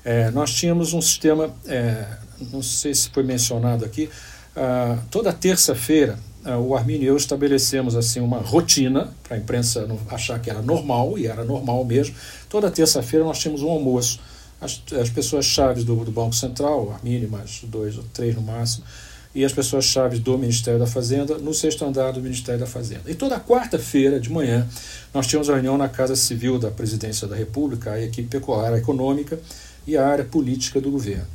é, 0.05 0.31
nós 0.31 0.53
tínhamos 0.53 0.93
um 0.93 1.01
sistema, 1.01 1.55
é, 1.67 2.07
não 2.53 2.63
sei 2.63 2.95
se 2.95 3.11
foi 3.11 3.23
mencionado 3.23 3.85
aqui, 3.85 4.09
ah, 4.57 4.99
toda 5.11 5.33
terça-feira 5.33 6.19
ah, 6.45 6.59
o 6.59 6.75
Arminio 6.75 7.05
e 7.05 7.07
eu 7.07 7.17
estabelecemos 7.17 7.95
assim 7.95 8.21
uma 8.21 8.39
rotina 8.39 9.13
para 9.23 9.37
a 9.37 9.39
imprensa 9.39 9.87
não 9.87 9.99
achar 10.09 10.41
que 10.41 10.51
era 10.51 10.63
normal, 10.63 11.19
e 11.19 11.27
era 11.27 11.45
normal 11.45 11.85
mesmo. 11.85 12.15
Toda 12.49 12.71
terça-feira 12.71 13.25
nós 13.25 13.39
tínhamos 13.39 13.63
um 13.63 13.71
almoço. 13.71 14.21
As, 14.61 14.83
as 15.01 15.09
pessoas 15.09 15.47
chaves 15.47 15.85
do, 15.85 16.05
do 16.05 16.11
Banco 16.11 16.35
Central, 16.35 16.87
o 16.87 16.93
Arminio 16.93 17.31
mais 17.31 17.63
dois 17.65 17.97
ou 17.97 18.05
três 18.13 18.35
no 18.35 18.43
máximo, 18.43 18.85
e 19.35 19.45
as 19.45 19.53
pessoas-chave 19.53 20.19
do 20.19 20.37
Ministério 20.37 20.81
da 20.81 20.87
Fazenda 20.87 21.39
no 21.39 21.55
sexto 21.55 21.85
andar 21.85 22.13
do 22.13 22.21
Ministério 22.21 22.61
da 22.61 22.67
Fazenda. 22.67 23.03
E 23.07 23.15
toda 23.15 23.39
quarta-feira 23.39 24.19
de 24.19 24.31
manhã 24.31 24.69
nós 25.15 25.27
tínhamos 25.27 25.49
reunião 25.49 25.79
na 25.79 25.89
Casa 25.89 26.17
Civil 26.17 26.59
da 26.59 26.71
Presidência 26.71 27.29
da 27.29 27.37
República, 27.37 27.93
a 27.93 28.03
equipe 28.03 28.29
pecuária 28.29 28.77
econômica 28.77 29.39
e 29.87 29.97
a 29.97 30.07
área 30.07 30.25
política 30.25 30.81
do 30.81 30.91
governo. 30.91 31.27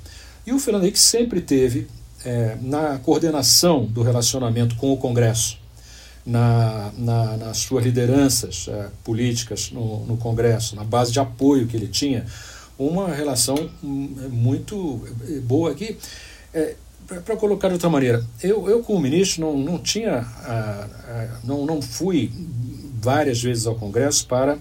E 0.45 0.51
o 0.51 0.59
Fernando 0.59 0.83
Henrique 0.83 0.99
sempre 0.99 1.41
teve 1.41 1.87
é, 2.25 2.57
na 2.61 2.97
coordenação 2.99 3.85
do 3.85 4.03
relacionamento 4.03 4.75
com 4.75 4.91
o 4.91 4.97
Congresso, 4.97 5.57
na, 6.25 6.91
na, 6.97 7.37
nas 7.37 7.57
suas 7.59 7.85
lideranças 7.85 8.67
é, 8.67 8.87
políticas 9.03 9.71
no, 9.71 10.05
no 10.05 10.17
Congresso, 10.17 10.75
na 10.75 10.83
base 10.83 11.11
de 11.11 11.19
apoio 11.19 11.67
que 11.67 11.77
ele 11.77 11.87
tinha, 11.87 12.25
uma 12.77 13.13
relação 13.13 13.69
hum, 13.83 14.09
muito 14.31 15.07
boa 15.43 15.71
aqui. 15.71 15.97
É, 16.53 16.75
para 17.07 17.35
colocar 17.35 17.67
de 17.67 17.73
outra 17.75 17.89
maneira, 17.89 18.23
eu, 18.41 18.69
eu 18.69 18.81
como 18.81 18.99
ministro 18.99 19.41
não, 19.41 19.57
não 19.57 19.77
tinha, 19.77 20.25
ah, 20.43 20.87
ah, 21.07 21.27
não, 21.43 21.65
não 21.65 21.81
fui 21.81 22.31
várias 23.01 23.41
vezes 23.41 23.67
ao 23.67 23.75
Congresso 23.75 24.25
para 24.27 24.57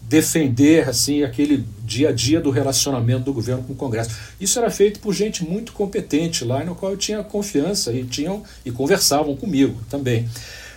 defender 0.00 0.88
assim 0.88 1.22
aquele 1.22 1.64
dia 1.84 2.08
a 2.08 2.12
dia 2.12 2.40
do 2.40 2.50
relacionamento 2.50 3.24
do 3.24 3.32
governo 3.32 3.62
com 3.62 3.72
o 3.72 3.76
Congresso. 3.76 4.10
Isso 4.40 4.58
era 4.58 4.70
feito 4.70 5.00
por 5.00 5.12
gente 5.12 5.44
muito 5.44 5.72
competente 5.72 6.44
lá, 6.44 6.64
no 6.64 6.74
qual 6.74 6.92
eu 6.92 6.98
tinha 6.98 7.22
confiança 7.22 7.92
e 7.92 8.04
tinham 8.04 8.42
e 8.64 8.70
conversavam 8.70 9.36
comigo 9.36 9.80
também. 9.88 10.28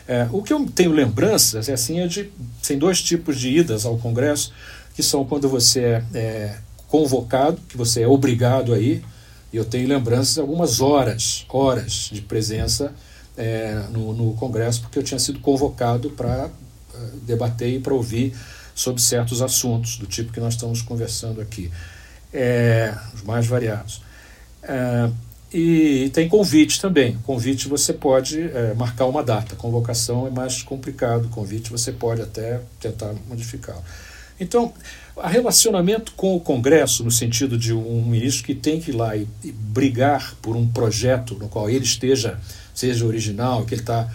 É, 0.07 0.27
o 0.31 0.43
que 0.43 0.53
eu 0.53 0.63
tenho 0.67 0.91
lembranças 0.91 1.67
é 1.67 1.73
assim 1.73 1.99
é 1.99 2.07
de 2.07 2.29
tem 2.65 2.77
dois 2.77 3.01
tipos 3.01 3.39
de 3.39 3.49
idas 3.49 3.85
ao 3.85 3.97
Congresso 3.97 4.53
que 4.95 5.01
são 5.01 5.25
quando 5.25 5.49
você 5.49 5.79
é, 5.81 6.03
é 6.13 6.57
convocado, 6.87 7.59
que 7.67 7.75
você 7.75 8.03
é 8.03 8.07
obrigado 8.07 8.73
a 8.73 8.79
ir. 8.79 9.03
E 9.55 9.57
eu 9.57 9.63
tenho 9.63 9.87
lembranças 9.87 10.33
de 10.33 10.41
algumas 10.41 10.81
horas, 10.81 11.45
horas 11.47 12.09
de 12.11 12.21
presença 12.21 12.93
é, 13.37 13.85
no, 13.89 14.13
no 14.13 14.33
Congresso, 14.33 14.81
porque 14.81 14.99
eu 14.99 15.03
tinha 15.03 15.17
sido 15.17 15.39
convocado 15.39 16.09
para 16.09 16.47
uh, 16.47 17.17
debater 17.21 17.69
e 17.69 17.79
para 17.79 17.93
ouvir 17.93 18.35
sobre 18.75 19.01
certos 19.01 19.41
assuntos, 19.41 19.95
do 19.95 20.05
tipo 20.07 20.33
que 20.33 20.41
nós 20.41 20.55
estamos 20.55 20.81
conversando 20.81 21.39
aqui, 21.39 21.71
é, 22.33 22.93
os 23.13 23.21
mais 23.23 23.47
variados. 23.47 24.01
É, 24.61 25.09
e 25.53 26.09
tem 26.09 26.27
convite 26.27 26.81
também. 26.81 27.17
Convite 27.23 27.69
você 27.69 27.93
pode 27.93 28.41
é, 28.41 28.73
marcar 28.73 29.05
uma 29.05 29.23
data. 29.23 29.55
Convocação 29.55 30.27
é 30.27 30.29
mais 30.29 30.63
complicado. 30.63 31.29
Convite 31.29 31.71
você 31.71 31.93
pode 31.93 32.21
até 32.21 32.59
tentar 32.81 33.13
modificá-lo. 33.29 33.81
Então, 34.39 34.73
o 35.15 35.21
relacionamento 35.21 36.11
com 36.13 36.35
o 36.35 36.39
Congresso, 36.39 37.03
no 37.03 37.11
sentido 37.11 37.57
de 37.57 37.73
um 37.73 38.03
ministro 38.03 38.43
que 38.43 38.53
tem 38.53 38.81
que 38.81 38.91
ir 38.91 38.95
lá 38.95 39.15
e, 39.15 39.27
e 39.43 39.51
brigar 39.51 40.35
por 40.41 40.55
um 40.55 40.67
projeto 40.67 41.35
no 41.35 41.47
qual 41.47 41.69
ele 41.69 41.85
esteja, 41.85 42.39
seja 42.73 43.05
original, 43.05 43.65
que 43.65 43.75
ele 43.75 43.81
está 43.81 44.09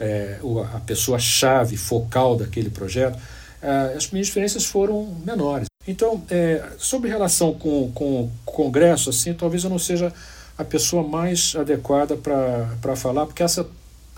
é, 0.00 0.38
a 0.74 0.80
pessoa-chave, 0.80 1.76
focal 1.76 2.36
daquele 2.36 2.70
projeto, 2.70 3.18
é, 3.62 3.94
as 3.96 4.10
minhas 4.10 4.26
diferenças 4.26 4.64
foram 4.64 5.14
menores. 5.24 5.66
Então, 5.86 6.22
é, 6.30 6.62
sobre 6.78 7.08
relação 7.08 7.54
com, 7.54 7.90
com 7.92 8.24
o 8.24 8.32
Congresso, 8.44 9.10
assim, 9.10 9.32
talvez 9.34 9.64
eu 9.64 9.70
não 9.70 9.78
seja 9.78 10.12
a 10.58 10.64
pessoa 10.64 11.06
mais 11.06 11.54
adequada 11.56 12.16
para 12.16 12.96
falar, 12.96 13.26
porque 13.26 13.42
essa 13.42 13.66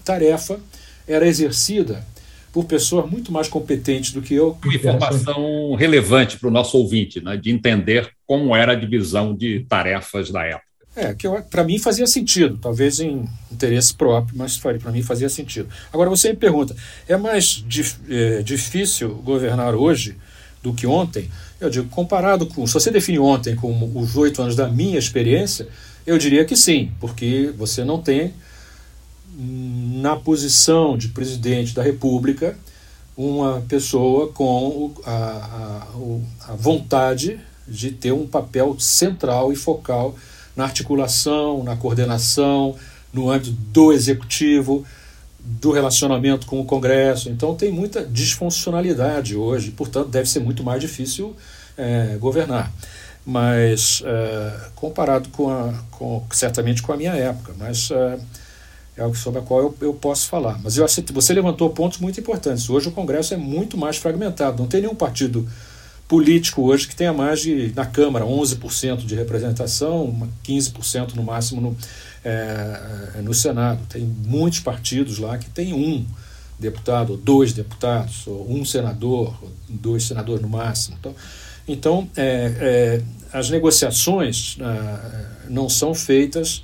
tarefa 0.05 0.59
era 1.07 1.27
exercida 1.27 2.05
por 2.53 2.67
pessoas 2.67 3.11
muito 3.11 3.33
mais 3.33 3.49
competentes 3.49 4.13
do 4.13 4.21
que 4.21 4.35
eu. 4.35 4.59
Uma 4.63 4.75
informação 4.75 5.75
relevante 5.75 6.39
para 6.39 6.49
o 6.49 6.53
nosso 6.53 6.77
ouvinte, 6.77 7.21
né, 7.21 7.37
de 7.37 7.51
entender 7.51 8.11
como 8.27 8.55
era 8.55 8.73
a 8.73 8.77
divisão 8.77 9.35
de 9.35 9.65
tarefas 9.69 10.31
da 10.31 10.45
época. 10.45 10.73
É, 10.95 11.15
que 11.15 11.27
para 11.51 11.65
mim 11.65 11.79
fazia 11.79 12.07
sentido, 12.07 12.59
talvez 12.59 13.01
em 13.01 13.27
interesse 13.51 13.95
próprio, 13.95 14.37
mas 14.37 14.59
para 14.59 14.93
mim 14.93 15.03
fazia 15.03 15.29
sentido. 15.31 15.67
Agora 15.91 16.11
você 16.11 16.29
me 16.29 16.37
pergunta, 16.37 16.77
é 17.09 17.17
mais 17.17 17.65
dif, 17.67 17.97
é, 18.11 18.43
difícil 18.43 19.09
governar 19.25 19.75
hoje 19.75 20.17
do 20.63 20.75
que 20.75 20.87
ontem? 20.87 21.31
Eu 21.59 21.71
digo, 21.71 21.89
comparado 21.89 22.47
com. 22.47 22.67
Se 22.67 22.75
você 22.75 22.91
define 22.91 23.19
ontem 23.19 23.57
como 23.57 23.91
os 23.99 24.17
oito 24.17 24.43
anos 24.43 24.55
da 24.55 24.69
minha 24.69 24.99
experiência, 24.99 25.67
eu 26.07 26.19
diria 26.19 26.45
que 26.45 26.55
sim, 26.55 26.93
porque 27.01 27.51
você 27.57 27.85
não 27.85 27.99
tem 27.99 28.35
na 29.35 30.17
posição 30.17 30.97
de 30.97 31.09
presidente 31.09 31.75
da 31.75 31.83
República 31.83 32.57
uma 33.17 33.63
pessoa 33.69 34.29
com 34.33 34.93
a, 35.05 35.11
a, 35.11 36.53
a 36.53 36.57
vontade 36.57 37.39
de 37.69 37.91
ter 37.91 38.13
um 38.13 38.27
papel 38.27 38.77
central 38.79 39.53
e 39.53 39.57
focal 39.57 40.15
na 40.57 40.65
articulação, 40.65 41.63
na 41.63 41.77
coordenação, 41.77 42.77
no 43.13 43.31
âmbito 43.31 43.51
do 43.51 43.93
executivo, 43.93 44.85
do 45.39 45.73
relacionamento 45.73 46.47
com 46.47 46.61
o 46.61 46.65
Congresso. 46.65 47.29
Então 47.29 47.55
tem 47.55 47.71
muita 47.71 48.05
disfuncionalidade 48.05 49.37
hoje, 49.37 49.71
portanto 49.71 50.09
deve 50.09 50.29
ser 50.29 50.41
muito 50.41 50.63
mais 50.63 50.81
difícil 50.81 51.37
é, 51.77 52.17
governar. 52.19 52.73
Mas 53.25 54.03
é, 54.05 54.69
comparado 54.75 55.29
com, 55.29 55.49
a, 55.49 55.73
com 55.93 56.25
certamente 56.33 56.83
com 56.83 56.93
a 56.93 56.97
minha 56.97 57.13
época, 57.13 57.55
mas 57.59 57.91
é, 57.91 58.19
é 58.97 59.03
algo 59.03 59.17
sobre 59.17 59.41
a 59.41 59.43
qual 59.43 59.61
eu, 59.61 59.77
eu 59.81 59.95
posso 59.95 60.29
falar. 60.29 60.61
Mas 60.63 60.77
eu 60.77 60.87
você 61.13 61.33
levantou 61.33 61.71
pontos 61.71 61.99
muito 61.99 62.21
importantes. 62.21 62.69
Hoje 62.69 62.89
o 62.89 62.93
Congresso 62.93 63.35
é 63.35 63.37
muito 63.37 63.77
mais 63.77 63.97
fragmentado. 63.97 64.63
Não 64.63 64.69
tem 64.69 64.83
nenhum 64.83 64.95
partido 64.95 65.49
político 66.07 66.63
hoje 66.63 66.87
que 66.87 66.95
tenha 66.95 67.13
mais 67.13 67.41
de, 67.41 67.73
na 67.75 67.87
Câmara, 67.87 68.25
11% 68.27 69.07
de 69.07 69.15
representação, 69.15 70.29
15% 70.45 71.15
no 71.15 71.23
máximo 71.23 71.61
no, 71.61 71.77
é, 72.23 73.21
no 73.23 73.33
Senado. 73.33 73.81
Tem 73.89 74.03
muitos 74.03 74.61
partidos 74.61 75.19
lá 75.19 75.39
que 75.39 75.49
tem 75.49 75.73
um 75.73 76.05
deputado, 76.59 77.13
ou 77.13 77.17
dois 77.17 77.55
deputados, 77.55 78.27
ou 78.27 78.47
um 78.51 78.65
senador, 78.65 79.35
ou 79.43 79.51
dois 79.69 80.05
senadores 80.05 80.43
no 80.43 80.49
máximo. 80.49 80.97
Então, 81.01 81.15
então 81.67 82.09
é, 82.15 82.53
é, 82.61 83.03
as 83.33 83.49
negociações 83.49 84.59
ah, 84.61 85.25
não 85.49 85.69
são 85.69 85.95
feitas 85.95 86.63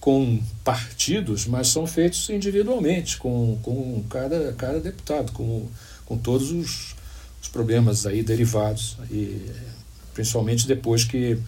com 0.00 0.40
partidos, 0.64 1.46
mas 1.46 1.68
são 1.68 1.86
feitos 1.86 2.30
individualmente, 2.30 3.18
com, 3.18 3.58
com 3.62 4.02
cada, 4.08 4.52
cada 4.54 4.80
deputado, 4.80 5.30
com, 5.32 5.68
com 6.06 6.16
todos 6.16 6.50
os, 6.50 6.96
os 7.40 7.48
problemas 7.48 8.06
aí 8.06 8.22
derivados, 8.22 8.96
e 9.10 9.46
principalmente 10.14 10.66
depois 10.66 11.04
que 11.04 11.38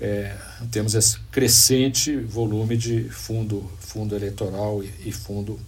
é, 0.00 0.34
temos 0.70 0.94
esse 0.94 1.18
crescente 1.30 2.16
volume 2.16 2.76
de 2.76 3.04
fundo, 3.10 3.70
fundo 3.78 4.16
eleitoral 4.16 4.82
e, 4.82 4.90
e 5.04 5.12
fundo 5.12 5.60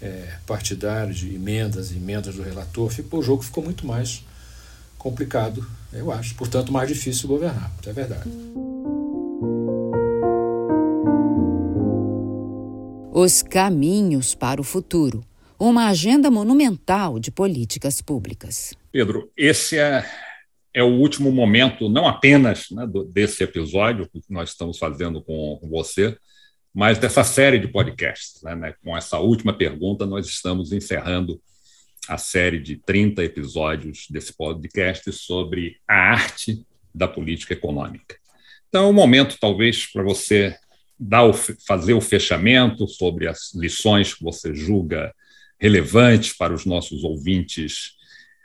é, 0.00 0.36
partidário, 0.46 1.12
de 1.12 1.34
emendas, 1.34 1.90
emendas 1.90 2.36
do 2.36 2.42
relator, 2.42 2.88
ficou, 2.90 3.20
o 3.20 3.22
jogo 3.22 3.42
ficou 3.42 3.64
muito 3.64 3.84
mais 3.86 4.24
complicado, 4.96 5.66
eu 5.92 6.12
acho. 6.12 6.34
Portanto, 6.36 6.72
mais 6.72 6.88
difícil 6.88 7.28
governar, 7.28 7.72
é 7.84 7.92
verdade. 7.92 8.30
Os 13.18 13.40
caminhos 13.40 14.34
para 14.34 14.60
o 14.60 14.62
futuro 14.62 15.24
uma 15.58 15.88
agenda 15.88 16.30
monumental 16.30 17.18
de 17.18 17.30
políticas 17.30 18.02
públicas. 18.02 18.74
Pedro, 18.92 19.32
esse 19.34 19.78
é, 19.78 20.04
é 20.74 20.82
o 20.82 20.98
último 20.98 21.32
momento, 21.32 21.88
não 21.88 22.06
apenas 22.06 22.66
né, 22.70 22.86
do, 22.86 23.04
desse 23.04 23.42
episódio 23.42 24.06
que 24.06 24.20
nós 24.28 24.50
estamos 24.50 24.76
fazendo 24.76 25.22
com, 25.22 25.56
com 25.58 25.66
você, 25.66 26.14
mas 26.74 26.98
dessa 26.98 27.24
série 27.24 27.58
de 27.58 27.68
podcasts. 27.68 28.42
Né, 28.42 28.54
né, 28.54 28.74
com 28.84 28.94
essa 28.94 29.18
última 29.18 29.54
pergunta, 29.54 30.04
nós 30.04 30.26
estamos 30.26 30.70
encerrando 30.70 31.40
a 32.06 32.18
série 32.18 32.58
de 32.58 32.76
30 32.76 33.24
episódios 33.24 34.08
desse 34.10 34.36
podcast 34.36 35.10
sobre 35.14 35.78
a 35.88 35.94
arte 35.94 36.62
da 36.94 37.08
política 37.08 37.54
econômica. 37.54 38.14
Então, 38.68 38.84
é 38.84 38.88
um 38.90 38.92
momento, 38.92 39.38
talvez, 39.40 39.86
para 39.90 40.02
você 40.02 40.54
dar 40.98 41.24
o, 41.24 41.32
fazer 41.32 41.94
o 41.94 42.00
fechamento 42.00 42.88
sobre 42.88 43.28
as 43.28 43.54
lições 43.54 44.14
que 44.14 44.22
você 44.24 44.54
julga 44.54 45.14
relevantes 45.58 46.32
para 46.32 46.52
os 46.52 46.64
nossos 46.64 47.04
ouvintes 47.04 47.96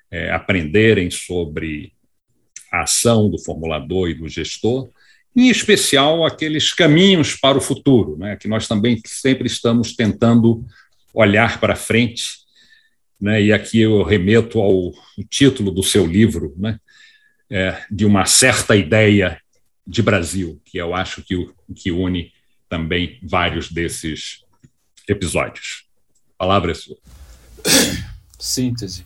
é, 0.10 0.32
aprenderem 0.32 1.10
sobre 1.10 1.94
a 2.72 2.84
ação 2.84 3.30
do 3.30 3.40
formulador 3.40 4.10
e 4.10 4.14
do 4.14 4.28
gestor, 4.28 4.90
em 5.36 5.50
especial 5.50 6.26
aqueles 6.26 6.74
caminhos 6.74 7.36
para 7.36 7.58
o 7.58 7.62
futuro, 7.62 8.18
né, 8.18 8.36
que 8.36 8.48
nós 8.48 8.68
também 8.68 9.00
sempre 9.06 9.48
estamos 9.48 9.96
tentando 9.96 10.66
olhar 11.14 11.60
para 11.60 11.76
frente. 11.76 12.42
Né, 13.20 13.42
e 13.44 13.54
aqui 13.54 13.82
eu 13.82 14.04
remeto 14.04 14.60
ao 14.60 14.92
título 15.30 15.72
do 15.72 15.84
seu 15.84 16.06
livro, 16.06 16.54
né, 16.58 16.80
é, 17.50 17.82
de 17.90 18.06
uma 18.06 18.26
certa 18.26 18.76
ideia 18.76 19.40
de 19.86 20.02
Brasil, 20.02 20.62
que 20.66 20.78
eu 20.78 20.94
acho 20.94 21.22
que, 21.24 21.50
que 21.76 21.92
une 21.92 22.32
também 22.72 23.20
vários 23.22 23.70
desses 23.70 24.44
episódios 25.08 25.92
palavra 26.42 26.72
é 26.72 26.74
sua. 26.74 26.98
Síntese. 28.40 29.06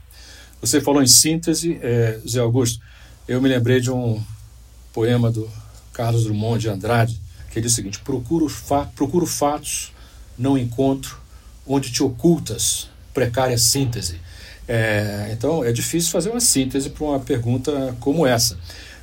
Você 0.61 0.80
falou 0.80 1.03
em 1.03 1.07
síntese, 1.07 1.78
é, 1.82 2.18
Zé 2.26 2.39
Augusto. 2.39 2.82
Eu 3.28 3.41
me 3.41 3.49
lembrei 3.49 3.82
de 3.82 3.91
um 3.91 4.24
poema 4.93 5.30
do 5.30 5.51
Carlos 5.91 6.24
Drummond 6.24 6.61
de 6.61 6.70
Andrade, 6.70 7.20
que 7.51 7.59
diz 7.59 7.74
o 7.74 7.76
seguinte: 7.76 7.99
procuro, 7.99 8.47
fa 8.47 8.86
procuro 8.86 9.26
fatos 9.26 9.91
não 10.38 10.57
encontro, 10.57 11.20
onde 11.68 11.91
te 11.91 12.01
ocultas, 12.01 12.89
precária 13.13 13.57
síntese. 13.57 14.22
É, 14.66 15.30
então 15.34 15.61
é 15.61 15.74
difícil 15.74 16.11
fazer 16.11 16.30
uma 16.30 16.39
síntese 16.39 16.89
para 16.89 17.03
uma 17.03 17.20
pergunta 17.20 17.97
como 17.99 18.26
essa. 18.26 18.57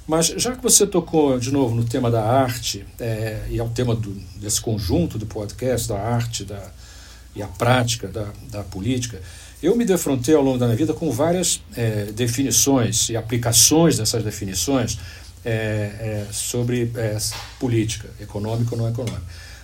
Mas 0.07 0.27
já 0.27 0.55
que 0.57 0.63
você 0.63 0.87
tocou 0.87 1.39
de 1.39 1.53
novo 1.53 1.75
no 1.75 1.85
tema 1.85 2.11
da 2.11 2.25
arte, 2.25 2.85
é, 2.99 3.47
e 3.49 3.59
é 3.59 3.63
o 3.63 3.69
tema 3.69 3.95
do, 3.95 4.11
desse 4.37 4.61
conjunto 4.61 5.17
do 5.19 5.27
podcast, 5.27 5.89
da 5.89 5.99
arte 5.99 6.45
da, 6.45 6.61
e 7.35 7.43
a 7.43 7.47
prática 7.47 8.09
da, 8.09 8.29
da 8.51 8.63
política, 8.63 9.21
eu 9.63 9.77
me 9.77 9.85
defrontei 9.85 10.35
ao 10.35 10.43
longo 10.43 10.59
da 10.59 10.67
minha 10.67 10.77
vida 10.77 10.93
com 10.93 11.11
várias 11.13 11.63
é, 11.77 12.07
definições 12.07 13.09
e 13.11 13.17
aplicações 13.17 13.97
dessas 13.97 14.25
definições 14.25 14.99
é, 15.45 15.51
é, 15.51 16.27
sobre 16.33 16.91
é, 16.97 17.17
política, 17.61 18.09
econômica 18.21 18.75
ou 18.75 18.81
não 18.81 18.89
econômica. 18.89 19.23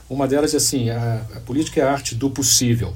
Uma 0.08 0.28
delas 0.28 0.54
é 0.54 0.56
assim: 0.56 0.88
a, 0.90 1.26
a 1.34 1.40
política 1.40 1.80
é 1.80 1.84
a 1.84 1.90
arte 1.90 2.14
do 2.14 2.30
possível, 2.30 2.94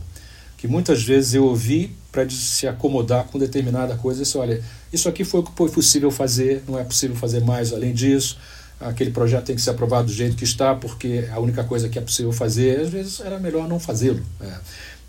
que 0.57 0.68
muitas 0.68 1.03
vezes 1.03 1.34
eu 1.34 1.45
ouvi 1.45 1.95
para 2.11 2.28
se 2.30 2.68
acomodar 2.68 3.24
com 3.24 3.38
determinada 3.38 3.97
coisa. 3.97 4.22
Isso, 4.22 4.38
olha, 4.38 4.62
isso 4.93 5.09
aqui 5.09 5.24
foi 5.24 5.40
o 5.40 5.43
que 5.43 5.53
foi 5.57 5.70
possível 5.70 6.11
fazer, 6.11 6.62
não 6.68 6.78
é 6.78 6.84
possível 6.84 7.16
fazer 7.16 7.40
mais 7.40 7.72
além 7.72 7.95
disso. 7.95 8.38
Aquele 8.80 9.11
projeto 9.11 9.47
tem 9.47 9.57
que 9.57 9.62
ser 9.62 9.70
aprovado 9.70 10.09
do 10.09 10.12
jeito 10.12 10.36
que 10.36 10.45
está, 10.45 10.74
porque 10.74 11.28
a 11.32 11.38
única 11.38 11.62
coisa 11.64 11.88
que 11.88 11.99
é 11.99 12.03
possível 12.03 12.32
fazer, 12.32 12.80
às 12.80 12.88
vezes 12.88 13.20
era 13.20 13.38
melhor 13.38 13.68
não 13.68 13.78
fazê-lo. 13.78 14.24
É, 14.40 14.53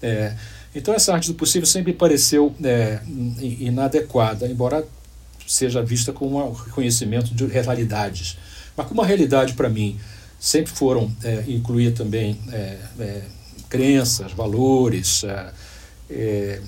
é, 0.02 0.36
então, 0.76 0.94
essa 0.94 1.14
arte 1.14 1.28
do 1.28 1.36
possível 1.36 1.68
sempre 1.68 1.94
pareceu 1.94 2.54
é, 2.64 3.00
inadequada, 3.40 4.48
embora 4.48 4.86
seja 5.46 5.84
vista 5.84 6.12
como 6.12 6.44
um 6.44 6.52
reconhecimento 6.52 7.34
de 7.34 7.46
realidades. 7.46 8.38
Mas, 8.76 8.88
como 8.88 9.02
a 9.02 9.06
realidade, 9.06 9.54
para 9.54 9.70
mim, 9.70 10.00
sempre 10.40 10.72
foram 10.72 11.12
é, 11.24 11.44
incluir 11.48 11.94
também 11.94 12.40
é, 12.52 12.78
é, 13.00 13.22
crenças, 13.70 14.32
valores, 14.34 15.24
é, 16.10 16.62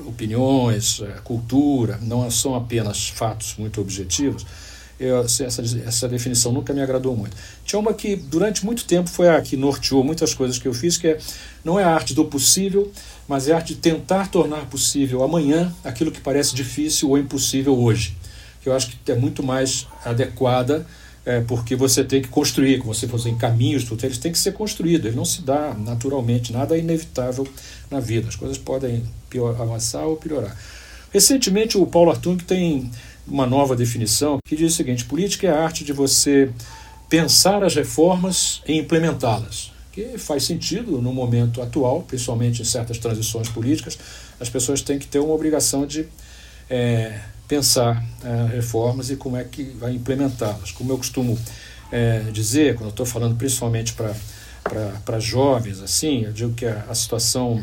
opiniões, 0.00 1.00
é, 1.02 1.20
cultura, 1.22 1.98
não 2.02 2.30
são 2.30 2.54
apenas 2.54 3.08
fatos 3.08 3.54
muito 3.58 3.80
objetivos, 3.80 4.46
eu, 4.98 5.20
essa, 5.20 5.44
essa 5.44 6.08
definição 6.08 6.52
nunca 6.52 6.72
me 6.72 6.80
agradou 6.80 7.16
muito. 7.16 7.36
Tinha 7.64 7.78
uma 7.78 7.92
que 7.92 8.14
durante 8.14 8.64
muito 8.64 8.84
tempo 8.84 9.08
foi 9.08 9.28
a 9.28 9.40
que 9.40 9.56
norteou 9.56 10.04
muitas 10.04 10.32
coisas 10.32 10.58
que 10.58 10.68
eu 10.68 10.72
fiz, 10.72 10.96
que 10.96 11.08
é, 11.08 11.18
não 11.64 11.78
é 11.78 11.82
a 11.82 11.90
arte 11.90 12.14
do 12.14 12.24
possível, 12.24 12.90
mas 13.26 13.48
é 13.48 13.52
a 13.52 13.56
arte 13.56 13.74
de 13.74 13.80
tentar 13.80 14.30
tornar 14.30 14.66
possível 14.66 15.24
amanhã 15.24 15.74
aquilo 15.82 16.12
que 16.12 16.20
parece 16.20 16.54
difícil 16.54 17.10
ou 17.10 17.18
impossível 17.18 17.76
hoje. 17.76 18.16
Que 18.60 18.68
eu 18.68 18.72
acho 18.72 18.96
que 19.04 19.10
é 19.10 19.16
muito 19.16 19.42
mais 19.42 19.88
adequada, 20.04 20.86
é, 21.24 21.40
porque 21.40 21.76
você 21.76 22.02
tem 22.02 22.20
que 22.20 22.28
construir, 22.28 22.78
como 22.78 22.94
você 22.94 23.06
fosse 23.06 23.28
em 23.28 23.36
caminhos, 23.36 23.84
tudo, 23.84 24.04
eles 24.04 24.18
têm 24.18 24.32
que 24.32 24.38
ser 24.38 24.52
construídos, 24.52 25.06
ele 25.06 25.16
não 25.16 25.24
se 25.24 25.42
dá 25.42 25.74
naturalmente, 25.74 26.52
nada 26.52 26.76
é 26.76 26.80
inevitável 26.80 27.46
na 27.90 28.00
vida, 28.00 28.28
as 28.28 28.36
coisas 28.36 28.58
podem 28.58 29.04
pior, 29.30 29.60
avançar 29.60 30.04
ou 30.04 30.16
piorar. 30.16 30.56
Recentemente, 31.12 31.78
o 31.78 31.86
Paulo 31.86 32.10
Artung 32.10 32.38
tem 32.38 32.90
uma 33.26 33.46
nova 33.46 33.76
definição 33.76 34.38
que 34.44 34.56
diz 34.56 34.72
o 34.72 34.76
seguinte: 34.76 35.04
política 35.04 35.46
é 35.46 35.50
a 35.50 35.62
arte 35.62 35.84
de 35.84 35.92
você 35.92 36.50
pensar 37.08 37.62
as 37.62 37.74
reformas 37.74 38.62
e 38.66 38.78
implementá-las. 38.78 39.70
Que 39.92 40.16
faz 40.16 40.44
sentido 40.44 41.02
no 41.02 41.12
momento 41.12 41.60
atual, 41.60 42.02
principalmente 42.02 42.62
em 42.62 42.64
certas 42.64 42.96
transições 42.96 43.46
políticas, 43.50 43.98
as 44.40 44.48
pessoas 44.48 44.80
têm 44.80 44.98
que 44.98 45.06
ter 45.06 45.18
uma 45.18 45.34
obrigação 45.34 45.86
de 45.86 46.06
é, 46.70 47.20
pensar 47.52 48.02
é, 48.24 48.56
reformas 48.56 49.10
e 49.10 49.16
como 49.16 49.36
é 49.36 49.44
que 49.44 49.62
vai 49.78 49.92
implementá-las. 49.92 50.70
Como 50.70 50.90
eu 50.90 50.96
costumo 50.96 51.38
é, 51.90 52.20
dizer, 52.32 52.76
quando 52.76 52.88
estou 52.88 53.04
falando 53.04 53.36
principalmente 53.36 53.92
para 53.92 55.20
jovens, 55.20 55.82
assim, 55.82 56.22
eu 56.24 56.32
digo 56.32 56.54
que 56.54 56.64
a, 56.64 56.86
a 56.88 56.94
situação 56.94 57.62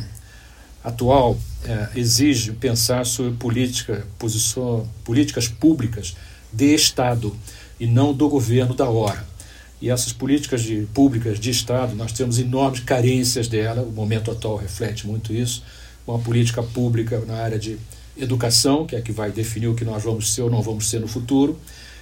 atual 0.84 1.36
é, 1.66 1.90
exige 1.96 2.52
pensar 2.52 3.04
sobre 3.04 3.34
política, 3.34 4.06
posição, 4.20 4.88
políticas 5.04 5.48
públicas 5.48 6.16
de 6.54 6.72
Estado 6.76 7.36
e 7.80 7.88
não 7.88 8.14
do 8.14 8.30
governo 8.30 8.76
da 8.76 8.88
hora. 8.88 9.26
E 9.82 9.90
essas 9.90 10.14
políticas 10.14 10.62
de, 10.62 10.88
públicas 10.94 11.40
de 11.40 11.50
Estado, 11.50 11.96
nós 11.96 12.12
temos 12.12 12.38
enormes 12.38 12.82
carências 12.82 13.48
dela, 13.48 13.82
o 13.82 13.92
momento 13.92 14.30
atual 14.30 14.56
reflete 14.56 15.08
muito 15.08 15.34
isso. 15.34 15.64
Uma 16.06 16.20
política 16.20 16.62
pública 16.62 17.20
na 17.26 17.38
área 17.38 17.58
de 17.58 17.80
educação, 18.20 18.86
que 18.86 18.96
é 18.96 19.02
que 19.02 19.12
vai 19.12 19.32
definir 19.32 19.68
o 19.68 19.76
que 19.76 19.86
nós 19.86 20.04
vamos 20.04 20.34
ser 20.34 20.42
ou 20.42 20.50
não 20.50 20.62
vamos 20.62 20.90
ser 20.90 21.00
no 21.00 21.08
futuro, 21.08 21.58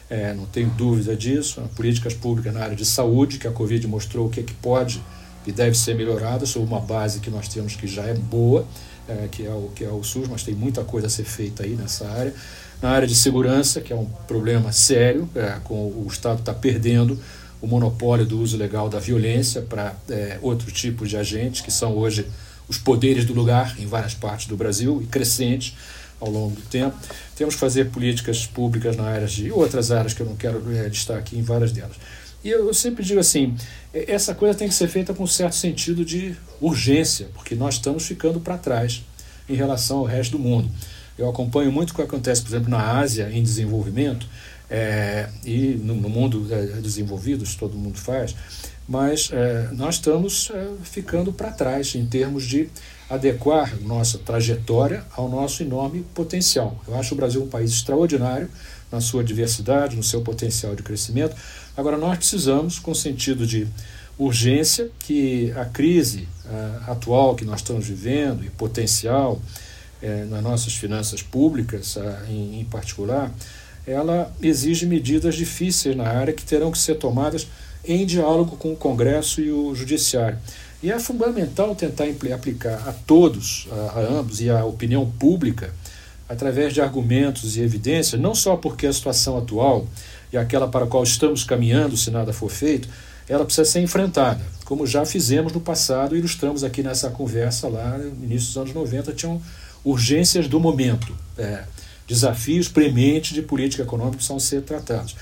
é, 0.09 0.33
não 0.33 0.45
tenho 0.45 0.69
dúvida 0.69 1.15
disso. 1.15 1.61
Políticas 1.75 2.13
públicas 2.13 2.53
na 2.53 2.61
área 2.61 2.75
de 2.75 2.85
saúde, 2.85 3.37
que 3.37 3.47
a 3.47 3.51
Covid 3.51 3.85
mostrou 3.87 4.27
o 4.27 4.29
que, 4.29 4.39
é 4.39 4.43
que 4.43 4.53
pode 4.53 5.01
e 5.45 5.51
deve 5.51 5.77
ser 5.77 5.95
melhorada 5.95 6.45
sobre 6.45 6.67
uma 6.67 6.79
base 6.79 7.19
que 7.19 7.29
nós 7.29 7.47
temos 7.47 7.75
que 7.75 7.87
já 7.87 8.03
é 8.03 8.13
boa, 8.13 8.65
é, 9.07 9.27
que, 9.31 9.45
é 9.45 9.51
o, 9.51 9.71
que 9.73 9.83
é 9.83 9.89
o 9.89 10.03
SUS, 10.03 10.27
mas 10.27 10.43
tem 10.43 10.53
muita 10.53 10.83
coisa 10.83 11.07
a 11.07 11.09
ser 11.09 11.23
feita 11.23 11.63
aí 11.63 11.75
nessa 11.75 12.07
área. 12.09 12.33
Na 12.81 12.89
área 12.89 13.07
de 13.07 13.15
segurança, 13.15 13.81
que 13.81 13.91
é 13.91 13.95
um 13.95 14.05
problema 14.27 14.71
sério, 14.71 15.27
é, 15.35 15.59
com 15.63 15.75
o 15.75 16.07
Estado 16.09 16.39
está 16.39 16.53
perdendo 16.53 17.19
o 17.61 17.67
monopólio 17.67 18.25
do 18.25 18.39
uso 18.39 18.55
legal 18.55 18.87
da 18.87 18.99
violência 18.99 19.61
para 19.61 19.95
é, 20.09 20.37
outro 20.41 20.71
tipo 20.71 21.07
de 21.07 21.17
agentes, 21.17 21.61
que 21.61 21.71
são 21.71 21.95
hoje 21.97 22.27
os 22.67 22.77
poderes 22.77 23.25
do 23.25 23.33
lugar 23.33 23.75
em 23.79 23.85
várias 23.85 24.13
partes 24.13 24.47
do 24.47 24.55
Brasil 24.55 25.01
e 25.01 25.07
crescentes 25.07 25.75
ao 26.19 26.29
longo 26.29 26.55
do 26.55 26.61
tempo. 26.63 26.95
Temos 27.35 27.55
que 27.55 27.59
fazer 27.59 27.89
políticas 27.89 28.45
públicas 28.45 28.95
na 28.95 29.03
área 29.03 29.27
de 29.27 29.51
outras 29.51 29.91
áreas 29.91 30.13
que 30.13 30.21
eu 30.21 30.25
não 30.25 30.35
quero 30.35 30.63
é, 30.75 30.89
destacar 30.89 31.21
aqui 31.21 31.37
em 31.37 31.41
várias 31.41 31.71
delas. 31.71 31.95
E 32.43 32.49
eu, 32.49 32.73
sempre 32.73 33.03
digo 33.03 33.19
assim, 33.19 33.55
essa 33.93 34.33
coisa 34.33 34.57
tem 34.57 34.67
que 34.67 34.73
ser 34.73 34.87
feita 34.87 35.13
com 35.13 35.23
um 35.23 35.27
certo 35.27 35.55
sentido 35.55 36.05
de 36.05 36.35
urgência, 36.61 37.27
porque 37.33 37.55
nós 37.55 37.75
estamos 37.75 38.05
ficando 38.05 38.39
para 38.39 38.57
trás 38.57 39.03
em 39.49 39.55
relação 39.55 39.99
ao 39.99 40.05
resto 40.05 40.37
do 40.37 40.39
mundo. 40.39 40.69
Eu 41.17 41.27
acompanho 41.27 41.71
muito 41.71 41.91
o 41.91 41.95
que 41.95 42.01
acontece, 42.01 42.41
por 42.41 42.49
exemplo, 42.49 42.69
na 42.69 42.99
Ásia, 42.99 43.29
em 43.31 43.41
desenvolvimento, 43.41 44.27
é, 44.69 45.29
e 45.43 45.79
no, 45.81 45.95
no 45.95 46.09
mundo 46.09 46.47
é, 46.51 46.79
desenvolvido, 46.79 47.43
isso 47.43 47.57
todo 47.57 47.77
mundo 47.77 47.97
faz, 47.97 48.35
mas 48.87 49.29
é, 49.33 49.69
nós 49.73 49.95
estamos 49.95 50.51
é, 50.53 50.67
ficando 50.83 51.33
para 51.33 51.51
trás 51.51 51.95
em 51.95 52.05
termos 52.05 52.45
de 52.45 52.69
adequar 53.09 53.79
nossa 53.81 54.17
trajetória 54.17 55.03
ao 55.15 55.29
nosso 55.29 55.63
enorme 55.63 56.05
potencial. 56.13 56.81
Eu 56.87 56.95
acho 56.95 57.13
o 57.13 57.17
Brasil 57.17 57.41
um 57.41 57.47
país 57.47 57.71
extraordinário 57.71 58.49
na 58.91 59.01
sua 59.01 59.23
diversidade, 59.23 59.95
no 59.95 60.03
seu 60.03 60.21
potencial 60.21 60.75
de 60.75 60.83
crescimento. 60.83 61.35
Agora, 61.75 61.97
nós 61.97 62.17
precisamos, 62.17 62.79
com 62.79 62.93
sentido 62.93 63.45
de 63.45 63.67
urgência, 64.17 64.89
que 64.99 65.51
a 65.55 65.65
crise 65.65 66.27
uh, 66.45 66.91
atual 66.91 67.35
que 67.35 67.45
nós 67.45 67.59
estamos 67.59 67.87
vivendo 67.87 68.43
e 68.43 68.49
potencial 68.49 69.33
uh, 70.01 70.25
nas 70.29 70.41
nossas 70.41 70.73
finanças 70.73 71.21
públicas, 71.21 71.95
uh, 71.95 72.01
em, 72.29 72.61
em 72.61 72.65
particular, 72.65 73.31
ela 73.85 74.33
exige 74.41 74.85
medidas 74.85 75.35
difíceis 75.35 75.95
na 75.95 76.07
área 76.07 76.33
que 76.33 76.43
terão 76.43 76.71
que 76.71 76.77
ser 76.77 76.95
tomadas 76.95 77.47
em 77.85 78.05
diálogo 78.05 78.57
com 78.57 78.73
o 78.73 78.75
Congresso 78.75 79.39
e 79.39 79.49
o 79.49 79.73
Judiciário. 79.73 80.37
E 80.81 80.91
é 80.91 80.99
fundamental 80.99 81.75
tentar 81.75 82.05
aplicar 82.33 82.87
a 82.87 82.93
todos, 82.93 83.67
a, 83.71 83.99
a 83.99 84.01
ambos 84.01 84.41
e 84.41 84.49
à 84.49 84.63
opinião 84.63 85.09
pública, 85.09 85.73
através 86.29 86.73
de 86.73 86.81
argumentos 86.81 87.57
e 87.57 87.61
evidências, 87.61 88.19
não 88.21 88.35
só 88.35 88.55
porque 88.55 88.85
a 88.85 88.93
situação 88.93 89.37
atual 89.37 89.87
e 90.31 90.37
aquela 90.37 90.67
para 90.67 90.85
a 90.85 90.87
qual 90.87 91.03
estamos 91.03 91.43
caminhando, 91.43 91.97
se 91.97 92.11
nada 92.11 92.31
for 92.31 92.49
feito, 92.49 92.87
ela 93.27 93.43
precisa 93.43 93.65
ser 93.65 93.81
enfrentada, 93.81 94.41
como 94.65 94.85
já 94.85 95.05
fizemos 95.05 95.51
no 95.51 95.59
passado 95.59 96.15
e 96.15 96.19
ilustramos 96.19 96.63
aqui 96.63 96.83
nessa 96.83 97.09
conversa 97.09 97.67
lá 97.67 97.97
no 97.97 98.23
início 98.23 98.47
dos 98.47 98.57
anos 98.57 98.73
90, 98.73 99.13
tinham 99.13 99.41
urgências 99.83 100.47
do 100.47 100.59
momento, 100.59 101.15
é, 101.37 101.63
desafios 102.07 102.67
prementes 102.67 103.33
de 103.33 103.41
política 103.41 103.83
econômica 103.83 104.17
precisam 104.17 104.39
ser 104.39 104.61
tratados. 104.61 105.15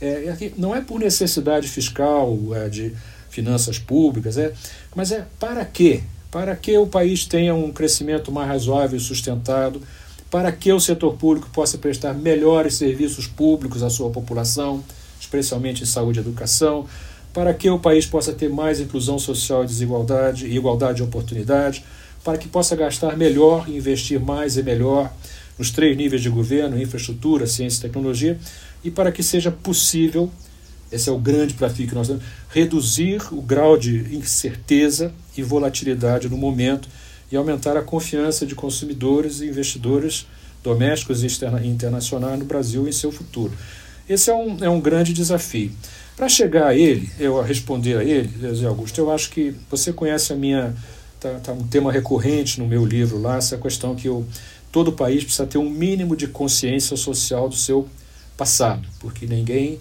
É, 0.00 0.36
não 0.56 0.74
é 0.74 0.80
por 0.80 1.00
necessidade 1.00 1.66
fiscal, 1.66 2.38
é, 2.54 2.68
de 2.68 2.94
finanças 3.38 3.78
públicas, 3.78 4.36
é, 4.36 4.52
mas 4.96 5.12
é 5.12 5.24
para 5.38 5.64
quê? 5.64 6.02
Para 6.28 6.56
que 6.56 6.76
o 6.76 6.86
país 6.88 7.24
tenha 7.24 7.54
um 7.54 7.70
crescimento 7.70 8.32
mais 8.32 8.48
razoável 8.48 8.98
e 8.98 9.00
sustentado, 9.00 9.80
para 10.28 10.50
que 10.50 10.72
o 10.72 10.80
setor 10.80 11.14
público 11.14 11.48
possa 11.52 11.78
prestar 11.78 12.14
melhores 12.14 12.74
serviços 12.74 13.28
públicos 13.28 13.82
à 13.82 13.88
sua 13.88 14.10
população, 14.10 14.82
especialmente 15.20 15.84
em 15.84 15.86
saúde 15.86 16.18
e 16.18 16.22
educação, 16.22 16.84
para 17.32 17.54
que 17.54 17.70
o 17.70 17.78
país 17.78 18.04
possa 18.04 18.32
ter 18.32 18.50
mais 18.50 18.80
inclusão 18.80 19.18
social 19.18 19.62
e 19.62 19.66
desigualdade 19.66 20.46
e 20.46 20.56
igualdade 20.56 20.96
de 20.96 21.02
oportunidades, 21.04 21.84
para 22.24 22.36
que 22.36 22.48
possa 22.48 22.74
gastar 22.74 23.16
melhor 23.16 23.68
e 23.68 23.76
investir 23.76 24.20
mais 24.20 24.56
e 24.56 24.62
melhor 24.62 25.12
nos 25.56 25.70
três 25.70 25.96
níveis 25.96 26.22
de 26.22 26.28
governo, 26.28 26.80
infraestrutura, 26.80 27.46
ciência 27.46 27.78
e 27.78 27.82
tecnologia, 27.82 28.38
e 28.82 28.90
para 28.90 29.12
que 29.12 29.22
seja 29.22 29.50
possível, 29.50 30.28
esse 30.90 31.08
é 31.08 31.12
o 31.12 31.18
grande 31.18 31.54
desafio 31.54 31.86
que 31.86 31.94
nós 31.94 32.08
temos, 32.08 32.22
reduzir 32.50 33.22
o 33.32 33.42
grau 33.42 33.76
de 33.76 34.14
incerteza 34.14 35.12
e 35.36 35.42
volatilidade 35.42 36.28
no 36.28 36.36
momento 36.36 36.88
e 37.30 37.36
aumentar 37.36 37.76
a 37.76 37.82
confiança 37.82 38.46
de 38.46 38.54
consumidores 38.54 39.40
e 39.40 39.46
investidores 39.46 40.26
domésticos 40.62 41.22
e 41.22 41.66
internacionais 41.66 42.38
no 42.38 42.44
Brasil 42.44 42.86
e 42.86 42.88
em 42.88 42.92
seu 42.92 43.12
futuro. 43.12 43.52
Esse 44.08 44.30
é 44.30 44.34
um, 44.34 44.64
é 44.64 44.70
um 44.70 44.80
grande 44.80 45.12
desafio. 45.12 45.70
Para 46.16 46.28
chegar 46.28 46.68
a 46.68 46.74
ele, 46.74 47.08
eu 47.18 47.38
a 47.38 47.44
responder 47.44 47.98
a 47.98 48.02
ele, 48.02 48.30
José 48.40 48.66
Augusto, 48.66 48.98
eu 48.98 49.10
acho 49.12 49.30
que 49.30 49.54
você 49.70 49.92
conhece 49.92 50.32
a 50.32 50.36
minha 50.36 50.74
tá, 51.20 51.38
tá 51.42 51.52
um 51.52 51.66
tema 51.66 51.92
recorrente 51.92 52.58
no 52.58 52.66
meu 52.66 52.84
livro 52.84 53.20
lá, 53.20 53.36
essa 53.36 53.56
questão 53.56 53.94
que 53.94 54.08
eu, 54.08 54.26
todo 54.72 54.92
país 54.92 55.22
precisa 55.22 55.46
ter 55.46 55.58
um 55.58 55.68
mínimo 55.68 56.16
de 56.16 56.26
consciência 56.26 56.96
social 56.96 57.48
do 57.48 57.54
seu 57.54 57.88
passado, 58.36 58.86
porque 59.00 59.26
ninguém 59.26 59.78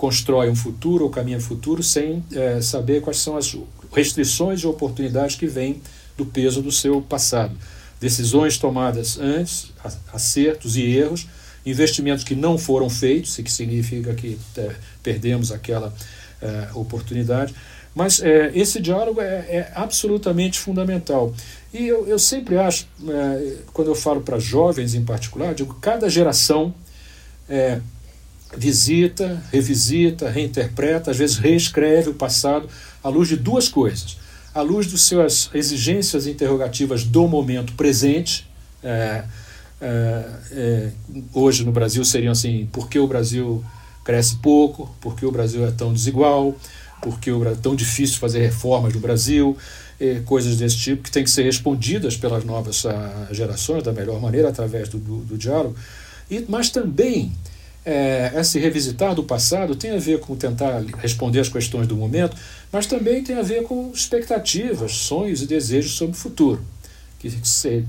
constrói 0.00 0.48
um 0.48 0.56
futuro 0.56 1.04
ou 1.04 1.10
caminha 1.10 1.38
futuro 1.38 1.82
sem 1.82 2.24
é, 2.32 2.58
saber 2.62 3.02
quais 3.02 3.18
são 3.18 3.36
as 3.36 3.54
restrições 3.92 4.60
e 4.60 4.66
oportunidades 4.66 5.36
que 5.36 5.46
vêm 5.46 5.82
do 6.16 6.24
peso 6.24 6.62
do 6.62 6.72
seu 6.72 7.02
passado. 7.02 7.54
Decisões 8.00 8.56
tomadas 8.56 9.18
antes, 9.18 9.74
acertos 10.10 10.78
e 10.78 10.84
erros, 10.84 11.26
investimentos 11.66 12.24
que 12.24 12.34
não 12.34 12.56
foram 12.56 12.88
feitos, 12.88 13.36
o 13.36 13.42
que 13.42 13.52
significa 13.52 14.14
que 14.14 14.38
é, 14.56 14.74
perdemos 15.02 15.52
aquela 15.52 15.92
é, 16.40 16.68
oportunidade. 16.72 17.54
Mas 17.94 18.22
é, 18.22 18.50
esse 18.54 18.80
diálogo 18.80 19.20
é, 19.20 19.44
é, 19.50 19.72
absolutamente 19.74 20.58
fundamental. 20.58 21.34
E 21.74 21.86
eu, 21.86 22.08
eu 22.08 22.18
sempre 22.18 22.56
acho, 22.56 22.88
é, 23.06 23.56
quando 23.74 23.88
eu 23.88 23.94
falo 23.94 24.22
para 24.22 24.38
jovens 24.38 24.94
em 24.94 25.04
particular, 25.04 25.54
digo 25.54 25.74
cada 25.74 26.08
geração 26.08 26.74
é, 27.46 27.82
visita, 28.56 29.42
revisita, 29.52 30.28
reinterpreta, 30.28 31.10
às 31.10 31.16
vezes 31.16 31.38
reescreve 31.38 32.10
o 32.10 32.14
passado 32.14 32.68
à 33.02 33.08
luz 33.08 33.28
de 33.28 33.36
duas 33.36 33.68
coisas. 33.68 34.18
À 34.54 34.62
luz 34.62 34.90
das 34.90 35.02
suas 35.02 35.50
exigências 35.54 36.26
interrogativas 36.26 37.04
do 37.04 37.28
momento 37.28 37.72
presente, 37.74 38.48
é, 38.82 39.24
é, 39.80 40.24
é, 40.52 40.90
hoje 41.32 41.64
no 41.64 41.70
Brasil 41.70 42.04
seriam 42.04 42.32
assim: 42.32 42.68
por 42.72 42.88
que 42.88 42.98
o 42.98 43.06
Brasil 43.06 43.64
cresce 44.04 44.36
pouco? 44.36 44.92
Por 45.00 45.14
que 45.14 45.24
o 45.24 45.30
Brasil 45.30 45.64
é 45.64 45.70
tão 45.70 45.92
desigual? 45.92 46.56
Por 47.00 47.18
que 47.18 47.30
é 47.30 47.54
tão 47.62 47.74
difícil 47.74 48.18
fazer 48.18 48.40
reformas 48.40 48.92
no 48.94 49.00
Brasil? 49.00 49.56
coisas 50.24 50.56
desse 50.56 50.78
tipo 50.78 51.02
que 51.02 51.10
têm 51.10 51.22
que 51.22 51.30
ser 51.30 51.42
respondidas 51.42 52.16
pelas 52.16 52.42
novas 52.42 52.86
ah, 52.86 53.28
gerações 53.32 53.82
da 53.82 53.92
melhor 53.92 54.18
maneira 54.18 54.48
através 54.48 54.88
do, 54.88 54.96
do, 54.96 55.18
do 55.18 55.36
diálogo. 55.36 55.76
E, 56.30 56.42
mas 56.48 56.70
também 56.70 57.30
é, 57.84 58.32
esse 58.36 58.58
revisitar 58.58 59.14
do 59.14 59.24
passado 59.24 59.74
tem 59.74 59.92
a 59.92 59.98
ver 59.98 60.20
com 60.20 60.36
tentar 60.36 60.82
responder 60.98 61.40
as 61.40 61.48
questões 61.48 61.86
do 61.86 61.96
momento, 61.96 62.36
mas 62.70 62.86
também 62.86 63.22
tem 63.24 63.36
a 63.36 63.42
ver 63.42 63.62
com 63.64 63.90
expectativas, 63.92 64.92
sonhos 64.92 65.42
e 65.42 65.46
desejos 65.46 65.92
sobre 65.92 66.16
o 66.16 66.18
futuro 66.18 66.64
que 67.20 67.30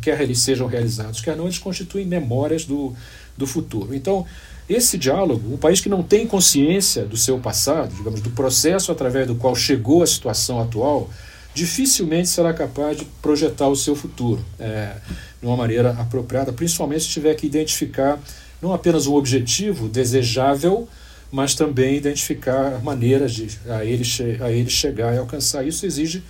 quer 0.01 0.19
eles 0.21 0.39
sejam 0.39 0.67
realizados, 0.67 1.21
quer 1.21 1.37
não, 1.37 1.45
eles 1.45 1.57
constituem 1.57 2.05
memórias 2.05 2.65
do, 2.65 2.93
do 3.37 3.47
futuro. 3.47 3.95
Então, 3.95 4.25
esse 4.67 4.97
diálogo, 4.97 5.53
um 5.53 5.57
país 5.57 5.79
que 5.79 5.87
não 5.87 6.03
tem 6.03 6.27
consciência 6.27 7.05
do 7.05 7.15
seu 7.15 7.39
passado, 7.39 7.95
digamos, 7.95 8.19
do 8.19 8.29
processo 8.31 8.91
através 8.91 9.27
do 9.27 9.35
qual 9.35 9.55
chegou 9.55 10.03
à 10.03 10.07
situação 10.07 10.61
atual, 10.61 11.09
dificilmente 11.53 12.27
será 12.27 12.53
capaz 12.53 12.97
de 12.97 13.05
projetar 13.21 13.69
o 13.69 13.75
seu 13.75 13.95
futuro 13.95 14.43
é, 14.59 14.95
de 15.39 15.47
uma 15.47 15.55
maneira 15.55 15.91
apropriada, 15.91 16.51
principalmente 16.51 17.03
se 17.03 17.09
tiver 17.09 17.33
que 17.35 17.47
identificar 17.47 18.19
não 18.61 18.73
apenas 18.73 19.07
um 19.07 19.15
objetivo 19.15 19.87
desejável, 19.89 20.87
mas 21.31 21.55
também 21.55 21.95
identificar 21.95 22.81
maneiras 22.83 23.33
de 23.33 23.47
a 23.67 23.85
ele, 23.85 24.03
a 24.41 24.51
ele 24.51 24.69
chegar 24.69 25.15
e 25.15 25.17
alcançar. 25.17 25.65
Isso 25.65 25.85
exige 25.85 26.23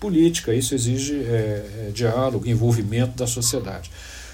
política, 0.00 0.52
isso 0.52 0.74
exige 0.74 1.14
é, 1.14 1.88
é, 1.88 1.90
diálogo, 1.94 2.48
envolvimento 2.48 3.16
da 3.16 3.26
sociedade. 3.26 3.90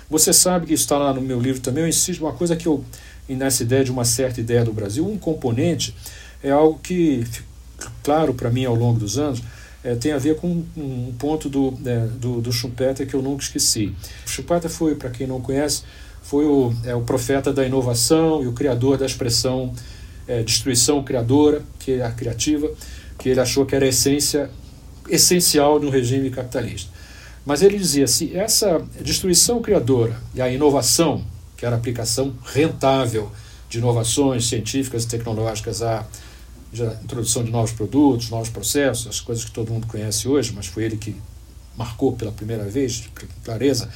Você 0.09 0.33
sabe 0.33 0.67
que 0.67 0.75
isso 0.75 0.85
está 0.85 0.97
lá 0.97 1.13
no 1.13 1.21
meu 1.21 1.41
livro 1.41 1.61
também, 1.61 1.83
eu 1.83 1.89
insisto, 1.89 2.21
uma 2.21 2.33
coisa 2.33 2.55
que 2.55 2.67
eu, 2.67 2.85
nessa 3.29 3.65
ideia 3.65 3.85
de 3.85 3.91
uma 3.91 4.05
certa 4.05 4.41
ideia 4.41 4.65
do 4.65 4.73
Brasil, 4.73 5.07
um 5.07 5.19
componente 5.19 5.95
é 6.43 6.51
algo 6.51 6.79
que, 6.81 7.27
claro 8.05 8.33
para 8.33 8.49
mim 8.49 8.65
ao 8.65 8.75
longo 8.75 9.01
dos 9.01 9.19
anos, 9.19 9.43
é, 9.83 9.95
tem 9.97 10.13
a 10.13 10.19
ver 10.19 10.37
com 10.37 10.65
um 10.77 11.13
ponto 11.19 11.49
do, 11.49 11.77
é, 11.85 12.07
do, 12.07 12.41
do, 12.41 12.53
Schumpeter 12.53 13.07
que 13.07 13.15
eu 13.15 13.23
nunca 13.23 13.43
esqueci. 13.43 13.95
O 14.25 14.29
Schumpeter 14.29 14.71
foi, 14.71 14.95
para 14.95 15.11
quem 15.11 15.27
não 15.27 15.41
conhece, 15.41 15.83
foi 16.27 16.45
o, 16.45 16.75
é, 16.85 16.95
o 16.95 17.03
profeta 17.03 17.53
da 17.53 17.65
inovação 17.65 18.43
e 18.43 18.49
o 18.49 18.53
criador 18.53 18.99
da 18.99 19.07
expressão 19.07 19.73
é, 20.27 20.43
destruição 20.43 21.03
criadora, 21.03 21.63
que 21.79 21.93
é 21.93 22.05
a 22.05 22.11
criativa, 22.11 22.69
que 23.17 23.29
ele 23.29 23.39
achou 23.39 23.65
que 23.65 23.77
era 23.77 23.87
essência 23.87 24.51
essencial 25.09 25.79
no 25.79 25.89
regime 25.89 26.29
capitalista. 26.31 26.91
Mas 27.45 27.63
ele 27.63 27.79
dizia: 27.79 28.09
se 28.09 28.37
essa 28.37 28.85
destruição 29.01 29.63
criadora 29.63 30.21
e 30.35 30.43
a 30.43 30.51
inovação, 30.51 31.25
que 31.57 31.65
era 31.65 31.77
a 31.77 31.79
aplicação 31.79 32.35
rentável 32.45 33.31
de 33.69 33.79
inovações 33.79 34.49
científicas 34.49 35.05
e 35.05 35.09
tecnológicas 35.09 35.81
à 35.81 36.05
introdução 37.05 37.45
de 37.45 37.53
novos 37.53 37.71
produtos, 37.71 38.31
novos 38.31 38.49
processos, 38.49 39.07
as 39.07 39.21
coisas 39.21 39.45
que 39.45 39.53
todo 39.53 39.73
mundo 39.73 39.87
conhece 39.87 40.27
hoje, 40.27 40.53
mas 40.55 40.67
foi 40.67 40.85
ele 40.85 40.97
que 40.97 41.15
marcou 41.77 42.13
pela 42.15 42.33
primeira 42.33 42.65
vez, 42.65 43.09
com 43.19 43.27
clareza, 43.45 43.89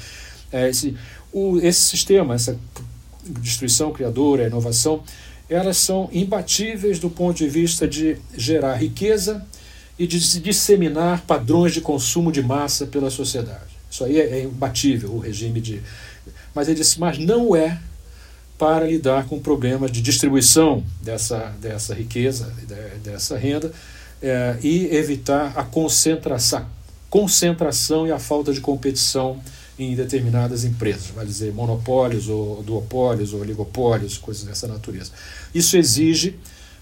é, 0.53 0.68
esse, 0.68 0.97
o, 1.33 1.59
esse 1.59 1.81
sistema, 1.81 2.35
essa 2.35 2.59
destruição 3.22 3.93
criadora, 3.93 4.45
a 4.45 4.47
inovação, 4.47 5.03
elas 5.49 5.76
são 5.76 6.09
imbatíveis 6.12 6.99
do 6.99 7.11
ponto 7.11 7.39
de 7.39 7.49
vista 7.49 7.87
de 7.87 8.16
gerar 8.37 8.74
riqueza 8.76 9.45
e 9.99 10.07
de 10.07 10.18
disseminar 10.41 11.22
padrões 11.22 11.74
de 11.74 11.81
consumo 11.81 12.33
de 12.33 12.43
massa 12.43 12.87
pela 12.87 13.11
sociedade. 13.11 13.70
Isso 13.91 14.05
aí 14.05 14.20
é, 14.20 14.39
é 14.39 14.43
imbatível, 14.45 15.11
o 15.11 15.18
regime 15.18 15.61
de. 15.61 15.83
Mas 16.55 16.68
ele 16.68 16.78
disse, 16.78 16.99
mas 16.99 17.18
não 17.18 17.55
é 17.55 17.78
para 18.57 18.87
lidar 18.87 19.26
com 19.26 19.41
problemas 19.41 19.91
de 19.91 20.01
distribuição 20.01 20.85
dessa, 21.03 21.53
dessa 21.61 21.95
riqueza, 21.95 22.53
dessa 23.03 23.37
renda, 23.37 23.72
é, 24.22 24.57
e 24.62 24.95
evitar 24.95 25.53
a 25.57 25.64
concentração, 25.64 26.66
concentração 27.09 28.07
e 28.07 28.12
a 28.12 28.18
falta 28.18 28.53
de 28.53 28.61
competição 28.61 29.41
em 29.85 29.95
determinadas 29.95 30.64
empresas, 30.64 31.07
vai 31.07 31.24
dizer 31.24 31.55
monopólios 31.55 32.28
ou 32.28 32.62
duopólios 32.62 33.33
ou 33.33 33.41
oligopólios, 33.41 34.18
coisas 34.18 34.45
dessa 34.45 34.68
natureza. 34.68 35.11
Isso 35.55 35.76
exige 35.76 36.37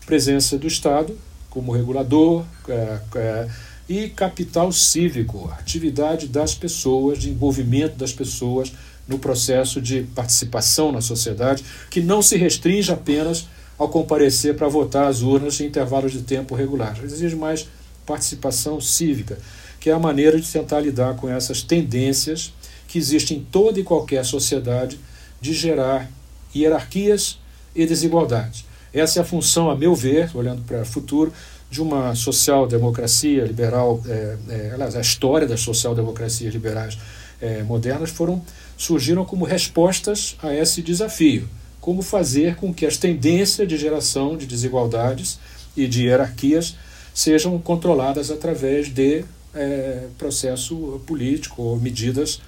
presença 0.04 0.58
do 0.58 0.66
Estado 0.66 1.16
como 1.48 1.72
regulador 1.72 2.44
é, 2.68 2.98
é, 3.14 3.48
e 3.88 4.08
capital 4.08 4.72
cívico, 4.72 5.48
atividade 5.58 6.26
das 6.26 6.54
pessoas, 6.54 7.18
de 7.18 7.30
envolvimento 7.30 7.96
das 7.96 8.12
pessoas 8.12 8.72
no 9.06 9.18
processo 9.18 9.80
de 9.80 10.02
participação 10.14 10.90
na 10.92 11.00
sociedade, 11.00 11.64
que 11.90 12.00
não 12.00 12.20
se 12.20 12.36
restringe 12.36 12.92
apenas 12.92 13.46
ao 13.78 13.88
comparecer 13.88 14.56
para 14.56 14.68
votar 14.68 15.06
às 15.06 15.22
urnas 15.22 15.60
em 15.60 15.66
intervalos 15.66 16.12
de 16.12 16.22
tempo 16.22 16.54
regulares. 16.54 17.12
Exige 17.12 17.36
mais 17.36 17.66
participação 18.04 18.80
cívica, 18.80 19.38
que 19.78 19.88
é 19.88 19.92
a 19.92 19.98
maneira 19.98 20.38
de 20.40 20.50
tentar 20.50 20.80
lidar 20.80 21.14
com 21.14 21.28
essas 21.28 21.62
tendências 21.62 22.52
que 22.88 22.98
existem 22.98 23.36
em 23.36 23.44
toda 23.44 23.78
e 23.78 23.84
qualquer 23.84 24.24
sociedade 24.24 24.98
de 25.40 25.52
gerar 25.52 26.10
hierarquias 26.54 27.38
e 27.76 27.86
desigualdades. 27.86 28.64
Essa 28.92 29.20
é 29.20 29.22
a 29.22 29.24
função, 29.24 29.70
a 29.70 29.76
meu 29.76 29.94
ver, 29.94 30.34
olhando 30.34 30.62
para 30.62 30.82
o 30.82 30.86
futuro, 30.86 31.32
de 31.70 31.82
uma 31.82 32.14
social-democracia 32.14 33.44
liberal. 33.44 34.02
É, 34.06 34.36
é, 34.48 34.70
aliás, 34.72 34.96
a 34.96 35.00
história 35.00 35.46
das 35.46 35.60
social-democracias 35.60 36.52
liberais 36.52 36.98
é, 37.40 37.62
modernas 37.62 38.10
foram 38.10 38.42
surgiram 38.76 39.24
como 39.24 39.44
respostas 39.44 40.36
a 40.42 40.54
esse 40.54 40.80
desafio. 40.80 41.48
Como 41.80 42.00
fazer 42.00 42.56
com 42.56 42.72
que 42.72 42.86
as 42.86 42.96
tendências 42.96 43.68
de 43.68 43.76
geração 43.76 44.36
de 44.36 44.46
desigualdades 44.46 45.38
e 45.76 45.86
de 45.86 46.04
hierarquias 46.04 46.76
sejam 47.12 47.58
controladas 47.58 48.30
através 48.30 48.88
de 48.88 49.24
é, 49.54 50.06
processo 50.16 51.00
político 51.06 51.62
ou 51.62 51.76
medidas 51.76 52.40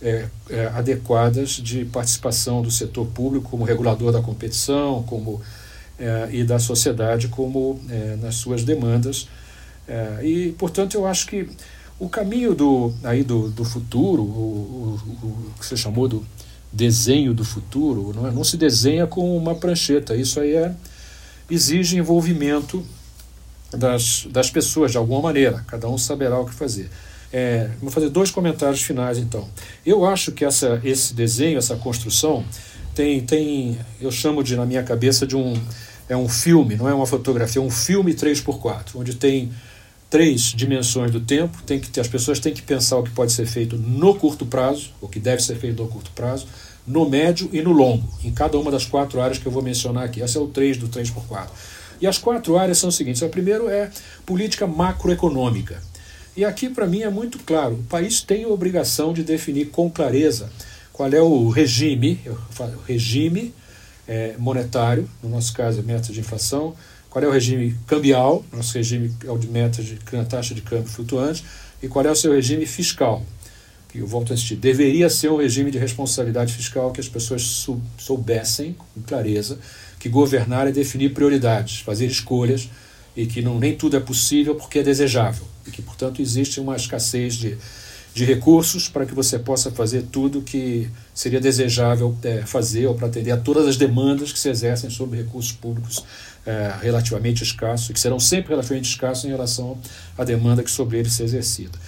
é, 0.00 0.26
é, 0.50 0.66
adequadas 0.74 1.50
de 1.50 1.84
participação 1.84 2.62
do 2.62 2.70
setor 2.70 3.06
público 3.06 3.50
como 3.50 3.64
regulador 3.64 4.12
da 4.12 4.20
competição, 4.20 5.02
como 5.04 5.40
é, 5.98 6.28
e 6.30 6.44
da 6.44 6.58
sociedade 6.58 7.28
como 7.28 7.80
é, 7.88 8.16
nas 8.16 8.36
suas 8.36 8.64
demandas. 8.64 9.28
É, 9.88 10.20
e, 10.22 10.52
portanto, 10.52 10.94
eu 10.94 11.06
acho 11.06 11.26
que 11.26 11.48
o 11.98 12.08
caminho 12.08 12.54
do, 12.54 12.92
aí 13.02 13.22
do, 13.22 13.48
do 13.50 13.64
futuro, 13.64 14.22
o, 14.22 14.98
o, 15.22 15.26
o 15.26 15.54
que 15.58 15.64
você 15.64 15.76
chamou 15.76 16.06
do 16.06 16.26
desenho 16.72 17.32
do 17.32 17.44
futuro, 17.44 18.12
não, 18.14 18.26
é, 18.26 18.30
não 18.30 18.44
se 18.44 18.56
desenha 18.56 19.06
com 19.06 19.36
uma 19.36 19.54
prancheta. 19.54 20.14
Isso 20.14 20.38
aí 20.38 20.54
é, 20.54 20.74
exige 21.50 21.96
envolvimento 21.96 22.84
das, 23.72 24.26
das 24.30 24.50
pessoas, 24.50 24.90
de 24.90 24.98
alguma 24.98 25.22
maneira. 25.22 25.64
Cada 25.66 25.88
um 25.88 25.96
saberá 25.96 26.38
o 26.38 26.44
que 26.44 26.54
fazer. 26.54 26.90
É, 27.32 27.70
vou 27.80 27.90
fazer 27.90 28.08
dois 28.08 28.30
comentários 28.30 28.82
finais, 28.82 29.18
então. 29.18 29.48
Eu 29.84 30.04
acho 30.04 30.32
que 30.32 30.44
essa, 30.44 30.80
esse 30.84 31.14
desenho, 31.14 31.58
essa 31.58 31.76
construção, 31.76 32.44
tem, 32.94 33.20
tem, 33.20 33.78
eu 34.00 34.10
chamo 34.10 34.42
de, 34.42 34.56
na 34.56 34.64
minha 34.64 34.82
cabeça, 34.82 35.26
de 35.26 35.36
um, 35.36 35.54
é 36.08 36.16
um 36.16 36.28
filme, 36.28 36.76
não 36.76 36.88
é 36.88 36.94
uma 36.94 37.06
fotografia, 37.06 37.60
é 37.60 37.64
um 37.64 37.70
filme 37.70 38.14
3x4, 38.14 38.92
onde 38.94 39.14
tem 39.14 39.52
três 40.08 40.42
dimensões 40.42 41.10
do 41.10 41.20
tempo, 41.20 41.62
tem 41.64 41.78
que 41.78 41.90
ter, 41.90 42.00
as 42.00 42.08
pessoas 42.08 42.38
têm 42.38 42.54
que 42.54 42.62
pensar 42.62 42.96
o 42.96 43.02
que 43.02 43.10
pode 43.10 43.32
ser 43.32 43.44
feito 43.44 43.76
no 43.76 44.14
curto 44.14 44.46
prazo, 44.46 44.92
o 45.00 45.08
que 45.08 45.18
deve 45.18 45.42
ser 45.42 45.56
feito 45.56 45.82
no 45.82 45.88
curto 45.88 46.10
prazo, 46.12 46.46
no 46.86 47.08
médio 47.08 47.50
e 47.52 47.60
no 47.60 47.72
longo, 47.72 48.08
em 48.24 48.32
cada 48.32 48.56
uma 48.58 48.70
das 48.70 48.86
quatro 48.86 49.20
áreas 49.20 49.38
que 49.38 49.46
eu 49.46 49.52
vou 49.52 49.62
mencionar 49.62 50.04
aqui. 50.04 50.20
Esse 50.20 50.36
é 50.38 50.40
o 50.40 50.46
3 50.46 50.78
do 50.78 50.88
3x4. 50.88 51.48
E 52.00 52.06
as 52.06 52.18
quatro 52.18 52.56
áreas 52.56 52.78
são 52.78 52.88
as 52.88 52.94
seguintes: 52.94 53.22
a 53.22 53.28
primeira 53.28 53.64
é 53.64 53.90
política 54.24 54.66
macroeconômica 54.66 55.82
E 56.36 56.44
aqui, 56.44 56.68
para 56.68 56.86
mim, 56.86 57.00
é 57.00 57.10
muito 57.10 57.38
claro: 57.38 57.74
o 57.74 57.82
país 57.84 58.20
tem 58.20 58.44
a 58.44 58.48
obrigação 58.48 59.12
de 59.12 59.22
definir 59.22 59.70
com 59.70 59.90
clareza 59.90 60.50
qual 60.92 61.12
é 61.12 61.20
o 61.20 61.48
regime, 61.48 62.20
o 62.26 62.82
regime 62.86 63.52
é, 64.08 64.34
monetário, 64.38 65.08
no 65.22 65.28
nosso 65.28 65.52
caso, 65.52 65.82
meta 65.82 66.12
de 66.12 66.20
inflação, 66.20 66.74
qual 67.10 67.22
é 67.22 67.28
o 67.28 67.30
regime 67.30 67.76
cambial, 67.86 68.44
nosso 68.52 68.76
regime 68.76 69.14
é 69.24 69.30
o 69.30 69.36
de 69.36 69.46
meta 69.46 69.82
de 69.82 69.98
taxa 70.28 70.54
de 70.54 70.62
câmbio 70.62 70.88
flutuante, 70.88 71.44
e 71.82 71.88
qual 71.88 72.04
é 72.04 72.10
o 72.10 72.16
seu 72.16 72.32
regime 72.32 72.66
fiscal. 72.66 73.22
Que 73.88 73.98
eu 73.98 74.06
volto 74.06 74.32
a 74.32 74.34
insistir, 74.34 74.56
deveria 74.56 75.08
ser 75.08 75.30
um 75.30 75.36
regime 75.36 75.70
de 75.70 75.78
responsabilidade 75.78 76.52
fiscal 76.52 76.90
que 76.90 77.00
as 77.00 77.08
pessoas 77.08 77.66
soubessem 77.98 78.74
com 78.94 79.02
clareza 79.02 79.58
que 79.98 80.08
governar 80.08 80.66
é 80.66 80.72
definir 80.72 81.12
prioridades, 81.12 81.80
fazer 81.80 82.06
escolhas 82.06 82.68
e 83.16 83.26
que 83.26 83.40
não, 83.40 83.58
nem 83.58 83.74
tudo 83.74 83.96
é 83.96 84.00
possível 84.00 84.54
porque 84.54 84.80
é 84.80 84.82
desejável 84.82 85.46
e 85.66 85.70
que, 85.70 85.82
portanto, 85.82 86.20
existe 86.20 86.60
uma 86.60 86.76
escassez 86.76 87.34
de 87.34 87.56
de 88.16 88.24
recursos 88.24 88.88
para 88.88 89.04
que 89.04 89.14
você 89.14 89.38
possa 89.38 89.70
fazer 89.70 90.06
tudo 90.10 90.40
que 90.40 90.88
seria 91.14 91.38
desejável 91.38 92.16
é, 92.22 92.40
fazer 92.46 92.86
ou 92.86 92.94
para 92.94 93.08
atender 93.08 93.30
a 93.30 93.36
todas 93.36 93.66
as 93.66 93.76
demandas 93.76 94.32
que 94.32 94.38
se 94.38 94.48
exercem 94.48 94.88
sobre 94.88 95.18
recursos 95.18 95.52
públicos 95.52 96.02
é, 96.46 96.72
relativamente 96.80 97.42
escassos 97.42 97.90
que 97.90 98.00
serão 98.00 98.18
sempre 98.18 98.52
relativamente 98.52 98.88
escassos 98.88 99.26
em 99.26 99.28
relação 99.28 99.76
à 100.16 100.24
demanda 100.24 100.62
que 100.62 100.70
sobre 100.70 100.98
eles 100.98 101.12
se 101.12 101.24
exercita. 101.24 101.78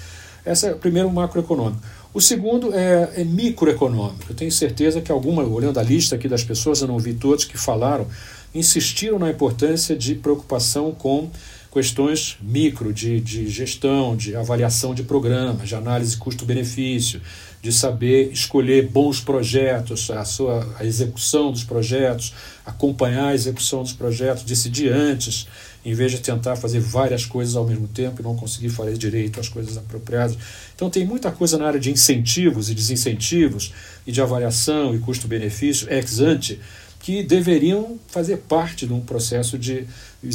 Esse 0.44 0.66
é 0.66 0.72
o 0.72 0.76
primeiro 0.76 1.10
macroeconômico. 1.10 1.80
O 2.12 2.20
segundo 2.20 2.74
é, 2.74 3.10
é 3.16 3.24
microeconômico. 3.24 4.26
Eu 4.28 4.36
tenho 4.36 4.52
certeza 4.52 5.00
que 5.00 5.10
alguma, 5.10 5.42
olhando 5.42 5.80
a 5.80 5.82
lista 5.82 6.16
aqui 6.16 6.28
das 6.28 6.44
pessoas, 6.44 6.82
eu 6.82 6.88
não 6.88 6.98
vi 6.98 7.14
todos 7.14 7.46
que 7.46 7.56
falaram, 7.56 8.06
insistiram 8.54 9.18
na 9.18 9.30
importância 9.30 9.96
de 9.96 10.14
preocupação 10.14 10.92
com 10.92 11.30
questões 11.72 12.38
micro 12.40 12.92
de, 12.92 13.20
de 13.20 13.48
gestão, 13.48 14.16
de 14.16 14.34
avaliação 14.34 14.94
de 14.94 15.02
programas, 15.02 15.68
de 15.68 15.74
análise 15.74 16.16
custo-benefício, 16.16 17.20
de 17.60 17.72
saber 17.72 18.32
escolher 18.32 18.88
bons 18.88 19.20
projetos, 19.20 20.10
a 20.10 20.24
sua 20.24 20.66
a 20.78 20.84
execução 20.84 21.52
dos 21.52 21.64
projetos, 21.64 22.32
acompanhar 22.64 23.28
a 23.28 23.34
execução 23.34 23.82
dos 23.82 23.92
projetos, 23.92 24.44
decidir 24.44 24.92
antes, 24.92 25.46
em 25.84 25.94
vez 25.94 26.12
de 26.12 26.20
tentar 26.20 26.56
fazer 26.56 26.80
várias 26.80 27.24
coisas 27.24 27.56
ao 27.56 27.66
mesmo 27.66 27.86
tempo 27.88 28.20
e 28.20 28.24
não 28.24 28.36
conseguir 28.36 28.70
fazer 28.70 28.96
direito 28.96 29.38
às 29.38 29.48
coisas 29.48 29.76
apropriadas. 29.76 30.36
Então 30.74 30.88
tem 30.88 31.04
muita 31.04 31.30
coisa 31.30 31.58
na 31.58 31.66
área 31.66 31.80
de 31.80 31.90
incentivos 31.90 32.70
e 32.70 32.74
desincentivos 32.74 33.72
e 34.06 34.12
de 34.12 34.20
avaliação 34.20 34.94
e 34.94 34.98
custo-benefício 34.98 35.88
ex 35.90 36.20
ante 36.20 36.60
que 37.08 37.22
deveriam 37.22 37.98
fazer 38.08 38.36
parte 38.36 38.86
de 38.86 38.92
um 38.92 39.00
processo 39.00 39.56
de, 39.58 39.86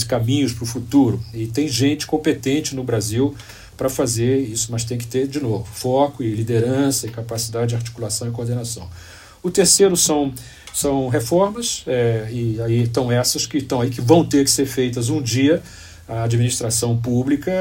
caminhos 0.07 0.53
para 0.53 0.63
o 0.63 0.65
futuro. 0.65 1.23
E 1.31 1.45
tem 1.45 1.67
gente 1.67 2.07
competente 2.07 2.75
no 2.75 2.83
Brasil 2.83 3.35
para 3.77 3.91
fazer 3.91 4.39
isso, 4.39 4.71
mas 4.71 4.83
tem 4.83 4.97
que 4.97 5.05
ter, 5.05 5.27
de 5.27 5.39
novo, 5.39 5.65
foco 5.71 6.23
e 6.23 6.33
liderança 6.33 7.05
e 7.05 7.11
capacidade 7.11 7.67
de 7.67 7.75
articulação 7.75 8.27
e 8.27 8.31
coordenação. 8.31 8.89
O 9.43 9.51
terceiro 9.51 9.95
são, 9.95 10.33
são 10.73 11.09
reformas, 11.09 11.83
é, 11.85 12.27
e 12.31 12.59
aí 12.59 12.81
estão 12.81 13.11
essas 13.11 13.45
que 13.45 13.59
estão 13.59 13.79
aí 13.79 13.91
que 13.91 14.01
vão 14.01 14.25
ter 14.25 14.43
que 14.43 14.49
ser 14.49 14.65
feitas 14.65 15.11
um 15.11 15.21
dia. 15.21 15.61
A 16.07 16.23
administração 16.23 16.97
pública, 16.97 17.51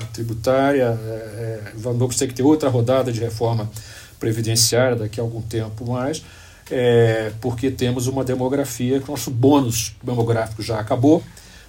a 0.00 0.06
tributária, 0.06 0.98
é, 1.04 1.12
é 1.12 1.72
vamos 1.76 2.16
ter 2.16 2.26
que 2.26 2.32
ter 2.32 2.44
outra 2.44 2.70
rodada 2.70 3.12
de 3.12 3.20
reforma 3.20 3.70
previdenciária 4.18 4.96
daqui 4.96 5.20
a 5.20 5.22
algum 5.22 5.42
tempo 5.42 5.84
mais 5.92 6.22
é, 6.70 7.32
porque 7.40 7.70
temos 7.70 8.06
uma 8.06 8.24
demografia 8.24 9.02
nosso 9.06 9.30
bônus 9.30 9.94
demográfico 10.02 10.62
já 10.62 10.78
acabou, 10.78 11.22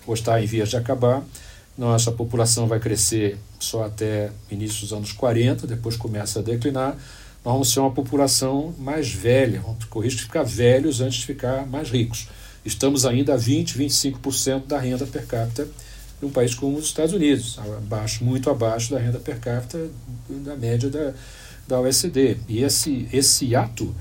ou 0.06 0.14
está 0.14 0.42
em 0.42 0.46
vias 0.46 0.70
de 0.70 0.78
acabar. 0.78 1.24
Nossa 1.78 2.12
população 2.12 2.68
vai 2.68 2.80
crescer 2.80 3.38
só 3.60 3.86
até 3.86 4.32
início 4.52 4.82
dos 4.82 4.92
anos 4.92 5.12
40, 5.12 5.66
depois 5.66 5.96
começa 5.96 6.40
a 6.40 6.42
declinar. 6.42 6.98
Nós 7.44 7.54
vamos 7.54 7.72
ser 7.72 7.80
uma 7.80 7.92
população 7.92 8.74
mais 8.78 9.10
velha, 9.14 9.62
vamos 9.62 9.86
correr 9.86 10.10
de 10.10 10.18
ficar 10.18 10.44
velhos 10.44 11.00
antes 11.00 11.20
de 11.20 11.26
ficar 11.26 11.66
mais 11.66 11.90
ricos. 11.90 12.28
Estamos 12.66 13.06
ainda 13.06 13.34
a 13.34 13.38
20, 13.38 13.78
25% 13.78 14.68
da 14.68 14.78
renda 14.78 15.08
per 15.08 15.26
capita 15.26 15.68
num 16.22 16.30
país 16.30 16.54
como 16.54 16.78
os 16.78 16.86
Estados 16.86 17.14
Unidos, 17.14 17.58
abaixo, 17.78 18.26
muito 18.26 18.50
abaixo 18.50 18.92
da 18.92 19.00
renda 19.00 19.20
per 19.20 19.40
capita 19.40 19.90
da 20.28 20.56
média 20.58 20.90
da, 20.90 21.14
da 21.66 21.80
OECD. 21.80 22.38
E 22.48 22.62
esse, 22.62 23.08
esse 23.14 23.56
ato 23.56 23.96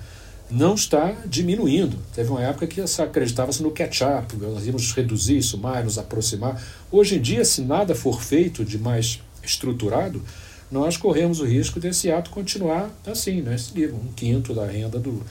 não 0.50 0.74
está 0.74 1.14
diminuindo. 1.26 1.98
Teve 2.14 2.30
uma 2.30 2.42
época 2.42 2.66
que 2.66 2.80
acreditava-se 2.80 3.62
no 3.62 3.70
catch-up, 3.70 4.34
nós 4.36 4.66
íamos 4.66 4.92
reduzir 4.92 5.38
isso 5.38 5.58
mais, 5.58 5.84
nos 5.84 5.98
aproximar. 5.98 6.62
Hoje 6.90 7.16
em 7.16 7.20
dia, 7.20 7.44
se 7.44 7.62
nada 7.62 7.94
for 7.94 8.22
feito 8.22 8.64
de 8.64 8.78
mais 8.78 9.20
estruturado, 9.42 10.22
nós 10.70 10.96
corremos 10.96 11.40
o 11.40 11.44
risco 11.44 11.80
desse 11.80 12.10
ato 12.10 12.30
continuar 12.30 12.90
assim, 13.06 13.40
nesse 13.40 13.74
nível, 13.74 13.96
um 13.96 14.12
quinto 14.12 14.54
da 14.54 14.66
renda 14.66 14.98
do, 14.98 15.22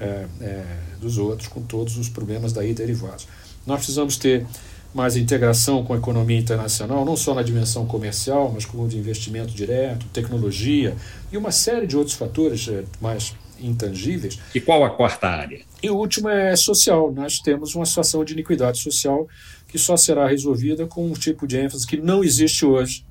é, 0.00 0.26
é, 0.40 0.64
dos 1.00 1.18
outros, 1.18 1.48
com 1.48 1.62
todos 1.62 1.96
os 1.96 2.08
problemas 2.08 2.52
daí 2.52 2.72
derivados. 2.72 3.26
Nós 3.66 3.78
precisamos 3.78 4.16
ter 4.16 4.46
mais 4.92 5.16
integração 5.16 5.84
com 5.84 5.92
a 5.92 5.96
economia 5.96 6.38
internacional, 6.38 7.04
não 7.04 7.16
só 7.16 7.34
na 7.34 7.42
dimensão 7.42 7.84
comercial, 7.84 8.52
mas 8.54 8.64
como 8.64 8.86
de 8.86 8.96
investimento 8.96 9.52
direto, 9.52 10.06
tecnologia 10.12 10.94
e 11.32 11.36
uma 11.36 11.50
série 11.50 11.86
de 11.86 11.96
outros 11.96 12.14
fatores 12.14 12.68
é, 12.68 12.84
mais 13.00 13.34
intangíveis. 13.60 14.38
E 14.54 14.60
qual 14.60 14.84
a 14.84 14.90
quarta 14.90 15.28
área? 15.28 15.60
E 15.82 15.90
o 15.90 15.96
último 15.96 16.28
é 16.28 16.54
social. 16.56 17.12
Nós 17.12 17.38
temos 17.38 17.74
uma 17.74 17.86
situação 17.86 18.24
de 18.24 18.32
iniquidade 18.32 18.78
social 18.78 19.28
que 19.68 19.78
só 19.78 19.96
será 19.96 20.28
resolvida 20.28 20.86
com 20.86 21.06
um 21.06 21.12
tipo 21.12 21.46
de 21.46 21.58
ênfase 21.58 21.86
que 21.86 21.96
não 21.96 22.22
existe 22.22 22.64
hoje, 22.64 23.04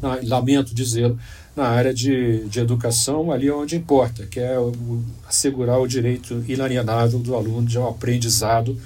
na, 0.00 0.18
lamento 0.22 0.74
dizê-lo, 0.74 1.18
na 1.56 1.68
área 1.68 1.92
de, 1.92 2.44
de 2.44 2.60
educação, 2.60 3.30
ali 3.30 3.50
onde 3.50 3.76
importa, 3.76 4.26
que 4.26 4.40
é 4.40 4.58
o, 4.58 5.02
assegurar 5.26 5.80
o 5.80 5.86
direito 5.86 6.44
inalienável 6.46 7.18
do 7.18 7.34
aluno 7.34 7.66
de 7.66 7.78
um 7.78 7.88
aprendizado 7.88 8.78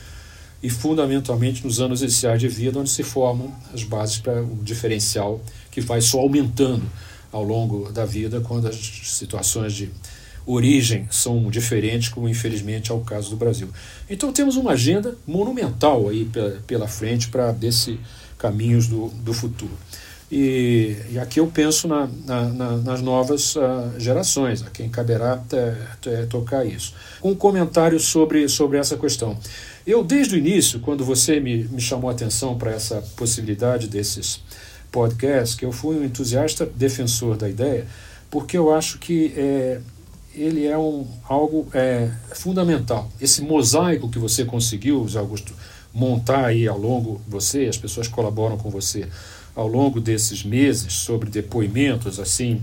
e, 0.63 0.71
fundamentalmente, 0.71 1.65
nos 1.65 1.81
anos 1.81 2.03
iniciais 2.03 2.41
de 2.41 2.49
vida, 2.49 2.79
onde 2.79 2.91
se 2.91 3.03
formam 3.03 3.53
as 3.73 3.83
bases 3.83 4.19
para 4.19 4.43
o 4.43 4.59
diferencial 4.63 5.41
que 5.71 5.81
vai 5.81 6.01
só 6.01 6.21
aumentando 6.21 6.85
ao 7.31 7.43
longo 7.43 7.93
da 7.93 8.05
vida, 8.05 8.41
quando 8.41 8.67
as 8.67 8.77
situações 8.77 9.75
de 9.75 9.91
origem 10.47 11.09
são 11.11 11.51
diferentes, 11.51 12.09
como 12.09 12.29
infelizmente 12.29 12.93
é 12.93 12.95
o 12.95 13.01
caso 13.01 13.31
do 13.31 13.37
Brasil. 13.37 13.69
Então 14.09 14.33
temos 14.33 14.57
uma 14.57 14.73
agenda 14.73 15.17
monumental 15.27 16.09
aí 16.09 16.25
pela, 16.25 16.51
pela 16.67 16.89
frente 16.89 17.29
para 17.29 17.51
desse 17.53 17.99
caminhos 18.39 18.87
do, 18.87 19.09
do 19.09 19.35
futuro. 19.35 19.77
E, 20.31 20.97
e 21.11 21.19
aqui 21.19 21.39
eu 21.39 21.47
penso 21.47 21.87
na, 21.87 22.09
na, 22.25 22.43
na, 22.49 22.77
nas 22.79 23.01
novas 23.01 23.55
uh, 23.55 23.93
gerações, 23.99 24.63
a 24.63 24.71
quem 24.71 24.89
caberá 24.89 25.41
tocar 26.29 26.65
isso. 26.65 26.95
Um 27.23 27.35
comentário 27.35 27.99
sobre, 28.01 28.49
sobre 28.49 28.79
essa 28.79 28.97
questão. 28.97 29.39
Eu, 29.87 30.03
desde 30.03 30.35
o 30.35 30.39
início, 30.39 30.81
quando 30.81 31.05
você 31.05 31.39
me, 31.39 31.65
me 31.65 31.81
chamou 31.81 32.11
a 32.11 32.13
atenção 32.13 32.59
para 32.59 32.73
essa 32.73 33.01
possibilidade 33.17 33.87
desses 33.87 34.41
podcasts, 34.91 35.55
que 35.55 35.65
eu 35.65 35.71
fui 35.71 35.97
um 35.97 36.05
entusiasta 36.05 36.67
defensor 36.67 37.37
da 37.37 37.49
ideia, 37.49 37.87
porque 38.29 38.59
eu 38.59 38.75
acho 38.75 38.99
que 38.99 39.33
é, 39.37 39.81
ele 40.37 40.67
é 40.67 40.77
um, 40.77 41.07
algo 41.29 41.67
é, 41.73 42.11
fundamental. 42.35 43.11
Esse 43.21 43.41
mosaico 43.43 44.09
que 44.09 44.19
você 44.19 44.45
conseguiu, 44.45 45.07
Zé 45.09 45.19
Augusto, 45.19 45.53
montar 45.93 46.45
aí 46.45 46.69
ao 46.69 46.79
longo, 46.79 47.21
você, 47.27 47.65
as 47.65 47.77
pessoas 47.77 48.07
colaboram 48.07 48.59
com 48.59 48.69
você, 48.69 49.09
ao 49.55 49.67
longo 49.67 50.01
desses 50.01 50.45
meses, 50.45 50.93
sobre 50.93 51.31
depoimentos, 51.31 52.21
assim, 52.21 52.61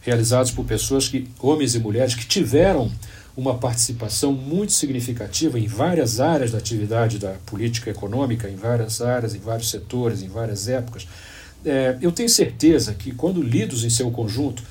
realizados 0.00 0.50
por 0.50 0.64
pessoas 0.64 1.06
que, 1.06 1.28
homens 1.38 1.74
e 1.74 1.78
mulheres, 1.78 2.14
que 2.14 2.26
tiveram 2.26 2.90
uma 3.36 3.58
participação 3.58 4.32
muito 4.32 4.72
significativa 4.72 5.58
em 5.58 5.66
várias 5.66 6.20
áreas 6.20 6.50
da 6.50 6.58
atividade 6.58 7.18
da 7.18 7.34
política 7.46 7.90
econômica, 7.90 8.48
em 8.48 8.56
várias 8.56 9.00
áreas, 9.00 9.34
em 9.34 9.38
vários 9.38 9.70
setores, 9.70 10.22
em 10.22 10.28
várias 10.28 10.68
épocas. 10.68 11.06
É, 11.64 11.98
eu 12.00 12.10
tenho 12.10 12.28
certeza 12.28 12.94
que, 12.94 13.12
quando 13.12 13.42
lidos 13.42 13.84
em 13.84 13.90
seu 13.90 14.10
conjunto, 14.10 14.62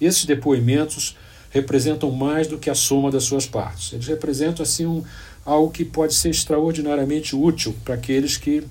esses 0.00 0.24
depoimentos 0.24 1.16
representam 1.56 2.10
mais 2.10 2.46
do 2.46 2.58
que 2.58 2.70
a 2.70 2.74
soma 2.74 3.10
das 3.10 3.24
suas 3.24 3.46
partes. 3.46 3.92
Eles 3.92 4.06
representam 4.06 4.62
assim 4.62 4.86
um, 4.86 5.02
algo 5.44 5.70
que 5.70 5.84
pode 5.84 6.14
ser 6.14 6.30
extraordinariamente 6.30 7.34
útil 7.34 7.74
para 7.84 7.94
aqueles 7.94 8.36
que 8.36 8.64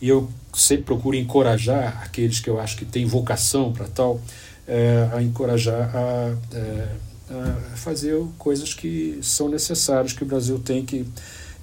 e 0.00 0.08
eu 0.08 0.30
sempre 0.54 0.86
procuro 0.86 1.14
encorajar 1.14 2.02
aqueles 2.02 2.40
que 2.40 2.48
eu 2.48 2.58
acho 2.58 2.76
que 2.76 2.86
têm 2.86 3.04
vocação 3.04 3.70
para 3.70 3.86
tal 3.86 4.20
é, 4.66 5.08
a 5.12 5.22
encorajar 5.22 5.94
a, 5.94 6.34
é, 6.54 6.88
a, 7.30 7.76
fazer 7.76 8.16
coisas 8.38 8.72
que 8.72 9.18
são 9.22 9.48
necessárias 9.48 10.14
que 10.14 10.22
o 10.22 10.26
Brasil 10.26 10.58
tem 10.58 10.84
que 10.84 11.06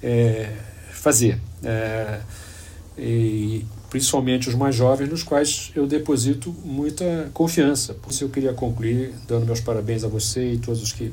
é, 0.02 0.52
fazer 0.92 1.40
e 2.96 3.64
principalmente 3.90 4.48
os 4.48 4.54
mais 4.54 4.74
jovens, 4.74 5.08
nos 5.08 5.22
quais 5.22 5.72
eu 5.74 5.86
deposito 5.86 6.52
muita 6.64 7.30
confiança. 7.32 7.94
Por 7.94 8.10
isso 8.10 8.24
eu 8.24 8.28
queria 8.28 8.52
concluir 8.52 9.14
dando 9.26 9.46
meus 9.46 9.60
parabéns 9.60 10.04
a 10.04 10.08
você 10.08 10.52
e 10.52 10.58
todos 10.58 10.82
os 10.82 10.92
que 10.92 11.12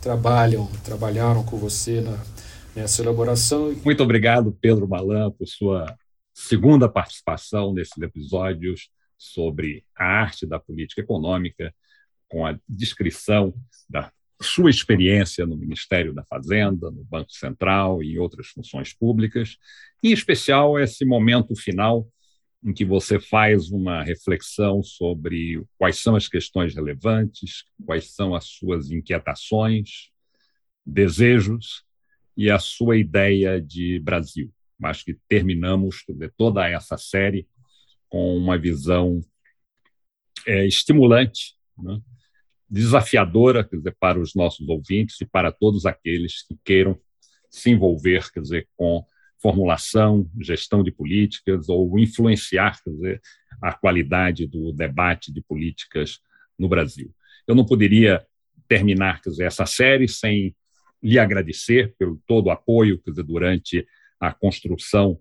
trabalham, 0.00 0.66
trabalharam 0.84 1.42
com 1.44 1.56
você 1.56 2.00
na, 2.00 2.18
nessa 2.74 3.02
elaboração. 3.02 3.74
Muito 3.84 4.02
obrigado, 4.02 4.56
Pedro 4.60 4.88
Malan, 4.88 5.30
por 5.30 5.46
sua 5.46 5.86
segunda 6.34 6.88
participação 6.88 7.72
nesses 7.72 7.96
episódios 7.98 8.90
sobre 9.16 9.84
a 9.96 10.04
arte 10.04 10.44
da 10.44 10.58
política 10.58 11.00
econômica, 11.00 11.72
com 12.28 12.44
a 12.44 12.58
descrição 12.68 13.54
da 13.88 14.10
sua 14.40 14.70
experiência 14.70 15.46
no 15.46 15.56
Ministério 15.56 16.12
da 16.12 16.24
Fazenda, 16.24 16.90
no 16.90 17.04
Banco 17.04 17.30
Central 17.30 18.02
e 18.02 18.14
em 18.14 18.18
outras 18.18 18.48
funções 18.48 18.92
públicas, 18.92 19.56
em 20.02 20.12
especial 20.12 20.78
esse 20.78 21.04
momento 21.04 21.54
final 21.54 22.08
em 22.64 22.72
que 22.72 22.84
você 22.84 23.18
faz 23.18 23.70
uma 23.70 24.02
reflexão 24.02 24.82
sobre 24.82 25.62
quais 25.76 25.98
são 25.98 26.14
as 26.14 26.28
questões 26.28 26.74
relevantes, 26.74 27.64
quais 27.84 28.12
são 28.12 28.34
as 28.34 28.44
suas 28.44 28.90
inquietações, 28.90 30.10
desejos 30.86 31.84
e 32.36 32.50
a 32.50 32.58
sua 32.58 32.96
ideia 32.96 33.60
de 33.60 33.98
Brasil. 34.00 34.52
Acho 34.84 35.04
que 35.04 35.18
terminamos 35.28 36.04
toda 36.36 36.68
essa 36.68 36.96
série 36.96 37.48
com 38.08 38.36
uma 38.36 38.58
visão 38.58 39.20
é, 40.46 40.66
estimulante, 40.66 41.56
né? 41.78 42.00
desafiadora 42.68 43.64
quer 43.64 43.76
dizer, 43.76 43.96
para 43.98 44.18
os 44.18 44.34
nossos 44.34 44.66
ouvintes 44.68 45.20
e 45.20 45.26
para 45.26 45.52
todos 45.52 45.84
aqueles 45.84 46.42
que 46.46 46.56
queiram 46.64 46.98
se 47.50 47.70
envolver 47.70 48.32
quer 48.32 48.40
dizer, 48.40 48.68
com 48.76 49.04
formulação, 49.42 50.30
gestão 50.40 50.84
de 50.84 50.92
políticas 50.92 51.68
ou 51.68 51.98
influenciar 51.98 52.78
dizer, 52.86 53.20
a 53.60 53.72
qualidade 53.72 54.46
do 54.46 54.72
debate 54.72 55.32
de 55.32 55.42
políticas 55.42 56.20
no 56.56 56.68
Brasil. 56.68 57.12
Eu 57.46 57.56
não 57.56 57.66
poderia 57.66 58.24
terminar 58.68 59.20
dizer, 59.20 59.44
essa 59.44 59.66
série 59.66 60.08
sem 60.08 60.54
lhe 61.02 61.18
agradecer 61.18 61.94
pelo 61.98 62.22
todo 62.24 62.46
o 62.46 62.50
apoio 62.50 63.02
dizer, 63.04 63.24
durante 63.24 63.86
a 64.20 64.32
construção 64.32 65.18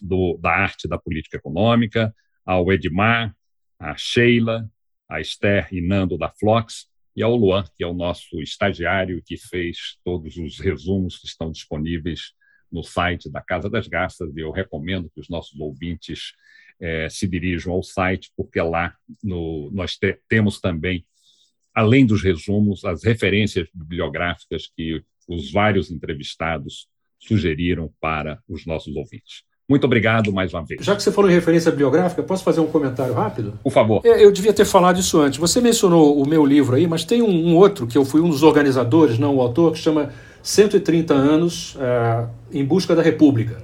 do, 0.00 0.38
da 0.40 0.50
arte 0.50 0.86
da 0.86 0.96
política 0.96 1.36
econômica, 1.36 2.14
ao 2.44 2.72
Edmar, 2.72 3.34
a 3.78 3.96
Sheila, 3.96 4.70
a 5.08 5.20
Esther 5.20 5.68
e 5.72 5.80
Nando 5.80 6.16
da 6.16 6.30
Flox, 6.30 6.88
e 7.14 7.22
ao 7.22 7.34
Luan, 7.36 7.64
que 7.76 7.84
é 7.84 7.86
o 7.86 7.92
nosso 7.92 8.40
estagiário 8.40 9.22
que 9.24 9.36
fez 9.36 9.98
todos 10.04 10.36
os 10.36 10.58
resumos 10.58 11.18
que 11.18 11.26
estão 11.26 11.50
disponíveis 11.50 12.32
no 12.72 12.82
site 12.82 13.30
da 13.30 13.40
Casa 13.40 13.68
das 13.68 13.86
Garças. 13.86 14.34
E 14.36 14.40
eu 14.40 14.50
recomendo 14.50 15.10
que 15.14 15.20
os 15.20 15.28
nossos 15.28 15.58
ouvintes 15.60 16.32
eh, 16.80 17.08
se 17.10 17.28
dirijam 17.28 17.72
ao 17.72 17.82
site, 17.82 18.32
porque 18.36 18.60
lá 18.60 18.94
no, 19.22 19.70
nós 19.72 19.96
te, 19.96 20.18
temos 20.28 20.60
também, 20.60 21.04
além 21.74 22.06
dos 22.06 22.22
resumos, 22.22 22.84
as 22.84 23.04
referências 23.04 23.68
bibliográficas 23.72 24.70
que 24.74 25.02
os 25.28 25.52
vários 25.52 25.90
entrevistados 25.90 26.88
sugeriram 27.18 27.92
para 28.00 28.42
os 28.48 28.66
nossos 28.66 28.96
ouvintes. 28.96 29.44
Muito 29.68 29.84
obrigado 29.84 30.32
mais 30.32 30.52
uma 30.52 30.64
vez. 30.64 30.84
Já 30.84 30.96
que 30.96 31.02
você 31.02 31.12
falou 31.12 31.30
em 31.30 31.34
referência 31.34 31.70
bibliográfica, 31.70 32.22
posso 32.22 32.42
fazer 32.42 32.60
um 32.60 32.66
comentário 32.66 33.14
rápido? 33.14 33.58
Por 33.62 33.72
favor. 33.72 34.02
É, 34.04 34.22
eu 34.22 34.32
devia 34.32 34.52
ter 34.52 34.64
falado 34.64 34.98
isso 34.98 35.20
antes. 35.20 35.38
Você 35.38 35.60
mencionou 35.60 36.20
o 36.20 36.28
meu 36.28 36.44
livro 36.44 36.74
aí, 36.74 36.86
mas 36.86 37.04
tem 37.04 37.22
um, 37.22 37.30
um 37.30 37.56
outro 37.56 37.86
que 37.86 37.96
eu 37.96 38.04
fui 38.04 38.20
um 38.20 38.28
dos 38.28 38.42
organizadores, 38.42 39.18
não 39.18 39.36
o 39.36 39.40
autor, 39.40 39.72
que 39.72 39.78
chama 39.78 40.12
130 40.42 41.14
anos 41.14 41.76
uh, 41.76 42.28
em 42.52 42.64
busca 42.64 42.94
da 42.96 43.02
República, 43.02 43.62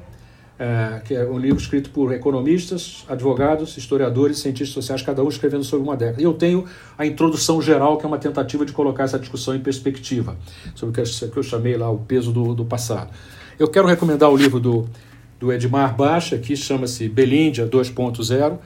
uh, 0.59 1.03
que 1.05 1.15
é 1.15 1.25
um 1.25 1.39
livro 1.39 1.59
escrito 1.61 1.91
por 1.91 2.13
economistas, 2.13 3.05
advogados, 3.09 3.77
historiadores, 3.77 4.39
cientistas 4.39 4.75
sociais, 4.75 5.03
cada 5.03 5.23
um 5.23 5.29
escrevendo 5.29 5.65
sobre 5.65 5.87
uma 5.87 5.97
década. 5.97 6.21
E 6.21 6.25
eu 6.25 6.35
tenho 6.35 6.65
a 6.97 7.05
introdução 7.05 7.61
geral, 7.61 7.99
que 7.99 8.05
é 8.05 8.09
uma 8.09 8.19
tentativa 8.19 8.65
de 8.65 8.73
colocar 8.73 9.05
essa 9.05 9.19
discussão 9.19 9.55
em 9.55 9.61
perspectiva, 9.61 10.37
sobre 10.75 11.01
o 11.01 11.05
que 11.31 11.37
eu 11.37 11.43
chamei 11.43 11.77
lá 11.77 11.91
o 11.91 11.99
peso 11.99 12.33
do, 12.33 12.55
do 12.55 12.65
passado. 12.65 13.11
Eu 13.59 13.69
quero 13.69 13.89
recomendar 13.89 14.31
o 14.31 14.37
livro 14.37 14.61
do 14.61 14.89
do 15.39 15.53
Edmar 15.53 15.95
Baixa, 15.95 16.37
que 16.37 16.57
chama-se 16.57 17.09
Belíndia 17.09 17.67
2.0, 17.67 18.59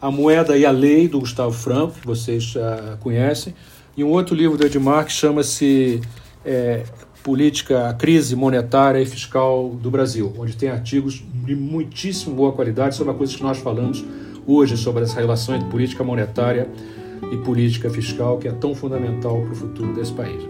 A 0.00 0.10
Moeda 0.10 0.56
e 0.56 0.66
a 0.66 0.70
Lei, 0.70 1.08
do 1.08 1.20
Gustavo 1.20 1.52
Franco, 1.52 1.98
que 2.00 2.06
vocês 2.06 2.54
uh, 2.54 2.96
conhecem, 3.00 3.54
e 3.96 4.04
um 4.04 4.08
outro 4.08 4.34
livro 4.34 4.56
do 4.56 4.64
Edmar 4.64 5.04
que 5.06 5.12
chama-se 5.12 6.00
é, 6.44 6.84
Política, 7.22 7.88
a 7.88 7.94
Crise 7.94 8.34
Monetária 8.34 9.00
e 9.00 9.06
Fiscal 9.06 9.70
do 9.82 9.90
Brasil, 9.90 10.32
onde 10.38 10.56
tem 10.56 10.68
artigos 10.68 11.22
de 11.44 11.54
muitíssimo 11.54 12.34
boa 12.34 12.52
qualidade 12.52 12.94
sobre 12.94 13.12
as 13.12 13.18
coisas 13.18 13.36
que 13.36 13.42
nós 13.42 13.58
falamos 13.58 14.04
hoje, 14.46 14.76
sobre 14.76 15.02
essa 15.02 15.20
relação 15.20 15.54
entre 15.54 15.68
política 15.68 16.02
monetária 16.02 16.68
e 17.32 17.36
política 17.38 17.90
fiscal, 17.90 18.38
que 18.38 18.48
é 18.48 18.52
tão 18.52 18.74
fundamental 18.74 19.40
para 19.42 19.52
o 19.52 19.56
futuro 19.56 19.94
desse 19.94 20.12
país 20.12 20.42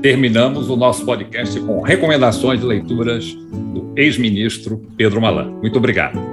terminamos 0.00 0.70
o 0.70 0.76
nosso 0.76 1.04
podcast 1.04 1.60
com 1.60 1.82
recomendações 1.82 2.60
de 2.60 2.66
leituras 2.66 3.34
do 3.34 3.92
ex-ministro 3.96 4.80
Pedro 4.96 5.20
Malan. 5.20 5.50
Muito 5.60 5.76
obrigado. 5.76 6.29